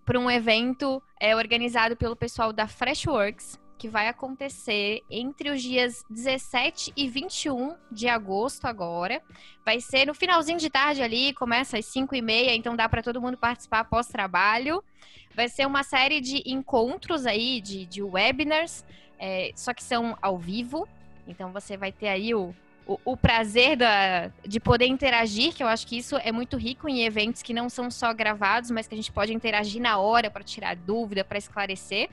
para 0.04 0.18
um 0.18 0.30
evento 0.30 1.02
é, 1.20 1.34
organizado 1.36 1.96
pelo 1.96 2.16
pessoal 2.16 2.52
da 2.52 2.66
Freshworks. 2.66 3.58
Que 3.78 3.88
vai 3.88 4.08
acontecer 4.08 5.02
entre 5.08 5.50
os 5.50 5.62
dias 5.62 6.04
17 6.10 6.92
e 6.96 7.08
21 7.08 7.76
de 7.90 8.08
agosto 8.08 8.66
agora. 8.66 9.22
Vai 9.64 9.80
ser 9.80 10.06
no 10.06 10.14
finalzinho 10.14 10.58
de 10.58 10.68
tarde 10.68 11.00
ali, 11.00 11.32
começa 11.32 11.78
às 11.78 11.86
5 11.86 12.14
e 12.14 12.20
meia, 12.20 12.54
então 12.54 12.74
dá 12.74 12.88
para 12.88 13.02
todo 13.02 13.20
mundo 13.20 13.38
participar 13.38 13.84
pós-trabalho. 13.84 14.82
Vai 15.34 15.48
ser 15.48 15.66
uma 15.66 15.84
série 15.84 16.20
de 16.20 16.42
encontros 16.44 17.24
aí, 17.24 17.60
de, 17.60 17.86
de 17.86 18.02
webinars, 18.02 18.84
é, 19.18 19.52
só 19.54 19.72
que 19.72 19.84
são 19.84 20.18
ao 20.20 20.36
vivo. 20.36 20.88
Então 21.26 21.52
você 21.52 21.76
vai 21.76 21.92
ter 21.92 22.08
aí 22.08 22.34
o, 22.34 22.52
o, 22.84 22.98
o 23.04 23.16
prazer 23.16 23.76
da, 23.76 24.32
de 24.44 24.58
poder 24.58 24.86
interagir, 24.86 25.54
que 25.54 25.62
eu 25.62 25.68
acho 25.68 25.86
que 25.86 25.96
isso 25.96 26.16
é 26.16 26.32
muito 26.32 26.56
rico 26.56 26.88
em 26.88 27.04
eventos 27.04 27.42
que 27.42 27.54
não 27.54 27.68
são 27.68 27.90
só 27.90 28.12
gravados, 28.12 28.72
mas 28.72 28.88
que 28.88 28.94
a 28.94 28.96
gente 28.96 29.12
pode 29.12 29.32
interagir 29.32 29.80
na 29.80 29.98
hora 29.98 30.30
para 30.30 30.42
tirar 30.42 30.74
dúvida, 30.74 31.22
para 31.22 31.38
esclarecer. 31.38 32.08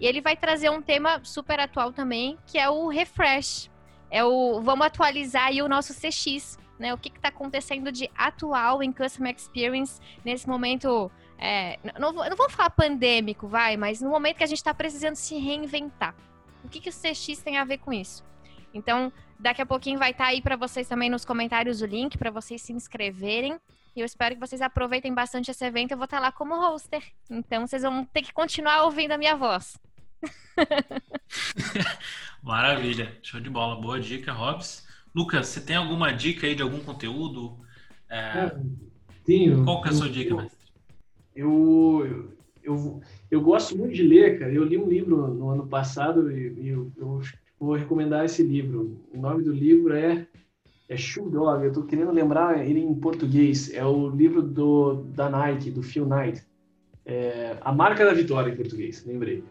E 0.00 0.06
ele 0.06 0.20
vai 0.20 0.36
trazer 0.36 0.70
um 0.70 0.82
tema 0.82 1.20
super 1.24 1.58
atual 1.58 1.92
também, 1.92 2.38
que 2.46 2.58
é 2.58 2.68
o 2.68 2.88
refresh. 2.88 3.70
É 4.10 4.24
o 4.24 4.60
vamos 4.60 4.86
atualizar 4.86 5.46
aí 5.46 5.62
o 5.62 5.68
nosso 5.68 5.94
CX, 5.94 6.58
né? 6.78 6.92
O 6.94 6.98
que 6.98 7.08
está 7.08 7.28
acontecendo 7.28 7.90
de 7.90 8.10
atual 8.16 8.82
em 8.82 8.92
Customer 8.92 9.34
Experience 9.34 10.00
nesse 10.24 10.48
momento. 10.48 11.10
É, 11.38 11.78
não, 11.98 12.12
não 12.12 12.36
vou 12.36 12.48
falar 12.48 12.70
pandêmico, 12.70 13.46
vai, 13.46 13.76
mas 13.76 14.00
no 14.00 14.08
momento 14.08 14.36
que 14.38 14.44
a 14.44 14.46
gente 14.46 14.58
está 14.58 14.72
precisando 14.72 15.16
se 15.16 15.36
reinventar. 15.38 16.14
O 16.64 16.68
que, 16.68 16.80
que 16.80 16.88
o 16.88 16.92
CX 16.92 17.42
tem 17.42 17.58
a 17.58 17.64
ver 17.64 17.78
com 17.78 17.92
isso? 17.92 18.24
Então, 18.72 19.12
daqui 19.38 19.62
a 19.62 19.66
pouquinho 19.66 19.98
vai 19.98 20.10
estar 20.10 20.24
tá 20.24 20.30
aí 20.30 20.40
para 20.40 20.56
vocês 20.56 20.88
também 20.88 21.08
nos 21.08 21.24
comentários 21.24 21.80
o 21.80 21.86
link 21.86 22.18
para 22.18 22.30
vocês 22.30 22.60
se 22.62 22.72
inscreverem. 22.72 23.58
E 23.96 24.00
eu 24.00 24.04
espero 24.04 24.34
que 24.34 24.40
vocês 24.40 24.60
aproveitem 24.60 25.14
bastante 25.14 25.50
esse 25.50 25.64
evento. 25.64 25.92
Eu 25.92 25.96
vou 25.96 26.04
estar 26.04 26.20
lá 26.20 26.30
como 26.30 26.54
hoster. 26.54 27.02
Então, 27.30 27.66
vocês 27.66 27.82
vão 27.82 28.04
ter 28.04 28.20
que 28.20 28.30
continuar 28.30 28.84
ouvindo 28.84 29.12
a 29.12 29.18
minha 29.18 29.34
voz. 29.34 29.80
Maravilha. 32.42 33.16
Show 33.22 33.40
de 33.40 33.48
bola. 33.48 33.80
Boa 33.80 33.98
dica, 33.98 34.34
Robs. 34.34 34.86
Lucas, 35.14 35.48
você 35.48 35.62
tem 35.62 35.76
alguma 35.76 36.12
dica 36.12 36.46
aí 36.46 36.54
de 36.54 36.60
algum 36.60 36.80
conteúdo? 36.80 37.58
É... 38.10 38.18
é 38.18 38.56
tenho. 39.24 39.64
Qual 39.64 39.80
que 39.80 39.88
é 39.88 39.92
a 39.92 39.94
sua 39.94 40.10
dica, 40.10 40.36
mestre? 40.36 40.58
Eu, 41.34 42.34
eu, 42.62 43.00
eu, 43.30 43.40
gosto 43.40 43.78
muito 43.78 43.94
de 43.94 44.02
ler, 44.02 44.38
cara. 44.38 44.52
Eu 44.52 44.64
li 44.64 44.76
um 44.76 44.90
livro 44.90 45.28
no 45.28 45.48
ano 45.48 45.66
passado 45.66 46.30
e 46.30 46.68
eu, 46.68 46.92
eu 46.98 47.22
vou 47.58 47.74
recomendar 47.74 48.26
esse 48.26 48.42
livro. 48.42 49.00
O 49.10 49.18
nome 49.18 49.42
do 49.42 49.52
livro 49.52 49.94
é 49.94 50.26
é 50.88 50.96
Shoe 50.96 51.30
Dog. 51.30 51.62
Eu 51.62 51.68
estou 51.68 51.84
querendo 51.84 52.12
lembrar 52.12 52.66
ele 52.66 52.80
em 52.80 52.94
português. 52.94 53.72
É 53.72 53.84
o 53.84 54.08
livro 54.08 54.42
do 54.42 55.04
da 55.14 55.28
Nike, 55.28 55.70
do 55.70 55.82
Phil 55.82 56.06
Knight. 56.06 56.42
É, 57.04 57.56
a 57.60 57.72
marca 57.72 58.04
da 58.04 58.12
vitória 58.12 58.50
em 58.50 58.56
português. 58.56 59.04
Lembrei. 59.04 59.44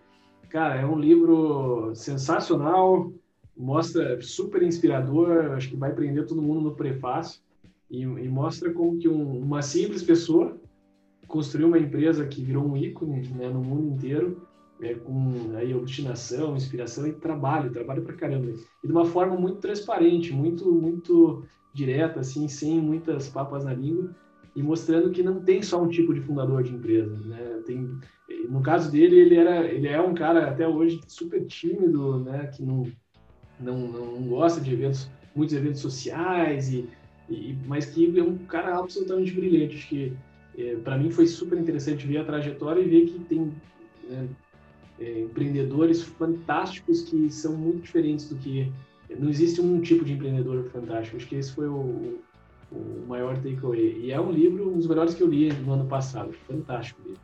Cara, 0.49 0.75
é 0.75 0.85
um 0.85 0.97
livro 0.97 1.93
sensacional. 1.95 3.11
Mostra 3.55 4.21
super 4.21 4.63
inspirador. 4.63 5.51
Acho 5.53 5.69
que 5.69 5.75
vai 5.75 5.93
prender 5.93 6.25
todo 6.25 6.41
mundo 6.41 6.61
no 6.61 6.75
prefácio 6.75 7.41
e, 7.89 8.01
e 8.01 8.29
mostra 8.29 8.71
como 8.71 8.97
que 8.97 9.07
um, 9.07 9.39
uma 9.39 9.61
simples 9.61 10.03
pessoa 10.03 10.57
construiu 11.27 11.67
uma 11.67 11.79
empresa 11.79 12.25
que 12.25 12.41
virou 12.41 12.65
um 12.65 12.77
ícone 12.77 13.27
né, 13.29 13.49
no 13.49 13.61
mundo 13.61 13.95
inteiro 13.95 14.47
é, 14.81 14.93
com 14.93 15.53
aí, 15.55 15.73
obstinação, 15.73 16.55
inspiração 16.55 17.07
e 17.07 17.13
trabalho, 17.13 17.71
trabalho 17.71 18.03
pra 18.03 18.13
caramba. 18.13 18.51
E 18.83 18.87
de 18.87 18.91
uma 18.91 19.05
forma 19.05 19.35
muito 19.35 19.59
transparente, 19.59 20.33
muito, 20.33 20.71
muito 20.71 21.43
direta, 21.73 22.19
assim, 22.19 22.47
sem 22.47 22.79
muitas 22.79 23.29
papas 23.29 23.63
na 23.63 23.73
língua, 23.73 24.09
e 24.55 24.63
mostrando 24.63 25.11
que 25.11 25.21
não 25.21 25.41
tem 25.41 25.61
só 25.61 25.81
um 25.81 25.89
tipo 25.89 26.13
de 26.13 26.21
fundador 26.21 26.63
de 26.63 26.73
empresa, 26.73 27.17
né? 27.25 27.61
Tem, 27.65 27.89
no 28.49 28.61
caso 28.61 28.89
dele, 28.89 29.17
ele 29.17 29.35
era, 29.35 29.65
ele 29.65 29.87
é 29.87 30.01
um 30.01 30.13
cara 30.13 30.49
até 30.49 30.65
hoje 30.65 31.01
super 31.07 31.45
tímido, 31.45 32.19
né? 32.19 32.47
Que 32.47 32.63
não, 32.63 32.87
não, 33.59 33.79
não 33.79 34.27
gosta 34.27 34.61
de 34.61 34.71
eventos, 34.71 35.09
muitos 35.35 35.55
eventos 35.55 35.81
sociais 35.81 36.71
e, 36.71 36.89
e 37.29 37.57
mas 37.67 37.85
que 37.85 38.17
é 38.17 38.23
um 38.23 38.37
cara 38.37 38.77
absolutamente 38.77 39.33
brilhante. 39.33 39.75
Acho 39.75 39.89
que 39.89 40.13
é, 40.57 40.75
para 40.77 40.97
mim 40.97 41.11
foi 41.11 41.27
super 41.27 41.57
interessante 41.57 42.07
ver 42.07 42.19
a 42.19 42.25
trajetória 42.25 42.79
e 42.79 42.87
ver 42.87 43.05
que 43.07 43.19
tem 43.25 43.51
né, 44.07 44.29
é, 44.99 45.21
empreendedores 45.21 46.03
fantásticos 46.03 47.01
que 47.01 47.29
são 47.29 47.55
muito 47.55 47.81
diferentes 47.81 48.29
do 48.29 48.35
que. 48.35 48.71
Não 49.19 49.29
existe 49.29 49.61
um 49.61 49.79
tipo 49.81 50.03
de 50.03 50.13
empreendedor 50.13 50.69
fantástico. 50.71 51.17
Acho 51.17 51.27
que 51.27 51.35
esse 51.35 51.53
foi 51.53 51.67
o, 51.67 52.19
o 52.71 53.05
maior 53.07 53.35
takeaway. 53.37 53.99
E 54.01 54.11
é 54.11 54.19
um 54.19 54.31
livro, 54.31 54.69
um 54.69 54.77
dos 54.77 54.87
melhores 54.87 55.13
que 55.13 55.21
eu 55.21 55.27
li 55.27 55.53
no 55.53 55.73
ano 55.73 55.85
passado. 55.85 56.33
Fantástico 56.47 57.01
livro. 57.05 57.21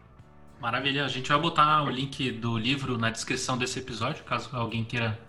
Maravilha. 0.61 1.05
A 1.05 1.07
gente 1.07 1.27
vai 1.27 1.39
botar 1.39 1.83
o 1.83 1.89
link 1.89 2.31
do 2.31 2.57
livro 2.57 2.97
na 2.97 3.09
descrição 3.09 3.57
desse 3.57 3.79
episódio, 3.79 4.23
caso 4.23 4.49
alguém 4.55 4.83
queira 4.83 5.19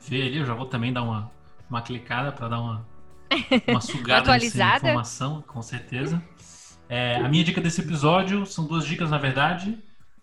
ver 0.00 0.26
ali. 0.26 0.38
Eu 0.38 0.44
já 0.44 0.54
vou 0.54 0.66
também 0.66 0.92
dar 0.92 1.02
uma, 1.02 1.30
uma 1.70 1.80
clicada 1.80 2.32
para 2.32 2.48
dar 2.48 2.60
uma, 2.60 2.86
uma 3.68 3.80
sugada 3.80 4.32
nessa 4.32 4.76
informação, 4.76 5.42
com 5.46 5.62
certeza. 5.62 6.20
É, 6.88 7.16
a 7.16 7.28
minha 7.28 7.44
dica 7.44 7.60
desse 7.60 7.80
episódio 7.80 8.44
são 8.44 8.66
duas 8.66 8.84
dicas, 8.84 9.08
na 9.08 9.18
verdade. 9.18 9.78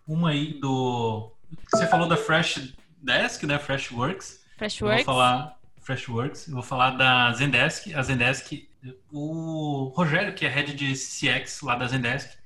Uma 0.05 0.31
aí 0.31 0.59
do 0.59 1.31
você 1.71 1.87
falou 1.87 2.07
da 2.07 2.17
Fresh 2.17 2.73
Desk, 3.01 3.45
né? 3.45 3.57
Freshworks. 3.59 4.45
Freshworks. 4.57 4.99
Eu 4.99 5.05
vou 5.05 5.15
falar 5.15 5.59
Freshworks. 5.81 6.47
Eu 6.47 6.53
vou 6.55 6.63
falar 6.63 6.91
da 6.91 7.31
Zendesk. 7.33 7.93
A 7.93 8.01
Zendesk, 8.03 8.67
o 9.11 9.91
Rogério, 9.95 10.33
que 10.33 10.45
é 10.45 10.49
head 10.49 10.73
de 10.73 10.93
CX 10.93 11.61
lá 11.61 11.75
da 11.75 11.87
Zendesk, 11.87 12.37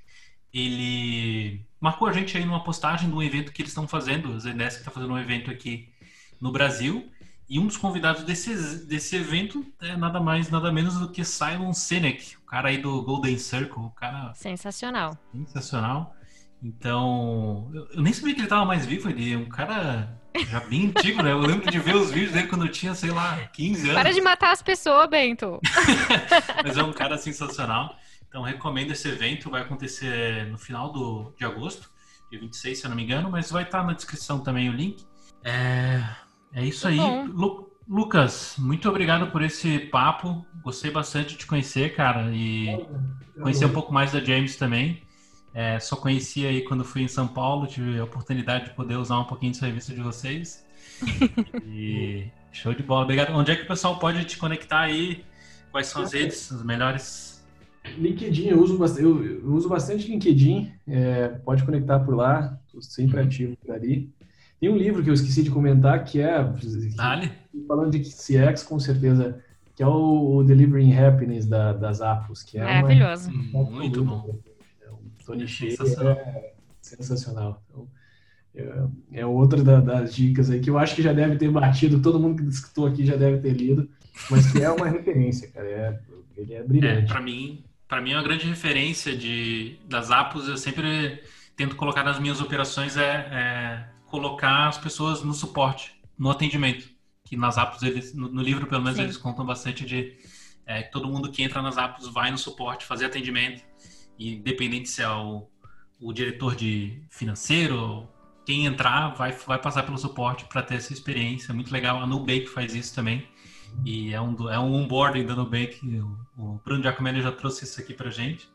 ele 0.53 1.65
marcou 1.79 2.07
a 2.07 2.13
gente 2.13 2.37
aí 2.37 2.45
numa 2.45 2.63
postagem 2.63 3.09
de 3.09 3.15
um 3.15 3.21
evento 3.21 3.51
que 3.51 3.61
eles 3.61 3.71
estão 3.71 3.87
fazendo. 3.87 4.33
A 4.33 4.39
Zendesk 4.39 4.79
está 4.79 4.91
fazendo 4.91 5.13
um 5.13 5.19
evento 5.19 5.49
aqui 5.51 5.91
no 6.39 6.51
Brasil. 6.51 7.09
E 7.49 7.59
um 7.59 7.67
dos 7.67 7.77
convidados 7.77 8.23
desse, 8.23 8.85
desse 8.85 9.15
evento 9.15 9.65
é 9.81 9.97
nada 9.97 10.19
mais, 10.19 10.49
nada 10.49 10.71
menos 10.71 10.97
do 10.97 11.11
que 11.11 11.23
Simon 11.25 11.73
Sinek, 11.73 12.37
o 12.37 12.45
cara 12.45 12.69
aí 12.69 12.77
do 12.77 13.03
Golden 13.03 13.37
Circle, 13.37 13.83
o 13.83 13.89
cara... 13.91 14.33
Sensacional. 14.33 15.17
Sensacional. 15.31 16.15
Então, 16.63 17.69
eu, 17.73 18.01
nem 18.01 18.13
sabia 18.13 18.33
que 18.33 18.39
ele 18.39 18.45
estava 18.45 18.63
mais 18.63 18.85
vivo. 18.85 19.09
Ele 19.09 19.33
é 19.33 19.37
um 19.37 19.49
cara 19.49 20.17
já 20.47 20.61
bem 20.61 20.87
antigo, 20.95 21.21
né? 21.21 21.33
Eu 21.33 21.39
lembro 21.39 21.69
de 21.69 21.77
ver 21.77 21.95
os 21.95 22.09
vídeos 22.09 22.31
dele 22.31 22.47
quando 22.47 22.65
eu 22.65 22.71
tinha, 22.71 22.95
sei 22.95 23.11
lá, 23.11 23.37
15 23.53 23.81
anos. 23.89 24.01
Para 24.01 24.13
de 24.13 24.21
matar 24.21 24.51
as 24.51 24.61
pessoas, 24.61 25.09
Bento. 25.09 25.59
Mas 26.63 26.77
é 26.77 26.83
um 26.83 26.93
cara 26.93 27.17
sensacional. 27.17 27.97
Então, 28.27 28.41
recomendo 28.41 28.91
esse 28.91 29.09
evento. 29.09 29.49
Vai 29.49 29.61
acontecer 29.61 30.47
no 30.47 30.57
final 30.57 30.91
do, 30.93 31.33
de 31.37 31.43
agosto, 31.43 31.91
dia 32.31 32.39
26, 32.39 32.79
se 32.79 32.85
eu 32.85 32.89
não 32.89 32.95
me 32.95 33.03
engano. 33.03 33.29
Mas 33.29 33.51
vai 33.51 33.63
estar 33.63 33.83
na 33.83 33.91
descrição 33.91 34.39
também 34.39 34.69
o 34.69 34.73
link. 34.73 35.05
É, 35.43 36.01
é 36.53 36.63
isso 36.63 36.87
aí. 36.87 36.97
Lu, 36.97 37.69
Lucas, 37.85 38.55
muito 38.57 38.87
obrigado 38.87 39.29
por 39.31 39.41
esse 39.41 39.79
papo. 39.79 40.45
Gostei 40.63 40.89
bastante 40.89 41.31
de 41.31 41.39
te 41.39 41.45
conhecer, 41.45 41.93
cara. 41.93 42.31
E 42.33 42.87
conhecer 43.41 43.65
um 43.65 43.73
pouco 43.73 43.93
mais 43.93 44.13
da 44.13 44.21
James 44.21 44.55
também. 44.55 45.03
É, 45.53 45.79
só 45.79 45.95
conheci 45.95 46.45
aí 46.45 46.61
quando 46.63 46.83
fui 46.83 47.03
em 47.03 47.07
São 47.07 47.27
Paulo, 47.27 47.67
tive 47.67 47.99
a 47.99 48.03
oportunidade 48.03 48.65
de 48.65 48.71
poder 48.71 48.95
usar 48.95 49.19
um 49.19 49.25
pouquinho 49.25 49.51
do 49.51 49.57
serviço 49.57 49.93
de 49.93 50.01
vocês. 50.01 50.65
e 51.67 52.25
show 52.51 52.73
de 52.73 52.83
bola. 52.83 53.03
Obrigado. 53.03 53.33
Onde 53.33 53.51
é 53.51 53.55
que 53.55 53.63
o 53.63 53.67
pessoal 53.67 53.99
pode 53.99 54.23
te 54.25 54.37
conectar 54.37 54.81
aí? 54.81 55.23
Quais 55.71 55.87
são 55.87 56.01
as 56.01 56.13
redes, 56.13 56.51
as 56.51 56.63
melhores? 56.63 57.43
LinkedIn, 57.97 58.47
eu 58.47 58.61
uso 58.61 58.77
bastante, 58.77 59.03
eu, 59.03 59.53
uso 59.53 59.67
bastante 59.67 60.07
LinkedIn, 60.09 60.71
é, 60.87 61.27
pode 61.43 61.63
conectar 61.63 61.99
por 61.99 62.15
lá, 62.15 62.57
estou 62.65 62.81
sempre 62.81 63.19
uhum. 63.19 63.25
ativo 63.25 63.57
por 63.57 63.75
ali. 63.75 64.09
Tem 64.59 64.69
um 64.69 64.77
livro 64.77 65.03
que 65.03 65.09
eu 65.09 65.13
esqueci 65.13 65.43
de 65.43 65.51
comentar, 65.51 66.03
que 66.05 66.21
é, 66.21 66.41
Dale. 66.95 67.31
falando 67.67 67.91
de 67.91 67.99
CX, 67.99 68.63
com 68.63 68.79
certeza, 68.79 69.43
que 69.75 69.83
é 69.83 69.87
o, 69.87 70.37
o 70.37 70.43
Delivering 70.43 70.95
Happiness 70.95 71.45
da, 71.45 71.73
das 71.73 71.99
Apos, 71.99 72.43
que 72.43 72.57
é 72.57 72.63
Maravilhoso. 72.63 73.29
Uma, 73.29 73.69
muito 73.69 74.05
bom. 74.05 74.39
Tony 75.25 75.47
Shea 75.47 75.73
é 75.73 76.53
sensacional. 76.81 77.63
Então, 77.69 77.87
é, 78.55 79.21
é 79.21 79.25
outra 79.25 79.63
da, 79.63 79.79
das 79.79 80.13
dicas 80.13 80.49
aí 80.49 80.59
que 80.59 80.69
eu 80.69 80.77
acho 80.77 80.95
que 80.95 81.01
já 81.01 81.13
deve 81.13 81.37
ter 81.37 81.49
batido, 81.49 82.01
todo 82.01 82.19
mundo 82.19 82.43
que 82.43 82.49
escutou 82.49 82.85
aqui 82.85 83.05
já 83.05 83.15
deve 83.15 83.39
ter 83.39 83.53
lido, 83.53 83.89
mas 84.29 84.51
que 84.51 84.61
é 84.61 84.69
uma 84.69 84.87
referência, 84.89 85.49
cara. 85.49 85.67
É, 85.67 85.99
ele 86.37 86.53
é 86.53 86.63
brilhante. 86.63 87.03
É, 87.03 87.07
para 87.07 87.21
mim, 87.21 87.63
para 87.87 88.01
mim 88.01 88.11
é 88.11 88.15
uma 88.15 88.23
grande 88.23 88.47
referência 88.47 89.15
de 89.15 89.77
das 89.87 90.11
Apos. 90.11 90.47
Eu 90.47 90.57
sempre 90.57 91.21
tento 91.55 91.75
colocar 91.75 92.03
nas 92.03 92.19
minhas 92.19 92.41
operações 92.41 92.97
é, 92.97 93.27
é 93.31 93.85
colocar 94.07 94.67
as 94.67 94.77
pessoas 94.77 95.23
no 95.23 95.33
suporte, 95.33 95.95
no 96.17 96.29
atendimento. 96.29 96.91
Que 97.23 97.37
nas 97.37 97.57
Apos 97.57 97.81
eles, 97.81 98.13
no, 98.13 98.29
no 98.29 98.41
livro 98.41 98.67
pelo 98.67 98.83
menos 98.83 98.97
Sim. 98.97 99.03
eles 99.03 99.17
contam 99.17 99.45
bastante 99.45 99.85
de 99.85 100.13
é, 100.65 100.83
que 100.83 100.91
todo 100.91 101.07
mundo 101.07 101.31
que 101.31 101.41
entra 101.41 101.61
nas 101.61 101.77
Apos 101.77 102.07
vai 102.07 102.29
no 102.29 102.37
suporte 102.37 102.85
fazer 102.85 103.05
atendimento 103.05 103.63
independente 104.17 104.89
se 104.89 105.01
é 105.01 105.09
o, 105.09 105.47
o 105.99 106.13
diretor 106.13 106.55
de 106.55 107.01
financeiro, 107.09 108.07
quem 108.45 108.65
entrar 108.65 109.09
vai, 109.15 109.31
vai 109.31 109.59
passar 109.59 109.83
pelo 109.83 109.97
suporte 109.97 110.45
para 110.45 110.61
ter 110.61 110.75
essa 110.75 110.93
experiência. 110.93 111.53
Muito 111.53 111.71
legal. 111.71 112.01
A 112.01 112.07
Nubank 112.07 112.47
faz 112.47 112.75
isso 112.75 112.93
também. 112.93 113.27
E 113.85 114.13
é 114.13 114.21
um, 114.21 114.49
é 114.49 114.59
um 114.59 114.73
onboarding 114.73 115.25
da 115.25 115.35
Nubank. 115.35 115.79
O, 116.37 116.43
o 116.43 116.61
Bruno 116.63 116.83
Giacomelli 116.83 117.21
já 117.21 117.31
trouxe 117.31 117.63
isso 117.63 117.79
aqui 117.79 117.93
para 117.93 118.09
gente. 118.09 118.47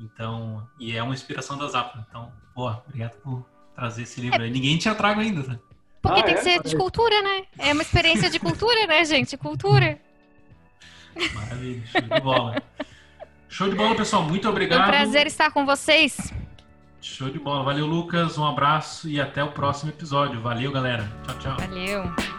Então, 0.00 0.66
e 0.78 0.96
é 0.96 1.02
uma 1.02 1.14
inspiração 1.14 1.58
das 1.58 1.74
Apple. 1.74 2.02
Então, 2.08 2.32
boa, 2.54 2.82
obrigado 2.86 3.16
por 3.20 3.44
trazer 3.74 4.02
esse 4.02 4.20
livro 4.20 4.42
aí. 4.42 4.50
Ninguém 4.50 4.78
tinha 4.78 4.94
trago 4.94 5.20
ainda, 5.20 5.42
né? 5.42 5.58
Porque 6.02 6.20
Ah, 6.20 6.22
tem 6.22 6.34
é? 6.34 6.36
que 6.36 6.42
ser 6.42 6.62
de 6.62 6.76
cultura, 6.76 7.22
né? 7.22 7.44
É 7.58 7.72
uma 7.72 7.82
experiência 7.82 8.30
de 8.30 8.38
cultura, 8.38 8.86
né, 8.86 9.04
gente? 9.04 9.36
Cultura. 9.36 10.00
Maravilha, 11.34 11.86
show 11.86 12.00
de 12.00 12.20
bola. 12.20 12.62
Show 13.50 13.68
de 13.68 13.74
bola, 13.74 13.94
pessoal. 13.96 14.22
Muito 14.22 14.42
Foi 14.44 14.50
obrigado. 14.52 14.86
um 14.86 14.90
prazer 14.90 15.26
estar 15.26 15.50
com 15.50 15.66
vocês. 15.66 16.32
Show 17.02 17.28
de 17.28 17.38
bola. 17.38 17.64
Valeu, 17.64 17.84
Lucas. 17.84 18.38
Um 18.38 18.46
abraço 18.46 19.08
e 19.08 19.20
até 19.20 19.42
o 19.42 19.48
próximo 19.48 19.90
episódio. 19.90 20.40
Valeu, 20.40 20.70
galera. 20.70 21.10
Tchau, 21.26 21.38
tchau. 21.38 21.56
Valeu. 21.58 22.29